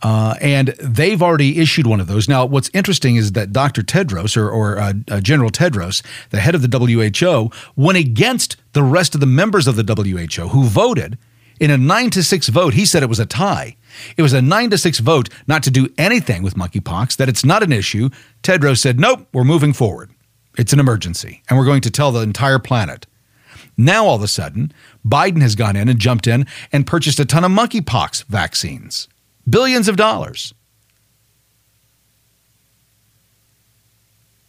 Uh, 0.02 0.36
and 0.40 0.70
they've 0.80 1.22
already 1.22 1.60
issued 1.60 1.86
one 1.86 2.00
of 2.00 2.08
those. 2.08 2.30
Now, 2.30 2.46
what's 2.46 2.70
interesting 2.74 3.18
is 3.18 3.34
that 3.34 3.52
Dr. 3.52 3.82
Tedros, 3.82 4.38
or, 4.38 4.50
or 4.50 4.80
uh, 4.80 4.94
uh, 5.10 5.20
General 5.20 5.50
Tedros, 5.50 6.02
the 6.30 6.40
head 6.40 6.56
of 6.56 6.62
the 6.62 6.78
WHO, 6.78 7.52
went 7.76 7.98
against 7.98 8.56
the 8.74 8.84
rest 8.84 9.14
of 9.14 9.20
the 9.20 9.28
members 9.28 9.68
of 9.68 9.76
the 9.76 9.84
WHO 9.84 10.50
who 10.50 10.64
voted 10.64 11.18
In 11.60 11.70
a 11.72 11.78
nine 11.78 12.10
to 12.12 12.24
six 12.24 12.48
vote, 12.48 12.74
he 12.74 12.86
said 12.86 13.04
it 13.04 13.10
was 13.10 13.20
a 13.20 13.26
tie. 13.26 13.76
It 14.16 14.22
was 14.22 14.32
a 14.32 14.42
nine 14.42 14.70
to 14.70 14.78
six 14.78 15.00
vote 15.00 15.28
not 15.48 15.64
to 15.64 15.72
do 15.72 15.90
anything 15.98 16.44
with 16.44 16.56
monkeypox, 16.56 17.18
that 17.18 17.28
it's 17.28 17.44
not 17.44 17.64
an 17.64 17.74
issue. 17.74 18.10
Tedros 18.44 18.78
said, 18.80 19.00
nope, 19.00 19.28
we're 19.34 19.44
moving 19.44 19.74
forward. 19.74 20.12
It's 20.58 20.74
an 20.74 20.80
emergency, 20.80 21.44
and 21.50 21.58
we're 21.60 21.66
going 21.66 21.82
to 21.82 21.92
tell 21.92 22.12
the 22.12 22.22
entire 22.22 22.60
planet. 22.60 23.06
Now, 23.78 24.06
all 24.06 24.16
of 24.16 24.24
a 24.24 24.28
sudden, 24.28 24.74
Biden 25.06 25.42
has 25.42 25.56
gone 25.56 25.76
in 25.76 25.88
and 25.88 26.00
jumped 26.00 26.28
in 26.28 26.46
and 26.72 26.86
purchased 26.86 27.20
a 27.20 27.26
ton 27.26 27.46
of 27.46 27.52
monkeypox 27.52 28.26
vaccines, 28.26 29.08
billions 29.50 29.88
of 29.88 29.96
dollars. 29.96 30.54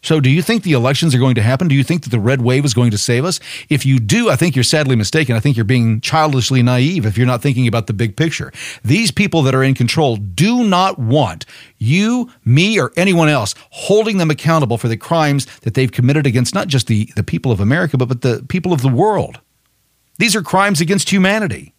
So, 0.02 0.18
do 0.18 0.30
you 0.30 0.40
think 0.40 0.62
the 0.62 0.72
elections 0.72 1.14
are 1.14 1.18
going 1.18 1.34
to 1.34 1.42
happen? 1.42 1.68
Do 1.68 1.74
you 1.74 1.84
think 1.84 2.04
that 2.04 2.10
the 2.10 2.18
red 2.18 2.40
wave 2.40 2.64
is 2.64 2.72
going 2.72 2.90
to 2.90 2.98
save 2.98 3.24
us? 3.24 3.38
If 3.68 3.84
you 3.84 3.98
do, 3.98 4.30
I 4.30 4.36
think 4.36 4.56
you're 4.56 4.64
sadly 4.64 4.96
mistaken. 4.96 5.36
I 5.36 5.40
think 5.40 5.56
you're 5.56 5.64
being 5.64 6.00
childishly 6.00 6.62
naive 6.62 7.04
if 7.04 7.18
you're 7.18 7.26
not 7.26 7.42
thinking 7.42 7.68
about 7.68 7.86
the 7.86 7.92
big 7.92 8.16
picture. 8.16 8.50
These 8.82 9.10
people 9.10 9.42
that 9.42 9.54
are 9.54 9.62
in 9.62 9.74
control 9.74 10.16
do 10.16 10.64
not 10.64 10.98
want 10.98 11.44
you, 11.76 12.30
me, 12.46 12.80
or 12.80 12.92
anyone 12.96 13.28
else 13.28 13.54
holding 13.70 14.16
them 14.16 14.30
accountable 14.30 14.78
for 14.78 14.88
the 14.88 14.96
crimes 14.96 15.46
that 15.60 15.74
they've 15.74 15.92
committed 15.92 16.26
against 16.26 16.54
not 16.54 16.68
just 16.68 16.86
the, 16.86 17.12
the 17.14 17.22
people 17.22 17.52
of 17.52 17.60
America, 17.60 17.98
but, 17.98 18.08
but 18.08 18.22
the 18.22 18.44
people 18.48 18.72
of 18.72 18.80
the 18.80 18.88
world. 18.88 19.38
These 20.18 20.34
are 20.34 20.42
crimes 20.42 20.80
against 20.80 21.10
humanity. 21.10 21.74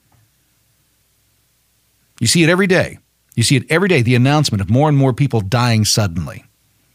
You 2.19 2.27
see 2.27 2.43
it 2.43 2.49
every 2.49 2.67
day. 2.67 2.99
You 3.35 3.43
see 3.43 3.55
it 3.55 3.69
every 3.69 3.87
day 3.87 4.01
the 4.01 4.15
announcement 4.15 4.61
of 4.61 4.69
more 4.69 4.89
and 4.89 4.97
more 4.97 5.13
people 5.13 5.41
dying 5.41 5.85
suddenly. 5.85 6.43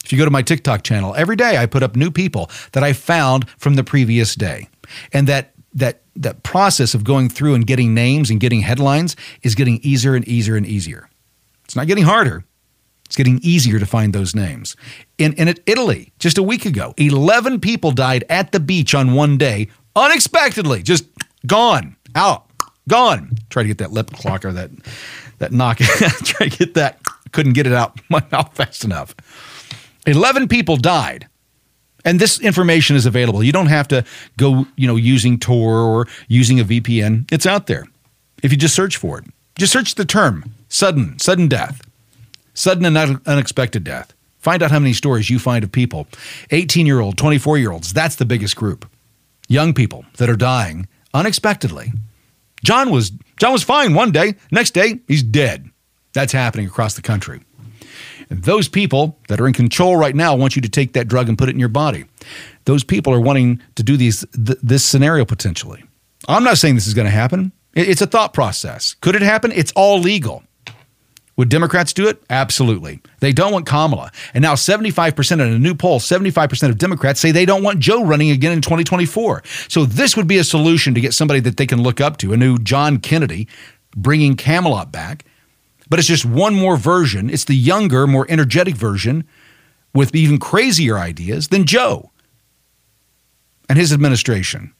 If 0.04 0.12
you 0.12 0.18
go 0.18 0.24
to 0.24 0.30
my 0.30 0.42
TikTok 0.42 0.82
channel, 0.82 1.14
every 1.16 1.36
day 1.36 1.56
I 1.56 1.66
put 1.66 1.82
up 1.82 1.96
new 1.96 2.10
people 2.10 2.50
that 2.72 2.84
I 2.84 2.92
found 2.92 3.48
from 3.50 3.74
the 3.74 3.82
previous 3.82 4.34
day. 4.34 4.68
And 5.12 5.26
that 5.26 5.52
that 5.74 6.02
that 6.14 6.42
process 6.42 6.94
of 6.94 7.04
going 7.04 7.28
through 7.28 7.54
and 7.54 7.66
getting 7.66 7.92
names 7.92 8.30
and 8.30 8.40
getting 8.40 8.60
headlines 8.60 9.16
is 9.42 9.54
getting 9.54 9.80
easier 9.82 10.14
and 10.14 10.26
easier 10.26 10.56
and 10.56 10.66
easier. 10.66 11.08
It's 11.64 11.76
not 11.76 11.86
getting 11.86 12.04
harder. 12.04 12.44
It's 13.04 13.16
getting 13.16 13.38
easier 13.42 13.78
to 13.78 13.86
find 13.86 14.12
those 14.12 14.34
names. 14.34 14.76
In, 15.16 15.32
in 15.34 15.54
Italy, 15.66 16.12
just 16.18 16.38
a 16.38 16.42
week 16.42 16.66
ago, 16.66 16.92
11 16.96 17.60
people 17.60 17.92
died 17.92 18.24
at 18.28 18.50
the 18.52 18.58
beach 18.58 18.94
on 18.94 19.14
one 19.14 19.38
day, 19.38 19.68
unexpectedly, 19.94 20.82
just 20.82 21.04
gone, 21.46 21.96
out, 22.16 22.50
gone. 22.88 23.30
Try 23.48 23.62
to 23.62 23.68
get 23.68 23.78
that 23.78 23.92
lip 23.92 24.10
clock 24.10 24.44
or 24.44 24.52
that, 24.52 24.70
that 25.38 25.52
knock. 25.52 25.78
Try 25.78 26.48
to 26.48 26.56
get 26.56 26.74
that. 26.74 27.00
Couldn't 27.32 27.54
get 27.54 27.66
it 27.66 27.72
out 27.72 28.00
my 28.08 28.22
mouth 28.32 28.54
fast 28.54 28.84
enough. 28.84 29.14
11 30.06 30.48
people 30.48 30.76
died. 30.76 31.28
And 32.04 32.20
this 32.20 32.40
information 32.40 32.94
is 32.94 33.04
available. 33.04 33.42
You 33.42 33.50
don't 33.52 33.66
have 33.66 33.88
to 33.88 34.04
go, 34.36 34.66
you 34.76 34.86
know, 34.86 34.94
using 34.94 35.38
Tor 35.38 35.80
or 35.80 36.06
using 36.28 36.60
a 36.60 36.64
VPN. 36.64 37.30
It's 37.32 37.46
out 37.46 37.66
there. 37.66 37.84
If 38.42 38.52
you 38.52 38.58
just 38.58 38.76
search 38.76 38.96
for 38.96 39.18
it. 39.18 39.24
Just 39.58 39.72
search 39.72 39.96
the 39.96 40.04
term 40.04 40.44
sudden, 40.68 41.18
sudden 41.18 41.48
death. 41.48 41.82
Sudden 42.54 42.84
and 42.86 43.20
unexpected 43.26 43.84
death. 43.84 44.14
Find 44.38 44.62
out 44.62 44.70
how 44.70 44.78
many 44.78 44.92
stories 44.92 45.28
you 45.28 45.38
find 45.38 45.64
of 45.64 45.72
people. 45.72 46.06
18 46.52 46.86
year 46.86 47.00
old, 47.00 47.18
24 47.18 47.58
year 47.58 47.72
olds, 47.72 47.92
that's 47.92 48.16
the 48.16 48.24
biggest 48.24 48.54
group. 48.54 48.88
Young 49.48 49.74
people 49.74 50.04
that 50.18 50.30
are 50.30 50.36
dying 50.36 50.86
unexpectedly. 51.12 51.92
John 52.66 52.90
was 52.90 53.12
John 53.38 53.52
was 53.52 53.62
fine 53.62 53.94
one 53.94 54.10
day, 54.10 54.34
next 54.50 54.72
day 54.72 54.98
he's 55.06 55.22
dead. 55.22 55.70
That's 56.14 56.32
happening 56.32 56.66
across 56.66 56.94
the 56.94 57.02
country. 57.02 57.40
And 58.28 58.42
those 58.42 58.66
people 58.66 59.20
that 59.28 59.40
are 59.40 59.46
in 59.46 59.52
control 59.52 59.96
right 59.96 60.16
now 60.16 60.34
want 60.34 60.56
you 60.56 60.62
to 60.62 60.68
take 60.68 60.94
that 60.94 61.06
drug 61.06 61.28
and 61.28 61.38
put 61.38 61.48
it 61.48 61.52
in 61.52 61.60
your 61.60 61.68
body. 61.68 62.06
Those 62.64 62.82
people 62.82 63.14
are 63.14 63.20
wanting 63.20 63.62
to 63.76 63.84
do 63.84 63.96
these 63.96 64.26
th- 64.34 64.58
this 64.64 64.84
scenario 64.84 65.24
potentially. 65.24 65.84
I'm 66.26 66.42
not 66.42 66.58
saying 66.58 66.74
this 66.74 66.88
is 66.88 66.94
going 66.94 67.04
to 67.04 67.10
happen. 67.12 67.52
It's 67.72 68.02
a 68.02 68.06
thought 68.06 68.34
process. 68.34 68.96
Could 69.00 69.14
it 69.14 69.22
happen? 69.22 69.52
It's 69.52 69.70
all 69.76 70.00
legal. 70.00 70.42
Would 71.36 71.50
Democrats 71.50 71.92
do 71.92 72.08
it? 72.08 72.22
Absolutely. 72.30 73.00
They 73.20 73.32
don't 73.32 73.52
want 73.52 73.66
Kamala. 73.66 74.10
And 74.32 74.40
now 74.40 74.54
75% 74.54 75.32
in 75.32 75.40
a 75.40 75.58
new 75.58 75.74
poll, 75.74 76.00
75% 76.00 76.70
of 76.70 76.78
Democrats 76.78 77.20
say 77.20 77.30
they 77.30 77.44
don't 77.44 77.62
want 77.62 77.78
Joe 77.78 78.04
running 78.04 78.30
again 78.30 78.52
in 78.52 78.62
2024. 78.62 79.42
So 79.68 79.84
this 79.84 80.16
would 80.16 80.26
be 80.26 80.38
a 80.38 80.44
solution 80.44 80.94
to 80.94 81.00
get 81.00 81.12
somebody 81.12 81.40
that 81.40 81.58
they 81.58 81.66
can 81.66 81.82
look 81.82 82.00
up 82.00 82.16
to, 82.18 82.32
a 82.32 82.36
new 82.36 82.56
John 82.58 82.98
Kennedy 82.98 83.48
bringing 83.94 84.34
Camelot 84.34 84.90
back. 84.90 85.26
But 85.88 85.98
it's 85.98 86.08
just 86.08 86.24
one 86.24 86.54
more 86.54 86.76
version. 86.76 87.28
It's 87.28 87.44
the 87.44 87.54
younger, 87.54 88.06
more 88.06 88.26
energetic 88.30 88.74
version 88.74 89.24
with 89.94 90.14
even 90.14 90.38
crazier 90.38 90.98
ideas 90.98 91.48
than 91.48 91.64
Joe 91.64 92.10
and 93.68 93.78
his 93.78 93.92
administration. 93.92 94.72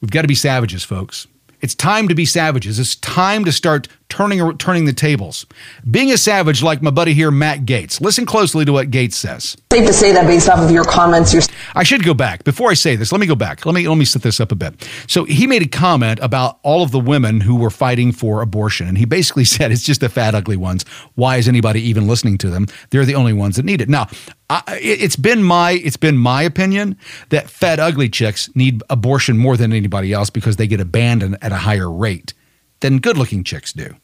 We've 0.00 0.10
got 0.10 0.22
to 0.22 0.28
be 0.28 0.34
savages, 0.34 0.84
folks. 0.84 1.26
It's 1.60 1.74
time 1.74 2.08
to 2.08 2.14
be 2.14 2.24
savages. 2.24 2.78
It's 2.78 2.94
time 2.96 3.44
to 3.44 3.52
start 3.52 3.88
turning 4.08 4.56
turning 4.58 4.84
the 4.84 4.92
tables. 4.92 5.46
Being 5.90 6.10
a 6.12 6.18
savage 6.18 6.62
like 6.62 6.82
my 6.82 6.90
buddy 6.90 7.14
here, 7.14 7.30
Matt 7.30 7.60
Gaetz. 7.60 8.00
Listen 8.00 8.26
closely 8.26 8.64
to 8.64 8.72
what 8.72 8.90
Gaetz 8.90 9.14
says. 9.14 9.56
Safe 9.72 9.86
to 9.86 9.92
say 9.92 10.12
that 10.12 10.26
based 10.26 10.48
off 10.48 10.58
of 10.58 10.70
your 10.70 10.84
comments, 10.84 11.32
you're. 11.32 11.42
I 11.74 11.82
should 11.82 12.04
go 12.04 12.14
back 12.14 12.44
before 12.44 12.70
I 12.70 12.74
say 12.74 12.96
this. 12.96 13.12
Let 13.12 13.20
me 13.20 13.26
go 13.26 13.34
back. 13.34 13.66
Let 13.66 13.74
me 13.74 13.86
let 13.88 13.96
me 13.96 14.04
set 14.04 14.22
this 14.22 14.40
up 14.40 14.52
a 14.52 14.54
bit. 14.54 14.88
So 15.06 15.24
he 15.24 15.46
made 15.46 15.62
a 15.62 15.68
comment 15.68 16.20
about 16.22 16.58
all 16.62 16.82
of 16.82 16.90
the 16.90 17.00
women 17.00 17.40
who 17.40 17.56
were 17.56 17.70
fighting 17.70 18.12
for 18.12 18.42
abortion, 18.42 18.88
and 18.88 18.98
he 18.98 19.04
basically 19.04 19.44
said 19.44 19.70
it's 19.70 19.84
just 19.84 20.00
the 20.00 20.08
fat, 20.08 20.34
ugly 20.34 20.56
ones. 20.56 20.84
Why 21.14 21.36
is 21.36 21.48
anybody 21.48 21.80
even 21.82 22.06
listening 22.06 22.38
to 22.38 22.50
them? 22.50 22.66
They're 22.90 23.04
the 23.04 23.14
only 23.14 23.32
ones 23.32 23.56
that 23.56 23.64
need 23.64 23.80
it. 23.80 23.88
Now, 23.88 24.08
I, 24.50 24.62
it's 24.80 25.16
been 25.16 25.42
my 25.42 25.72
it's 25.72 25.96
been 25.98 26.16
my 26.16 26.42
opinion 26.42 26.96
that 27.28 27.50
fat, 27.50 27.78
ugly 27.78 28.08
chicks 28.08 28.54
need 28.56 28.82
abortion 28.88 29.36
more 29.36 29.56
than 29.56 29.72
anybody 29.72 30.12
else 30.12 30.30
because 30.30 30.56
they 30.56 30.66
get 30.66 30.80
abandoned 30.80 31.36
at 31.42 31.52
a 31.52 31.56
higher 31.56 31.90
rate 31.90 32.32
than 32.80 32.98
good-looking 32.98 33.44
chicks 33.44 33.72
do. 33.72 33.94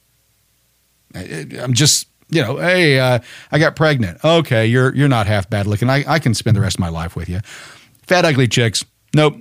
I'm 1.14 1.74
just, 1.74 2.08
you 2.28 2.42
know, 2.42 2.56
hey, 2.56 2.98
uh, 2.98 3.20
I 3.52 3.58
got 3.58 3.76
pregnant. 3.76 4.24
Okay, 4.24 4.66
you're 4.66 4.94
you're 4.94 5.08
not 5.08 5.26
half 5.26 5.48
bad 5.48 5.66
looking. 5.66 5.88
I, 5.88 6.04
I 6.08 6.18
can 6.18 6.34
spend 6.34 6.56
the 6.56 6.60
rest 6.60 6.76
of 6.76 6.80
my 6.80 6.88
life 6.88 7.14
with 7.14 7.28
you. 7.28 7.40
Fat, 8.02 8.24
ugly 8.24 8.48
chicks. 8.48 8.84
Nope. 9.14 9.36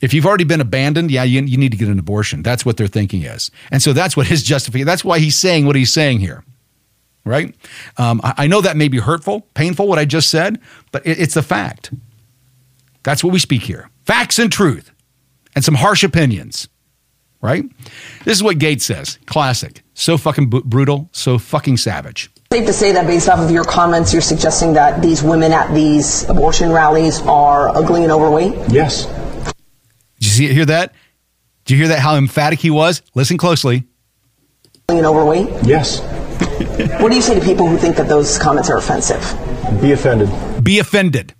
If 0.00 0.14
you've 0.14 0.26
already 0.26 0.44
been 0.44 0.60
abandoned, 0.60 1.10
yeah, 1.10 1.24
you, 1.24 1.42
you 1.42 1.56
need 1.56 1.72
to 1.72 1.78
get 1.78 1.88
an 1.88 1.98
abortion. 1.98 2.42
That's 2.42 2.64
what 2.64 2.76
their 2.76 2.86
thinking 2.86 3.22
is. 3.22 3.50
And 3.72 3.82
so 3.82 3.92
that's 3.92 4.16
what 4.16 4.28
his 4.28 4.42
justification, 4.44 4.86
that's 4.86 5.04
why 5.04 5.18
he's 5.18 5.36
saying 5.36 5.66
what 5.66 5.74
he's 5.74 5.92
saying 5.92 6.20
here. 6.20 6.44
Right? 7.24 7.54
Um, 7.96 8.20
I, 8.22 8.34
I, 8.38 8.46
know 8.46 8.60
that 8.60 8.76
may 8.76 8.88
be 8.88 8.98
hurtful, 8.98 9.42
painful, 9.54 9.88
what 9.88 9.98
I 9.98 10.04
just 10.04 10.30
said, 10.30 10.60
but 10.92 11.04
it, 11.04 11.18
it's 11.18 11.36
a 11.36 11.42
fact. 11.42 11.92
That's 13.02 13.24
what 13.24 13.32
we 13.32 13.38
speak 13.38 13.62
here 13.62 13.90
facts 14.04 14.38
and 14.38 14.50
truth 14.50 14.90
and 15.54 15.64
some 15.64 15.74
harsh 15.74 16.02
opinions 16.02 16.68
right? 17.40 17.64
This 18.24 18.36
is 18.36 18.42
what 18.42 18.58
Gaetz 18.58 18.82
says. 18.82 19.18
Classic. 19.26 19.82
So 19.94 20.16
fucking 20.16 20.50
b- 20.50 20.62
brutal, 20.64 21.08
so 21.12 21.38
fucking 21.38 21.76
savage. 21.76 22.30
Safe 22.52 22.66
to 22.66 22.72
say 22.72 22.92
that 22.92 23.06
based 23.06 23.28
off 23.28 23.38
of 23.40 23.50
your 23.50 23.64
comments, 23.64 24.12
you're 24.12 24.22
suggesting 24.22 24.72
that 24.74 25.02
these 25.02 25.22
women 25.22 25.52
at 25.52 25.74
these 25.74 26.28
abortion 26.28 26.70
rallies 26.72 27.20
are 27.22 27.68
ugly 27.76 28.04
and 28.04 28.12
overweight? 28.12 28.54
Yes. 28.70 29.06
Did 29.06 29.54
you 30.20 30.28
see, 30.28 30.52
hear 30.54 30.64
that? 30.66 30.94
Did 31.64 31.74
you 31.74 31.80
hear 31.80 31.88
that? 31.88 31.98
How 31.98 32.16
emphatic 32.16 32.60
he 32.60 32.70
was? 32.70 33.02
Listen 33.14 33.36
closely. 33.36 33.84
Ugly 34.88 34.98
and 34.98 35.06
overweight? 35.06 35.48
Yes. 35.64 36.00
what 37.00 37.10
do 37.10 37.16
you 37.16 37.22
say 37.22 37.38
to 37.38 37.44
people 37.44 37.66
who 37.68 37.76
think 37.76 37.96
that 37.96 38.08
those 38.08 38.38
comments 38.38 38.70
are 38.70 38.78
offensive? 38.78 39.20
Be 39.82 39.92
offended. 39.92 40.30
Be 40.64 40.78
offended. 40.78 41.34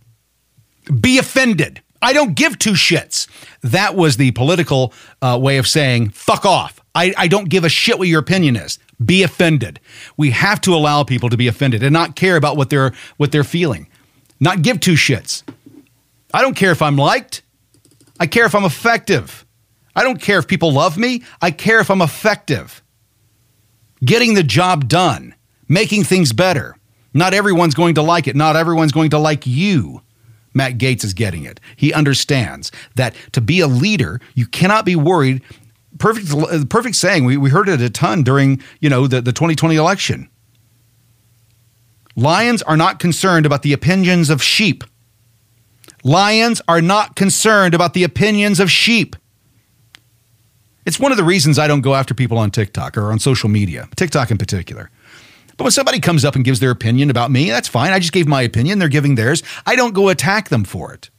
Be 1.00 1.18
offended. 1.18 1.82
I 2.02 2.12
don't 2.12 2.34
give 2.34 2.58
two 2.58 2.72
shits. 2.72 3.26
That 3.62 3.94
was 3.96 4.16
the 4.16 4.30
political 4.32 4.92
uh, 5.20 5.38
way 5.40 5.58
of 5.58 5.66
saying, 5.66 6.10
fuck 6.10 6.44
off. 6.44 6.80
I, 6.94 7.12
I 7.16 7.28
don't 7.28 7.48
give 7.48 7.64
a 7.64 7.68
shit 7.68 7.98
what 7.98 8.08
your 8.08 8.20
opinion 8.20 8.56
is. 8.56 8.78
Be 9.04 9.22
offended. 9.22 9.80
We 10.16 10.30
have 10.30 10.60
to 10.62 10.74
allow 10.74 11.04
people 11.04 11.28
to 11.28 11.36
be 11.36 11.48
offended 11.48 11.82
and 11.82 11.92
not 11.92 12.16
care 12.16 12.36
about 12.36 12.56
what 12.56 12.70
they're 12.70 12.92
what 13.16 13.30
they're 13.30 13.44
feeling. 13.44 13.88
Not 14.40 14.62
give 14.62 14.80
two 14.80 14.94
shits. 14.94 15.42
I 16.34 16.42
don't 16.42 16.54
care 16.54 16.72
if 16.72 16.82
I'm 16.82 16.96
liked. 16.96 17.42
I 18.20 18.26
care 18.26 18.44
if 18.44 18.54
I'm 18.54 18.64
effective. 18.64 19.44
I 19.94 20.02
don't 20.02 20.20
care 20.20 20.38
if 20.38 20.46
people 20.46 20.72
love 20.72 20.98
me. 20.98 21.22
I 21.40 21.50
care 21.50 21.80
if 21.80 21.90
I'm 21.90 22.02
effective. 22.02 22.82
Getting 24.04 24.34
the 24.34 24.42
job 24.42 24.88
done, 24.88 25.34
making 25.68 26.04
things 26.04 26.32
better. 26.32 26.76
Not 27.14 27.34
everyone's 27.34 27.74
going 27.74 27.94
to 27.94 28.02
like 28.02 28.28
it. 28.28 28.36
Not 28.36 28.56
everyone's 28.56 28.92
going 28.92 29.10
to 29.10 29.18
like 29.18 29.46
you. 29.46 30.02
Matt 30.58 30.76
Gaetz 30.76 31.04
is 31.04 31.14
getting 31.14 31.44
it. 31.44 31.60
He 31.76 31.94
understands 31.94 32.70
that 32.96 33.14
to 33.32 33.40
be 33.40 33.60
a 33.60 33.68
leader, 33.68 34.20
you 34.34 34.46
cannot 34.46 34.84
be 34.84 34.96
worried. 34.96 35.40
Perfect, 35.98 36.68
perfect 36.68 36.96
saying. 36.96 37.24
We, 37.24 37.36
we 37.36 37.48
heard 37.48 37.68
it 37.68 37.80
a 37.80 37.88
ton 37.88 38.24
during 38.24 38.60
you 38.80 38.90
know 38.90 39.06
the, 39.06 39.22
the 39.22 39.32
2020 39.32 39.76
election. 39.76 40.28
Lions 42.16 42.62
are 42.62 42.76
not 42.76 42.98
concerned 42.98 43.46
about 43.46 43.62
the 43.62 43.72
opinions 43.72 44.28
of 44.28 44.42
sheep. 44.42 44.82
Lions 46.02 46.60
are 46.66 46.82
not 46.82 47.14
concerned 47.14 47.74
about 47.74 47.94
the 47.94 48.02
opinions 48.02 48.58
of 48.58 48.70
sheep. 48.70 49.14
It's 50.84 50.98
one 50.98 51.12
of 51.12 51.18
the 51.18 51.24
reasons 51.24 51.58
I 51.58 51.68
don't 51.68 51.82
go 51.82 51.94
after 51.94 52.14
people 52.14 52.38
on 52.38 52.50
TikTok 52.50 52.96
or 52.96 53.12
on 53.12 53.20
social 53.20 53.48
media, 53.48 53.88
TikTok 53.94 54.30
in 54.32 54.38
particular. 54.38 54.90
But 55.58 55.64
when 55.64 55.72
somebody 55.72 55.98
comes 55.98 56.24
up 56.24 56.36
and 56.36 56.44
gives 56.44 56.60
their 56.60 56.70
opinion 56.70 57.10
about 57.10 57.32
me, 57.32 57.50
that's 57.50 57.66
fine. 57.68 57.92
I 57.92 57.98
just 57.98 58.12
gave 58.12 58.28
my 58.28 58.42
opinion. 58.42 58.78
They're 58.78 58.88
giving 58.88 59.16
theirs. 59.16 59.42
I 59.66 59.74
don't 59.74 59.92
go 59.92 60.08
attack 60.08 60.48
them 60.48 60.64
for 60.64 60.94
it. 60.94 61.10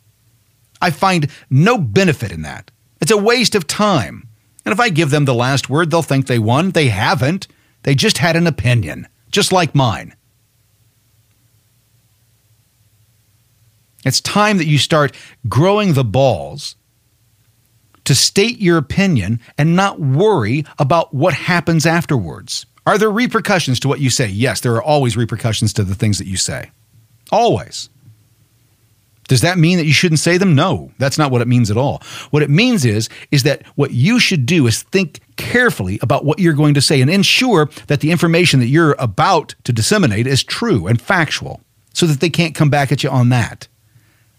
I 0.82 0.92
find 0.92 1.30
no 1.50 1.78
benefit 1.78 2.32
in 2.32 2.42
that. 2.44 2.72
It's 3.02 3.12
a 3.12 3.18
waste 3.18 3.54
of 3.54 3.68
time. 3.68 4.30
And 4.66 4.72
if 4.72 4.80
I 4.80 4.90
give 4.90 5.10
them 5.10 5.26
the 5.26 5.34
last 5.34 5.70
word, 5.70 5.92
they'll 5.92 6.02
think 6.02 6.28
they 6.28 6.40
won. 6.40 6.72
They 6.72 6.88
haven't. 6.88 7.48
They 7.84 7.96
just 7.96 8.20
had 8.20 8.38
an 8.38 8.48
opinion, 8.48 9.10
just 9.30 9.52
like 9.52 9.76
mine. 9.76 10.16
It's 14.06 14.22
time 14.22 14.58
that 14.58 14.68
you 14.68 14.78
start 14.78 15.14
growing 15.50 15.94
the 15.94 16.06
balls 16.06 16.78
to 18.06 18.16
state 18.16 18.60
your 18.60 18.78
opinion 18.78 19.42
and 19.58 19.76
not 19.76 20.00
worry 20.00 20.66
about 20.78 21.14
what 21.14 21.34
happens 21.34 21.86
afterwards. 21.86 22.66
Are 22.90 22.98
there 22.98 23.12
repercussions 23.12 23.80
to 23.82 23.88
what 23.88 24.00
you 24.00 24.10
say? 24.10 24.26
Yes, 24.26 24.62
there 24.62 24.74
are 24.74 24.82
always 24.82 25.16
repercussions 25.16 25.74
to 25.74 25.84
the 25.84 25.94
things 25.94 26.18
that 26.18 26.26
you 26.26 26.38
say. 26.38 26.72
Always. 27.32 27.88
Does 29.28 29.42
that 29.42 29.60
mean 29.60 29.78
that 29.78 29.86
you 29.86 29.94
shouldn't 29.94 30.18
say 30.18 30.40
them? 30.40 30.56
No, 30.56 30.92
that's 30.98 31.20
not 31.20 31.30
what 31.30 31.44
it 31.44 31.48
means 31.48 31.70
at 31.70 31.78
all. 31.78 32.02
What 32.32 32.42
it 32.42 32.50
means 32.50 32.86
is 32.86 33.08
is 33.30 33.44
that 33.44 33.62
what 33.76 33.92
you 33.92 34.20
should 34.20 34.48
do 34.48 34.66
is 34.66 34.82
think 34.82 35.20
carefully 35.36 36.00
about 36.02 36.26
what 36.26 36.40
you're 36.40 36.54
going 36.54 36.74
to 36.74 36.82
say 36.82 37.00
and 37.00 37.12
ensure 37.12 37.70
that 37.86 38.00
the 38.00 38.10
information 38.10 38.60
that 38.60 38.70
you're 38.70 38.96
about 38.98 39.54
to 39.66 39.72
disseminate 39.72 40.26
is 40.26 40.44
true 40.44 40.88
and 40.88 41.00
factual 41.00 41.62
so 41.94 42.08
that 42.08 42.22
they 42.22 42.30
can't 42.32 42.56
come 42.56 42.72
back 42.72 42.92
at 42.92 43.04
you 43.04 43.12
on 43.12 43.30
that. 43.30 43.68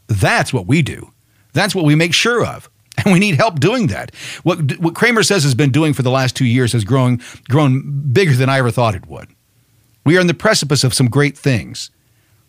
That's 0.09 0.53
what 0.53 0.67
we 0.67 0.83
do. 0.83 1.13
That's 1.53 1.77
what 1.77 1.85
we 1.85 1.95
make 1.95 2.15
sure 2.15 2.45
of. 2.45 2.69
And 3.05 3.13
we 3.13 3.19
need 3.19 3.37
help 3.37 3.61
doing 3.61 3.87
that. 3.87 4.15
What, 4.43 4.79
what 4.79 4.95
CramerSez 4.95 5.43
has 5.43 5.55
been 5.55 5.71
doing 5.71 5.95
for 5.95 6.03
the 6.03 6.11
last 6.11 6.37
two 6.37 6.45
years 6.45 6.73
has 6.73 6.85
grown, 6.85 7.21
grown 7.49 8.13
bigger 8.13 8.35
than 8.35 8.49
I 8.49 8.59
ever 8.59 8.71
thought 8.71 8.95
it 8.95 9.07
would. 9.07 9.29
We 10.05 10.17
are 10.17 10.21
in 10.21 10.27
the 10.27 10.35
precipice 10.35 10.85
of 10.85 10.93
some 10.93 11.09
great 11.09 11.37
things. 11.37 11.91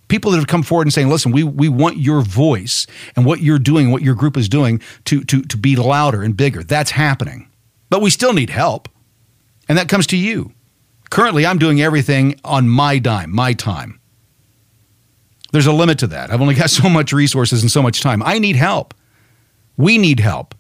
People 0.08 0.32
that 0.32 0.38
have 0.38 0.48
come 0.48 0.64
forward 0.64 0.88
and 0.88 0.94
saying, 0.94 1.10
listen, 1.10 1.32
we, 1.32 1.44
we 1.44 1.70
want 1.70 1.98
your 1.98 2.22
voice 2.22 2.86
and 3.16 3.26
what 3.26 3.42
you're 3.42 3.60
doing, 3.60 3.92
what 3.92 4.02
your 4.02 4.16
group 4.16 4.36
is 4.36 4.50
doing 4.50 4.82
to, 5.06 5.24
to, 5.24 5.42
to 5.44 5.58
be 5.58 5.76
louder 5.78 6.22
and 6.22 6.36
bigger. 6.36 6.64
That's 6.64 6.92
happening. 6.92 7.50
But 7.90 8.02
we 8.02 8.10
still 8.10 8.34
need 8.34 8.50
help. 8.50 8.90
And 9.70 9.78
that 9.78 9.88
comes 9.88 10.08
to 10.08 10.18
you. 10.18 10.54
Currently, 11.12 11.46
I'm 11.46 11.60
doing 11.60 11.82
everything 11.82 12.40
on 12.44 12.68
my 12.68 13.00
dime, 13.00 13.34
my 13.34 13.54
time. 13.54 14.02
There's 15.52 15.68
a 15.68 15.74
limit 15.74 16.00
to 16.00 16.08
that. 16.08 16.32
I've 16.32 16.42
only 16.42 16.56
got 16.56 16.70
so 16.70 16.90
much 16.90 17.14
resources 17.14 17.62
and 17.62 17.72
so 17.72 17.82
much 17.82 18.02
time. 18.02 18.22
I 18.24 18.40
need 18.40 18.56
help. 18.56 18.94
We 19.82 19.98
need 19.98 20.20
help. 20.20 20.54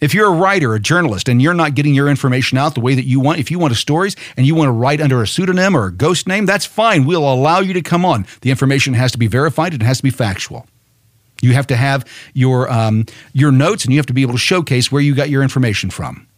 If 0.00 0.14
you're 0.14 0.28
a 0.28 0.36
writer, 0.36 0.72
a 0.74 0.78
journalist, 0.78 1.28
and 1.28 1.42
you're 1.42 1.54
not 1.54 1.74
getting 1.74 1.92
your 1.92 2.08
information 2.08 2.56
out 2.56 2.74
the 2.74 2.80
way 2.80 2.94
that 2.94 3.04
you 3.04 3.18
want, 3.18 3.40
if 3.40 3.50
you 3.50 3.58
want 3.58 3.74
stories 3.74 4.14
and 4.36 4.46
you 4.46 4.54
want 4.54 4.68
to 4.68 4.72
write 4.72 5.00
under 5.00 5.20
a 5.20 5.26
pseudonym 5.26 5.76
or 5.76 5.86
a 5.86 5.92
ghost 5.92 6.28
name, 6.28 6.46
that's 6.46 6.64
fine. 6.64 7.04
We'll 7.04 7.28
allow 7.28 7.58
you 7.58 7.72
to 7.72 7.82
come 7.82 8.04
on. 8.04 8.26
The 8.42 8.50
information 8.50 8.94
has 8.94 9.10
to 9.10 9.18
be 9.18 9.26
verified. 9.26 9.74
It 9.74 9.82
has 9.82 9.96
to 9.96 10.04
be 10.04 10.10
factual. 10.10 10.66
You 11.42 11.52
have 11.54 11.66
to 11.66 11.76
have 11.76 12.04
your 12.32 12.70
um, 12.72 13.06
your 13.32 13.50
notes, 13.50 13.84
and 13.84 13.92
you 13.92 13.98
have 13.98 14.06
to 14.06 14.12
be 14.12 14.22
able 14.22 14.34
to 14.34 14.38
showcase 14.38 14.92
where 14.92 15.02
you 15.02 15.16
got 15.16 15.30
your 15.30 15.42
information 15.42 15.90
from. 15.90 16.28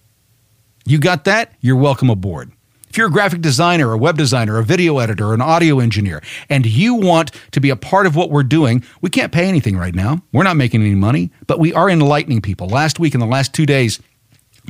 You 0.86 0.98
got 0.98 1.24
that? 1.24 1.52
You're 1.60 1.76
welcome 1.76 2.08
aboard. 2.08 2.50
If 2.90 2.98
you're 2.98 3.06
a 3.06 3.10
graphic 3.10 3.40
designer, 3.40 3.92
a 3.92 3.96
web 3.96 4.18
designer, 4.18 4.58
a 4.58 4.64
video 4.64 4.98
editor, 4.98 5.32
an 5.32 5.40
audio 5.40 5.78
engineer, 5.78 6.20
and 6.48 6.66
you 6.66 6.94
want 6.96 7.30
to 7.52 7.60
be 7.60 7.70
a 7.70 7.76
part 7.76 8.04
of 8.04 8.16
what 8.16 8.30
we're 8.30 8.42
doing, 8.42 8.84
we 9.00 9.10
can't 9.10 9.32
pay 9.32 9.46
anything 9.46 9.76
right 9.76 9.94
now. 9.94 10.22
We're 10.32 10.42
not 10.42 10.56
making 10.56 10.82
any 10.82 10.96
money, 10.96 11.30
but 11.46 11.60
we 11.60 11.72
are 11.72 11.88
enlightening 11.88 12.42
people. 12.42 12.68
Last 12.68 12.98
week, 12.98 13.14
in 13.14 13.20
the 13.20 13.26
last 13.26 13.54
two 13.54 13.64
days, 13.64 14.00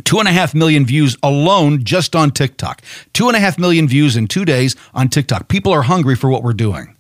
Two 0.05 0.19
and 0.21 0.29
a 0.29 0.33
half 0.33 0.55
million 0.55 0.87
views 0.87 1.17
alone 1.23 1.83
just 1.83 2.15
on 2.15 2.31
TikTok. 2.31 2.81
Two 3.13 3.27
and 3.27 3.37
a 3.37 3.41
half 3.41 3.59
million 3.59 3.89
views 3.89 4.17
in 4.17 4.29
two 4.29 4.45
days 4.45 4.77
on 4.95 5.09
TikTok. 5.09 5.49
People 5.49 5.73
are 5.73 5.83
hungry 5.83 6.15
for 6.15 6.31
what 6.31 6.43
we're 6.43 6.53
doing. 6.53 6.97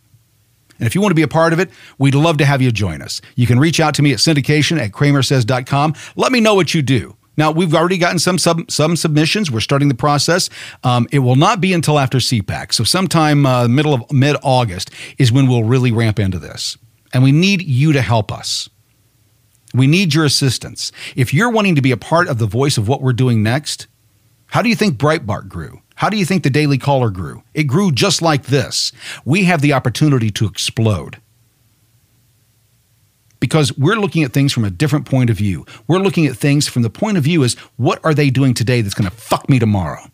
And 0.79 0.87
if 0.87 0.95
you 0.95 1.01
want 1.01 1.13
to 1.13 1.17
be 1.17 1.23
a 1.23 1.29
part 1.29 1.53
of 1.53 1.61
it, 1.61 1.71
we'd 1.99 2.17
love 2.17 2.39
to 2.39 2.45
have 2.45 2.61
you 2.61 2.73
join 2.73 3.01
us. 3.01 3.21
You 3.37 3.47
can 3.47 3.61
reach 3.61 3.81
out 3.81 3.95
to 3.95 4.03
me 4.03 4.13
at 4.13 4.19
syndication 4.19 4.79
at 4.79 4.91
cramersez.com. 4.91 5.95
Let 6.17 6.33
me 6.33 6.41
know 6.41 6.55
what 6.55 6.75
you 6.75 6.83
do. 6.83 7.17
Now 7.41 7.53
we've 7.53 7.75
already 7.75 7.97
gotten 7.97 8.19
some 8.19 8.37
sub, 8.37 8.71
some 8.71 8.97
submissions. 8.97 9.51
We're 9.51 9.61
starting 9.61 9.89
the 9.89 9.95
process. 9.95 10.51
Um, 10.85 11.09
it 11.11 11.21
will 11.21 11.37
not 11.37 11.59
be 11.59 11.73
until 11.73 11.99
after 11.99 12.19
CPAC, 12.19 12.75
so 12.75 12.85
sometime 12.85 13.47
uh, 13.47 13.67
middle 13.67 13.95
of 13.95 14.13
mid 14.13 14.37
August 14.43 14.91
is 15.17 15.33
when 15.33 15.49
we'll 15.49 15.65
really 15.65 15.91
ramp 15.91 16.19
into 16.19 16.39
this, 16.39 16.77
and 17.15 17.23
we 17.23 17.33
need 17.33 17.63
you 17.63 17.95
to 17.95 18.03
help 18.03 18.31
us. 18.31 18.69
We 19.73 19.87
need 19.87 20.13
your 20.13 20.27
assistance. 20.27 20.93
If 21.17 21.33
you're 21.33 21.49
wanting 21.49 21.77
to 21.77 21.81
be 21.81 21.93
a 21.93 21.97
part 21.97 22.29
of 22.29 22.37
the 22.37 22.45
voice 22.45 22.77
of 22.77 22.89
what 22.89 23.01
we're 23.01 23.15
doing 23.15 23.43
next, 23.43 23.87
how 24.49 24.61
do 24.61 24.69
you 24.69 24.77
think 24.77 24.99
Breitbart 24.99 25.49
grew? 25.49 25.81
How 25.95 26.11
do 26.11 26.19
you 26.19 26.27
think 26.27 26.43
the 26.43 26.51
Daily 26.51 26.77
Caller 26.77 27.09
grew? 27.09 27.43
It 27.55 27.65
grew 27.65 27.91
just 27.91 28.21
like 28.21 28.47
this. 28.47 28.93
We 29.25 29.45
have 29.45 29.63
the 29.63 29.73
opportunity 29.73 30.29
to 30.33 30.45
explode 30.45 31.23
because 33.41 33.77
we're 33.77 33.97
looking 33.97 34.23
at 34.23 34.33
things 34.33 34.53
from 34.53 34.65
a 34.65 34.71
different 34.71 35.07
point 35.07 35.31
of 35.31 35.37
view. 35.37 35.67
We're 35.89 35.99
looking 35.99 36.27
at 36.27 36.37
things 36.37 36.69
from 36.69 36.83
the 36.83 36.91
point 36.91 37.19
of 37.19 37.25
view 37.25 37.43
as 37.43 37.55
what 37.77 37.99
are 38.05 38.15
they 38.15 38.31
doing 38.31 38.55
today 38.55 38.83
that's 38.83 38.95
going 38.95 39.11
to 39.11 39.17
fuck 39.17 39.49
me 39.49 39.59
tomorrow? 39.59 40.05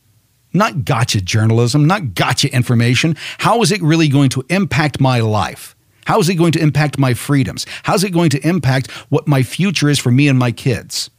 Not 0.52 0.84
gotcha 0.84 1.20
journalism, 1.20 1.86
not 1.86 2.14
gotcha 2.14 2.52
information. 2.54 3.16
How 3.38 3.60
is 3.62 3.72
it 3.72 3.82
really 3.82 4.08
going 4.08 4.30
to 4.30 4.44
impact 4.48 5.00
my 5.00 5.20
life? 5.20 5.76
How 6.06 6.20
is 6.20 6.28
it 6.28 6.36
going 6.36 6.52
to 6.52 6.60
impact 6.60 6.98
my 6.98 7.14
freedoms? 7.14 7.66
How 7.82 7.94
is 7.94 8.04
it 8.04 8.10
going 8.10 8.30
to 8.30 8.48
impact 8.48 8.90
what 9.10 9.26
my 9.26 9.42
future 9.42 9.88
is 9.88 9.98
for 9.98 10.12
me 10.12 10.28
and 10.28 10.38
my 10.38 10.52
kids? 10.52 11.10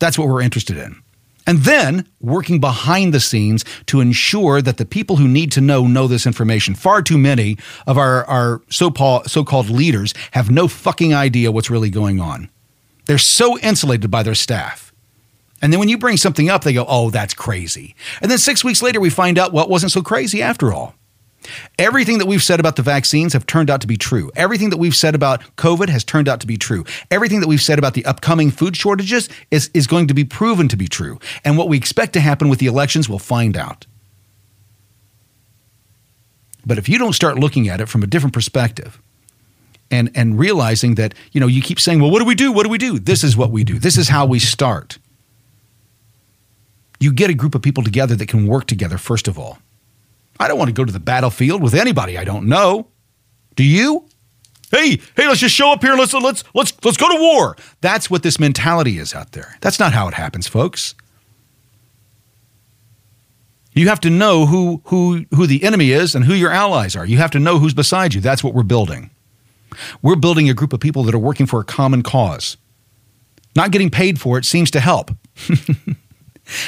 That's 0.00 0.18
what 0.18 0.28
we're 0.28 0.42
interested 0.42 0.76
in 0.76 1.02
and 1.46 1.60
then 1.60 2.06
working 2.20 2.60
behind 2.60 3.14
the 3.14 3.20
scenes 3.20 3.64
to 3.86 4.00
ensure 4.00 4.60
that 4.60 4.76
the 4.76 4.84
people 4.84 5.16
who 5.16 5.28
need 5.28 5.52
to 5.52 5.60
know 5.60 5.86
know 5.86 6.06
this 6.06 6.26
information. 6.26 6.74
Far 6.74 7.02
too 7.02 7.18
many 7.18 7.56
of 7.86 7.96
our, 7.96 8.24
our 8.24 8.62
so-called 8.68 9.70
leaders 9.70 10.12
have 10.32 10.50
no 10.50 10.68
fucking 10.68 11.14
idea 11.14 11.52
what's 11.52 11.70
really 11.70 11.90
going 11.90 12.20
on. 12.20 12.50
They're 13.06 13.18
so 13.18 13.58
insulated 13.60 14.10
by 14.10 14.22
their 14.22 14.34
staff. 14.34 14.92
And 15.62 15.72
then 15.72 15.80
when 15.80 15.88
you 15.88 15.96
bring 15.96 16.16
something 16.16 16.50
up, 16.50 16.64
they 16.64 16.74
go, 16.74 16.84
oh, 16.86 17.10
that's 17.10 17.32
crazy. 17.32 17.94
And 18.20 18.30
then 18.30 18.38
six 18.38 18.62
weeks 18.62 18.82
later, 18.82 19.00
we 19.00 19.10
find 19.10 19.38
out, 19.38 19.52
well, 19.52 19.68
wasn't 19.68 19.92
so 19.92 20.02
crazy 20.02 20.42
after 20.42 20.72
all. 20.72 20.94
Everything 21.78 22.18
that 22.18 22.26
we've 22.26 22.42
said 22.42 22.60
about 22.60 22.76
the 22.76 22.82
vaccines 22.82 23.32
have 23.32 23.46
turned 23.46 23.70
out 23.70 23.80
to 23.80 23.86
be 23.86 23.96
true. 23.96 24.30
Everything 24.36 24.70
that 24.70 24.76
we've 24.78 24.94
said 24.94 25.14
about 25.14 25.42
COVID 25.56 25.88
has 25.88 26.04
turned 26.04 26.28
out 26.28 26.40
to 26.40 26.46
be 26.46 26.56
true. 26.56 26.84
Everything 27.10 27.40
that 27.40 27.48
we've 27.48 27.62
said 27.62 27.78
about 27.78 27.94
the 27.94 28.04
upcoming 28.04 28.50
food 28.50 28.76
shortages 28.76 29.28
is, 29.50 29.70
is 29.74 29.86
going 29.86 30.08
to 30.08 30.14
be 30.14 30.24
proven 30.24 30.68
to 30.68 30.76
be 30.76 30.88
true. 30.88 31.18
And 31.44 31.56
what 31.56 31.68
we 31.68 31.76
expect 31.76 32.12
to 32.14 32.20
happen 32.20 32.48
with 32.48 32.58
the 32.58 32.66
elections, 32.66 33.08
we'll 33.08 33.18
find 33.18 33.56
out. 33.56 33.86
But 36.64 36.78
if 36.78 36.88
you 36.88 36.98
don't 36.98 37.12
start 37.12 37.38
looking 37.38 37.68
at 37.68 37.80
it 37.80 37.88
from 37.88 38.02
a 38.02 38.06
different 38.06 38.34
perspective, 38.34 39.00
and, 39.90 40.10
and 40.14 40.38
realizing 40.38 40.96
that, 40.96 41.14
you 41.32 41.40
know, 41.40 41.46
you 41.46 41.62
keep 41.62 41.78
saying, 41.78 42.00
well, 42.00 42.10
what 42.10 42.18
do 42.18 42.24
we 42.24 42.34
do? 42.34 42.52
What 42.52 42.64
do 42.64 42.68
we 42.68 42.78
do? 42.78 42.98
This 42.98 43.22
is 43.22 43.36
what 43.36 43.50
we 43.50 43.64
do. 43.64 43.78
This 43.78 43.96
is 43.96 44.08
how 44.08 44.26
we 44.26 44.38
start. 44.38 44.98
You 46.98 47.12
get 47.12 47.30
a 47.30 47.34
group 47.34 47.54
of 47.54 47.62
people 47.62 47.84
together 47.84 48.16
that 48.16 48.28
can 48.28 48.46
work 48.46 48.66
together, 48.66 48.98
first 48.98 49.28
of 49.28 49.38
all. 49.38 49.58
I 50.38 50.48
don't 50.48 50.58
want 50.58 50.68
to 50.68 50.74
go 50.74 50.84
to 50.84 50.92
the 50.92 51.00
battlefield 51.00 51.62
with 51.62 51.74
anybody 51.74 52.18
I 52.18 52.24
don't 52.24 52.46
know. 52.46 52.88
Do 53.54 53.64
you? 53.64 54.06
Hey, 54.70 55.00
hey, 55.16 55.28
let's 55.28 55.40
just 55.40 55.54
show 55.54 55.72
up 55.72 55.82
here. 55.82 55.94
Let's 55.94 56.12
let's 56.12 56.44
let's 56.54 56.72
let's 56.84 56.96
go 56.96 57.08
to 57.08 57.20
war. 57.20 57.56
That's 57.80 58.10
what 58.10 58.22
this 58.22 58.38
mentality 58.38 58.98
is 58.98 59.14
out 59.14 59.32
there. 59.32 59.56
That's 59.60 59.78
not 59.78 59.92
how 59.92 60.08
it 60.08 60.14
happens, 60.14 60.48
folks. 60.48 60.94
You 63.72 63.88
have 63.88 64.00
to 64.00 64.10
know 64.10 64.46
who 64.46 64.82
who 64.86 65.26
who 65.34 65.46
the 65.46 65.62
enemy 65.62 65.92
is 65.92 66.14
and 66.14 66.24
who 66.24 66.34
your 66.34 66.50
allies 66.50 66.96
are. 66.96 67.06
You 67.06 67.18
have 67.18 67.30
to 67.32 67.38
know 67.38 67.58
who's 67.58 67.74
beside 67.74 68.14
you. 68.14 68.20
That's 68.20 68.42
what 68.42 68.54
we're 68.54 68.62
building. 68.62 69.10
We're 70.02 70.16
building 70.16 70.48
a 70.48 70.54
group 70.54 70.72
of 70.72 70.80
people 70.80 71.02
that 71.04 71.14
are 71.14 71.18
working 71.18 71.46
for 71.46 71.60
a 71.60 71.64
common 71.64 72.02
cause. 72.02 72.56
Not 73.54 73.70
getting 73.70 73.90
paid 73.90 74.20
for 74.20 74.38
it 74.38 74.44
seems 74.44 74.70
to 74.72 74.80
help. 74.80 75.10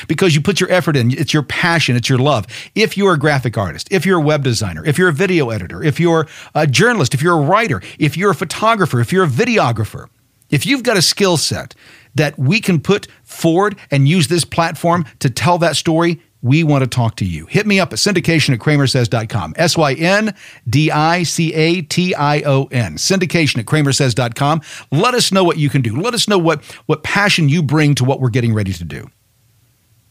because 0.07 0.35
you 0.35 0.41
put 0.41 0.61
your 0.61 0.71
effort 0.71 0.97
in. 0.97 1.11
It's 1.13 1.33
your 1.33 1.43
passion, 1.43 1.97
it's 1.97 2.09
your 2.09 2.19
love. 2.19 2.47
If 2.75 2.97
you're 2.97 3.15
a 3.15 3.19
graphic 3.19 3.57
artist, 3.57 3.89
if 3.91 4.05
you're 4.05 4.19
a 4.19 4.25
web 4.25 4.45
designer, 4.45 4.85
if 4.85 4.99
you're 4.99 5.09
a 5.09 5.13
video 5.13 5.51
editor, 5.51 5.83
if 5.83 5.99
you're 6.01 6.27
a 6.55 6.67
journalist, 6.67 7.15
if 7.15 7.23
you're 7.23 7.39
a 7.39 7.43
writer, 7.43 7.83
if 7.99 8.17
you're 8.17 8.31
a 8.31 8.35
photographer, 8.35 9.01
if 9.01 9.13
you're 9.13 9.25
a 9.25 9.29
videographer, 9.29 10.09
if 10.51 10.65
you've 10.65 10.83
got 10.83 10.97
a 10.97 11.03
skill 11.03 11.37
set 11.37 11.75
that 12.15 12.39
we 12.39 12.61
can 12.61 12.81
put 12.81 13.07
forward 13.23 13.77
and 13.91 14.09
use 14.09 14.29
this 14.29 14.45
platform 14.45 15.05
to 15.21 15.31
tell 15.31 15.59
that 15.59 15.77
story, 15.77 16.21
we 16.43 16.63
want 16.63 16.85
to 16.85 16.89
talk 16.89 17.17
to 17.17 17.25
you. 17.25 17.47
Hit 17.47 17.67
me 17.67 17.81
up 17.81 17.93
at 17.93 17.99
syndication 17.99 18.55
at 18.55 18.61
cramersez.com. 18.61 19.55
S 19.57 19.77
Y 19.77 19.95
N 19.95 20.35
D 20.69 20.91
I 20.91 21.23
C 21.25 21.53
A 21.53 21.83
T 21.83 22.15
I 22.15 22.43
O 22.43 22.67
N. 22.67 22.95
Syndication 22.95 23.59
at 23.59 23.67
cramersez.com. 23.67 24.63
Let 24.93 25.15
us 25.15 25.33
know 25.33 25.45
what 25.45 25.59
you 25.59 25.69
can 25.69 25.83
do. 25.83 26.01
Let 26.01 26.15
us 26.15 26.29
know 26.29 26.39
what, 26.39 26.65
what 26.87 27.03
passion 27.03 27.49
you 27.49 27.63
bring 27.63 27.95
to 27.97 28.05
what 28.05 28.21
we're 28.21 28.31
getting 28.31 28.55
ready 28.55 28.73
to 28.73 28.85
do. 28.85 29.11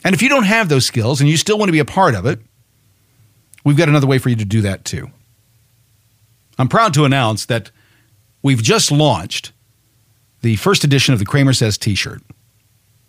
And 0.03 0.13
if 0.13 0.21
you 0.21 0.29
don't 0.29 0.43
have 0.43 0.69
those 0.69 0.85
skills 0.85 1.19
and 1.19 1.29
you 1.29 1.37
still 1.37 1.57
want 1.57 1.69
to 1.69 1.73
be 1.73 1.79
a 1.79 1.85
part 1.85 2.15
of 2.15 2.25
it, 2.25 2.39
we've 3.63 3.77
got 3.77 3.89
another 3.89 4.07
way 4.07 4.17
for 4.17 4.29
you 4.29 4.35
to 4.35 4.45
do 4.45 4.61
that 4.61 4.85
too. 4.85 5.11
I'm 6.57 6.69
proud 6.69 6.93
to 6.95 7.05
announce 7.05 7.45
that 7.45 7.71
we've 8.41 8.63
just 8.63 8.91
launched 8.91 9.51
the 10.41 10.55
first 10.55 10.83
edition 10.83 11.13
of 11.13 11.19
the 11.19 11.25
CramerSez 11.25 11.79
t 11.79 11.95
shirt. 11.95 12.21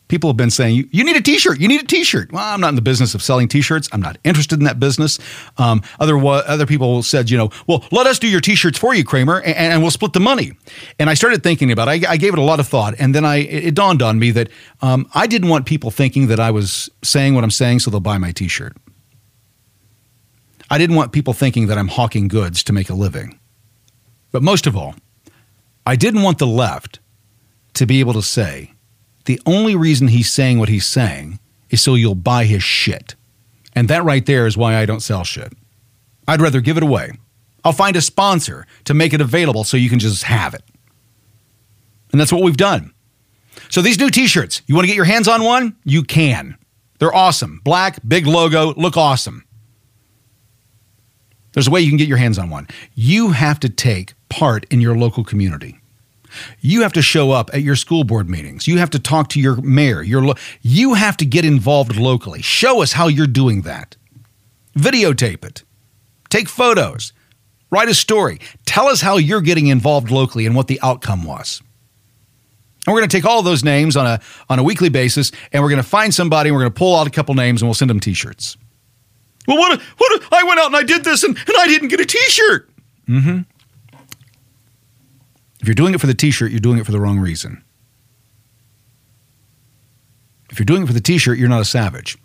People 0.08 0.30
have 0.30 0.36
been 0.36 0.50
saying, 0.50 0.74
you, 0.74 0.88
you 0.90 1.04
need 1.04 1.16
a 1.16 1.20
t 1.20 1.38
shirt. 1.38 1.60
You 1.60 1.68
need 1.68 1.82
a 1.82 1.86
t 1.86 2.02
shirt. 2.02 2.32
Well, 2.32 2.42
I'm 2.42 2.60
not 2.60 2.70
in 2.70 2.74
the 2.74 2.82
business 2.82 3.14
of 3.14 3.22
selling 3.22 3.46
t 3.46 3.60
shirts. 3.60 3.88
I'm 3.92 4.00
not 4.00 4.18
interested 4.24 4.58
in 4.58 4.64
that 4.64 4.80
business. 4.80 5.18
Um, 5.58 5.82
other, 6.00 6.18
other 6.18 6.66
people 6.66 7.02
said, 7.02 7.30
you 7.30 7.36
know, 7.36 7.50
well, 7.66 7.84
let 7.92 8.06
us 8.06 8.18
do 8.18 8.26
your 8.26 8.40
t 8.40 8.54
shirts 8.54 8.78
for 8.78 8.94
you, 8.94 9.04
Cramer, 9.04 9.40
and, 9.40 9.56
and 9.56 9.82
we'll 9.82 9.90
split 9.90 10.14
the 10.14 10.20
money. 10.20 10.52
And 10.98 11.10
I 11.10 11.14
started 11.14 11.42
thinking 11.42 11.70
about 11.70 11.88
it. 11.88 12.06
I, 12.06 12.12
I 12.12 12.16
gave 12.16 12.32
it 12.32 12.38
a 12.38 12.42
lot 12.42 12.58
of 12.58 12.66
thought. 12.66 12.94
And 12.98 13.14
then 13.14 13.24
I, 13.24 13.36
it 13.36 13.74
dawned 13.74 14.02
on 14.02 14.18
me 14.18 14.30
that 14.32 14.48
um, 14.80 15.08
I 15.14 15.26
didn't 15.26 15.48
want 15.48 15.66
people 15.66 15.90
thinking 15.90 16.28
that 16.28 16.40
I 16.40 16.50
was 16.50 16.90
saying 17.02 17.34
what 17.34 17.44
I'm 17.44 17.50
saying 17.50 17.80
so 17.80 17.90
they'll 17.90 18.00
buy 18.00 18.18
my 18.18 18.32
t 18.32 18.48
shirt. 18.48 18.76
I 20.70 20.78
didn't 20.78 20.96
want 20.96 21.12
people 21.12 21.32
thinking 21.32 21.66
that 21.68 21.78
I'm 21.78 21.88
hawking 21.88 22.28
goods 22.28 22.62
to 22.64 22.72
make 22.72 22.90
a 22.90 22.94
living. 22.94 23.38
But 24.32 24.42
most 24.42 24.66
of 24.66 24.76
all, 24.76 24.94
I 25.86 25.96
didn't 25.96 26.22
want 26.22 26.38
the 26.38 26.46
left 26.46 27.00
to 27.74 27.86
be 27.86 28.00
able 28.00 28.12
to 28.14 28.22
say, 28.22 28.72
the 29.28 29.40
only 29.44 29.76
reason 29.76 30.08
he's 30.08 30.32
saying 30.32 30.58
what 30.58 30.70
he's 30.70 30.86
saying 30.86 31.38
is 31.68 31.82
so 31.82 31.94
you'll 31.94 32.14
buy 32.14 32.46
his 32.46 32.62
shit. 32.62 33.14
And 33.74 33.86
that 33.88 34.02
right 34.02 34.24
there 34.24 34.46
is 34.46 34.56
why 34.56 34.74
I 34.74 34.86
don't 34.86 35.02
sell 35.02 35.22
shit. 35.22 35.52
I'd 36.26 36.40
rather 36.40 36.62
give 36.62 36.78
it 36.78 36.82
away. 36.82 37.12
I'll 37.62 37.74
find 37.74 37.94
a 37.94 38.00
sponsor 38.00 38.66
to 38.84 38.94
make 38.94 39.12
it 39.12 39.20
available 39.20 39.64
so 39.64 39.76
you 39.76 39.90
can 39.90 39.98
just 39.98 40.22
have 40.22 40.54
it. 40.54 40.64
And 42.10 42.18
that's 42.18 42.32
what 42.32 42.42
we've 42.42 42.56
done. 42.56 42.94
So 43.68 43.82
these 43.82 44.00
new 44.00 44.08
t-shirts, 44.08 44.62
you 44.66 44.74
want 44.74 44.84
to 44.84 44.88
get 44.88 44.96
your 44.96 45.04
hands 45.04 45.28
on 45.28 45.44
one? 45.44 45.76
You 45.84 46.04
can. 46.04 46.56
They're 46.98 47.14
awesome. 47.14 47.60
Black, 47.64 47.98
big 48.08 48.26
logo, 48.26 48.72
look 48.76 48.96
awesome. 48.96 49.44
There's 51.52 51.68
a 51.68 51.70
way 51.70 51.82
you 51.82 51.90
can 51.90 51.98
get 51.98 52.08
your 52.08 52.16
hands 52.16 52.38
on 52.38 52.48
one. 52.48 52.66
You 52.94 53.32
have 53.32 53.60
to 53.60 53.68
take 53.68 54.14
part 54.30 54.64
in 54.70 54.80
your 54.80 54.96
local 54.96 55.22
community. 55.22 55.78
You 56.60 56.82
have 56.82 56.92
to 56.94 57.02
show 57.02 57.30
up 57.30 57.50
at 57.52 57.62
your 57.62 57.76
school 57.76 58.04
board 58.04 58.28
meetings. 58.28 58.66
You 58.66 58.78
have 58.78 58.90
to 58.90 58.98
talk 58.98 59.28
to 59.30 59.40
your 59.40 59.60
mayor. 59.60 60.02
Your 60.02 60.22
lo- 60.22 60.34
you 60.62 60.94
have 60.94 61.16
to 61.18 61.26
get 61.26 61.44
involved 61.44 61.96
locally. 61.96 62.42
Show 62.42 62.82
us 62.82 62.92
how 62.92 63.08
you're 63.08 63.26
doing 63.26 63.62
that. 63.62 63.96
Videotape 64.76 65.44
it. 65.44 65.64
Take 66.30 66.48
photos. 66.48 67.12
Write 67.70 67.88
a 67.88 67.94
story. 67.94 68.40
Tell 68.64 68.86
us 68.86 69.00
how 69.00 69.16
you're 69.16 69.40
getting 69.40 69.66
involved 69.66 70.10
locally 70.10 70.46
and 70.46 70.54
what 70.54 70.68
the 70.68 70.80
outcome 70.82 71.24
was. 71.24 71.60
And 72.86 72.94
we're 72.94 73.00
going 73.00 73.10
to 73.10 73.16
take 73.16 73.26
all 73.26 73.42
those 73.42 73.62
names 73.62 73.96
on 73.96 74.06
a 74.06 74.20
on 74.48 74.58
a 74.58 74.62
weekly 74.62 74.88
basis, 74.88 75.30
and 75.52 75.62
we're 75.62 75.68
going 75.68 75.82
to 75.82 75.88
find 75.88 76.14
somebody. 76.14 76.50
We're 76.50 76.60
going 76.60 76.72
to 76.72 76.78
pull 76.78 76.96
out 76.96 77.06
a 77.06 77.10
couple 77.10 77.34
names, 77.34 77.60
and 77.60 77.68
we'll 77.68 77.74
send 77.74 77.90
them 77.90 78.00
T-shirts. 78.00 78.56
Well, 79.46 79.58
what? 79.58 79.80
What? 79.98 80.22
I 80.32 80.42
went 80.44 80.58
out 80.58 80.66
and 80.66 80.76
I 80.76 80.84
did 80.84 81.04
this, 81.04 81.22
and, 81.22 81.36
and 81.36 81.56
I 81.58 81.66
didn't 81.66 81.88
get 81.88 82.00
a 82.00 82.06
T-shirt. 82.06 82.70
Mm-hmm. 83.08 83.40
If 85.60 85.66
you're 85.66 85.74
doing 85.74 85.94
it 85.94 86.00
for 86.00 86.06
the 86.06 86.14
T-shirt, 86.14 86.50
you're 86.50 86.60
doing 86.60 86.78
it 86.78 86.86
for 86.86 86.92
the 86.92 87.00
wrong 87.00 87.18
reason. 87.18 87.64
If 90.50 90.58
you're 90.58 90.66
doing 90.66 90.82
it 90.82 90.86
for 90.86 90.92
the 90.92 91.00
T-shirt, 91.00 91.38
you're 91.38 91.48
not 91.48 91.60
a 91.60 91.64
savage. 91.64 92.16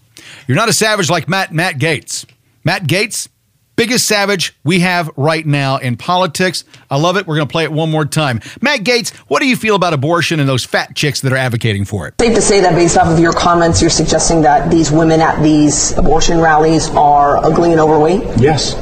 You're 0.47 0.55
not 0.55 0.69
a 0.69 0.73
savage 0.73 1.09
like 1.09 1.27
Matt 1.27 1.51
Matt 1.51 1.75
Gaetz. 1.75 2.25
Matt 2.63 2.83
Gaetz, 2.83 3.27
biggest 3.75 4.07
savage 4.07 4.55
we 4.63 4.79
have 4.79 5.09
right 5.17 5.45
now 5.45 5.77
in 5.77 5.97
politics. 5.97 6.63
I 6.89 6.97
love 6.97 7.17
it. 7.17 7.27
We're 7.27 7.35
going 7.35 7.47
to 7.47 7.51
play 7.51 7.63
it 7.63 7.71
one 7.71 7.91
more 7.91 8.05
time. 8.05 8.39
Matt 8.61 8.81
Gaetz, 8.81 9.13
what 9.27 9.41
do 9.41 9.47
you 9.47 9.57
feel 9.57 9.75
about 9.75 9.93
abortion 9.93 10.39
and 10.39 10.47
those 10.47 10.63
fat 10.63 10.95
chicks 10.95 11.21
that 11.21 11.33
are 11.33 11.37
advocating 11.37 11.83
for 11.83 12.07
it? 12.07 12.13
Safe 12.21 12.35
to 12.35 12.41
say 12.41 12.61
that 12.61 12.75
based 12.75 12.97
off 12.97 13.07
of 13.07 13.19
your 13.19 13.33
comments, 13.33 13.81
you're 13.81 13.89
suggesting 13.89 14.41
that 14.43 14.71
these 14.71 14.91
women 14.91 15.19
at 15.19 15.41
these 15.43 15.91
abortion 15.97 16.39
rallies 16.39 16.89
are 16.91 17.37
ugly 17.37 17.71
and 17.71 17.81
overweight? 17.81 18.23
Yes. 18.39 18.75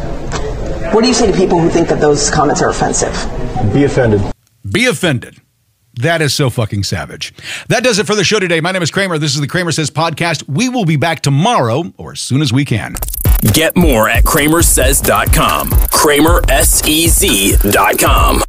What 0.94 1.02
do 1.02 1.08
you 1.08 1.14
say 1.14 1.32
to 1.32 1.36
people 1.36 1.60
who 1.60 1.70
think 1.70 1.88
that 1.88 2.02
those 2.02 2.30
comments 2.30 2.62
are 2.62 2.70
offensive? 2.70 3.14
Be 3.74 3.86
offended. 3.86 4.22
Be 4.70 4.86
offended. 4.86 5.38
That 5.96 6.22
is 6.22 6.34
so 6.34 6.50
fucking 6.50 6.84
savage. 6.84 7.34
That 7.68 7.84
does 7.84 8.00
it 8.00 8.08
for 8.08 8.16
the 8.16 8.24
show 8.24 8.40
today. 8.40 8.62
My 8.62 8.72
name 8.72 8.82
is 8.82 8.92
Cramer. 8.92 9.18
This 9.18 9.36
is 9.36 9.42
the 9.42 9.48
CramerSez 9.48 9.92
podcast. 9.92 10.48
We 10.48 10.70
will 10.70 10.86
be 10.86 10.96
back 10.96 11.20
tomorrow 11.22 11.92
or 11.98 12.14
as 12.14 12.22
soon 12.22 12.42
as 12.42 12.54
we 12.54 12.64
can. 12.66 12.96
Get 13.54 13.76
more 13.76 14.08
at 14.08 14.24
cramersez.com. 14.24 15.72
CramerSEZ.com. 15.72 18.44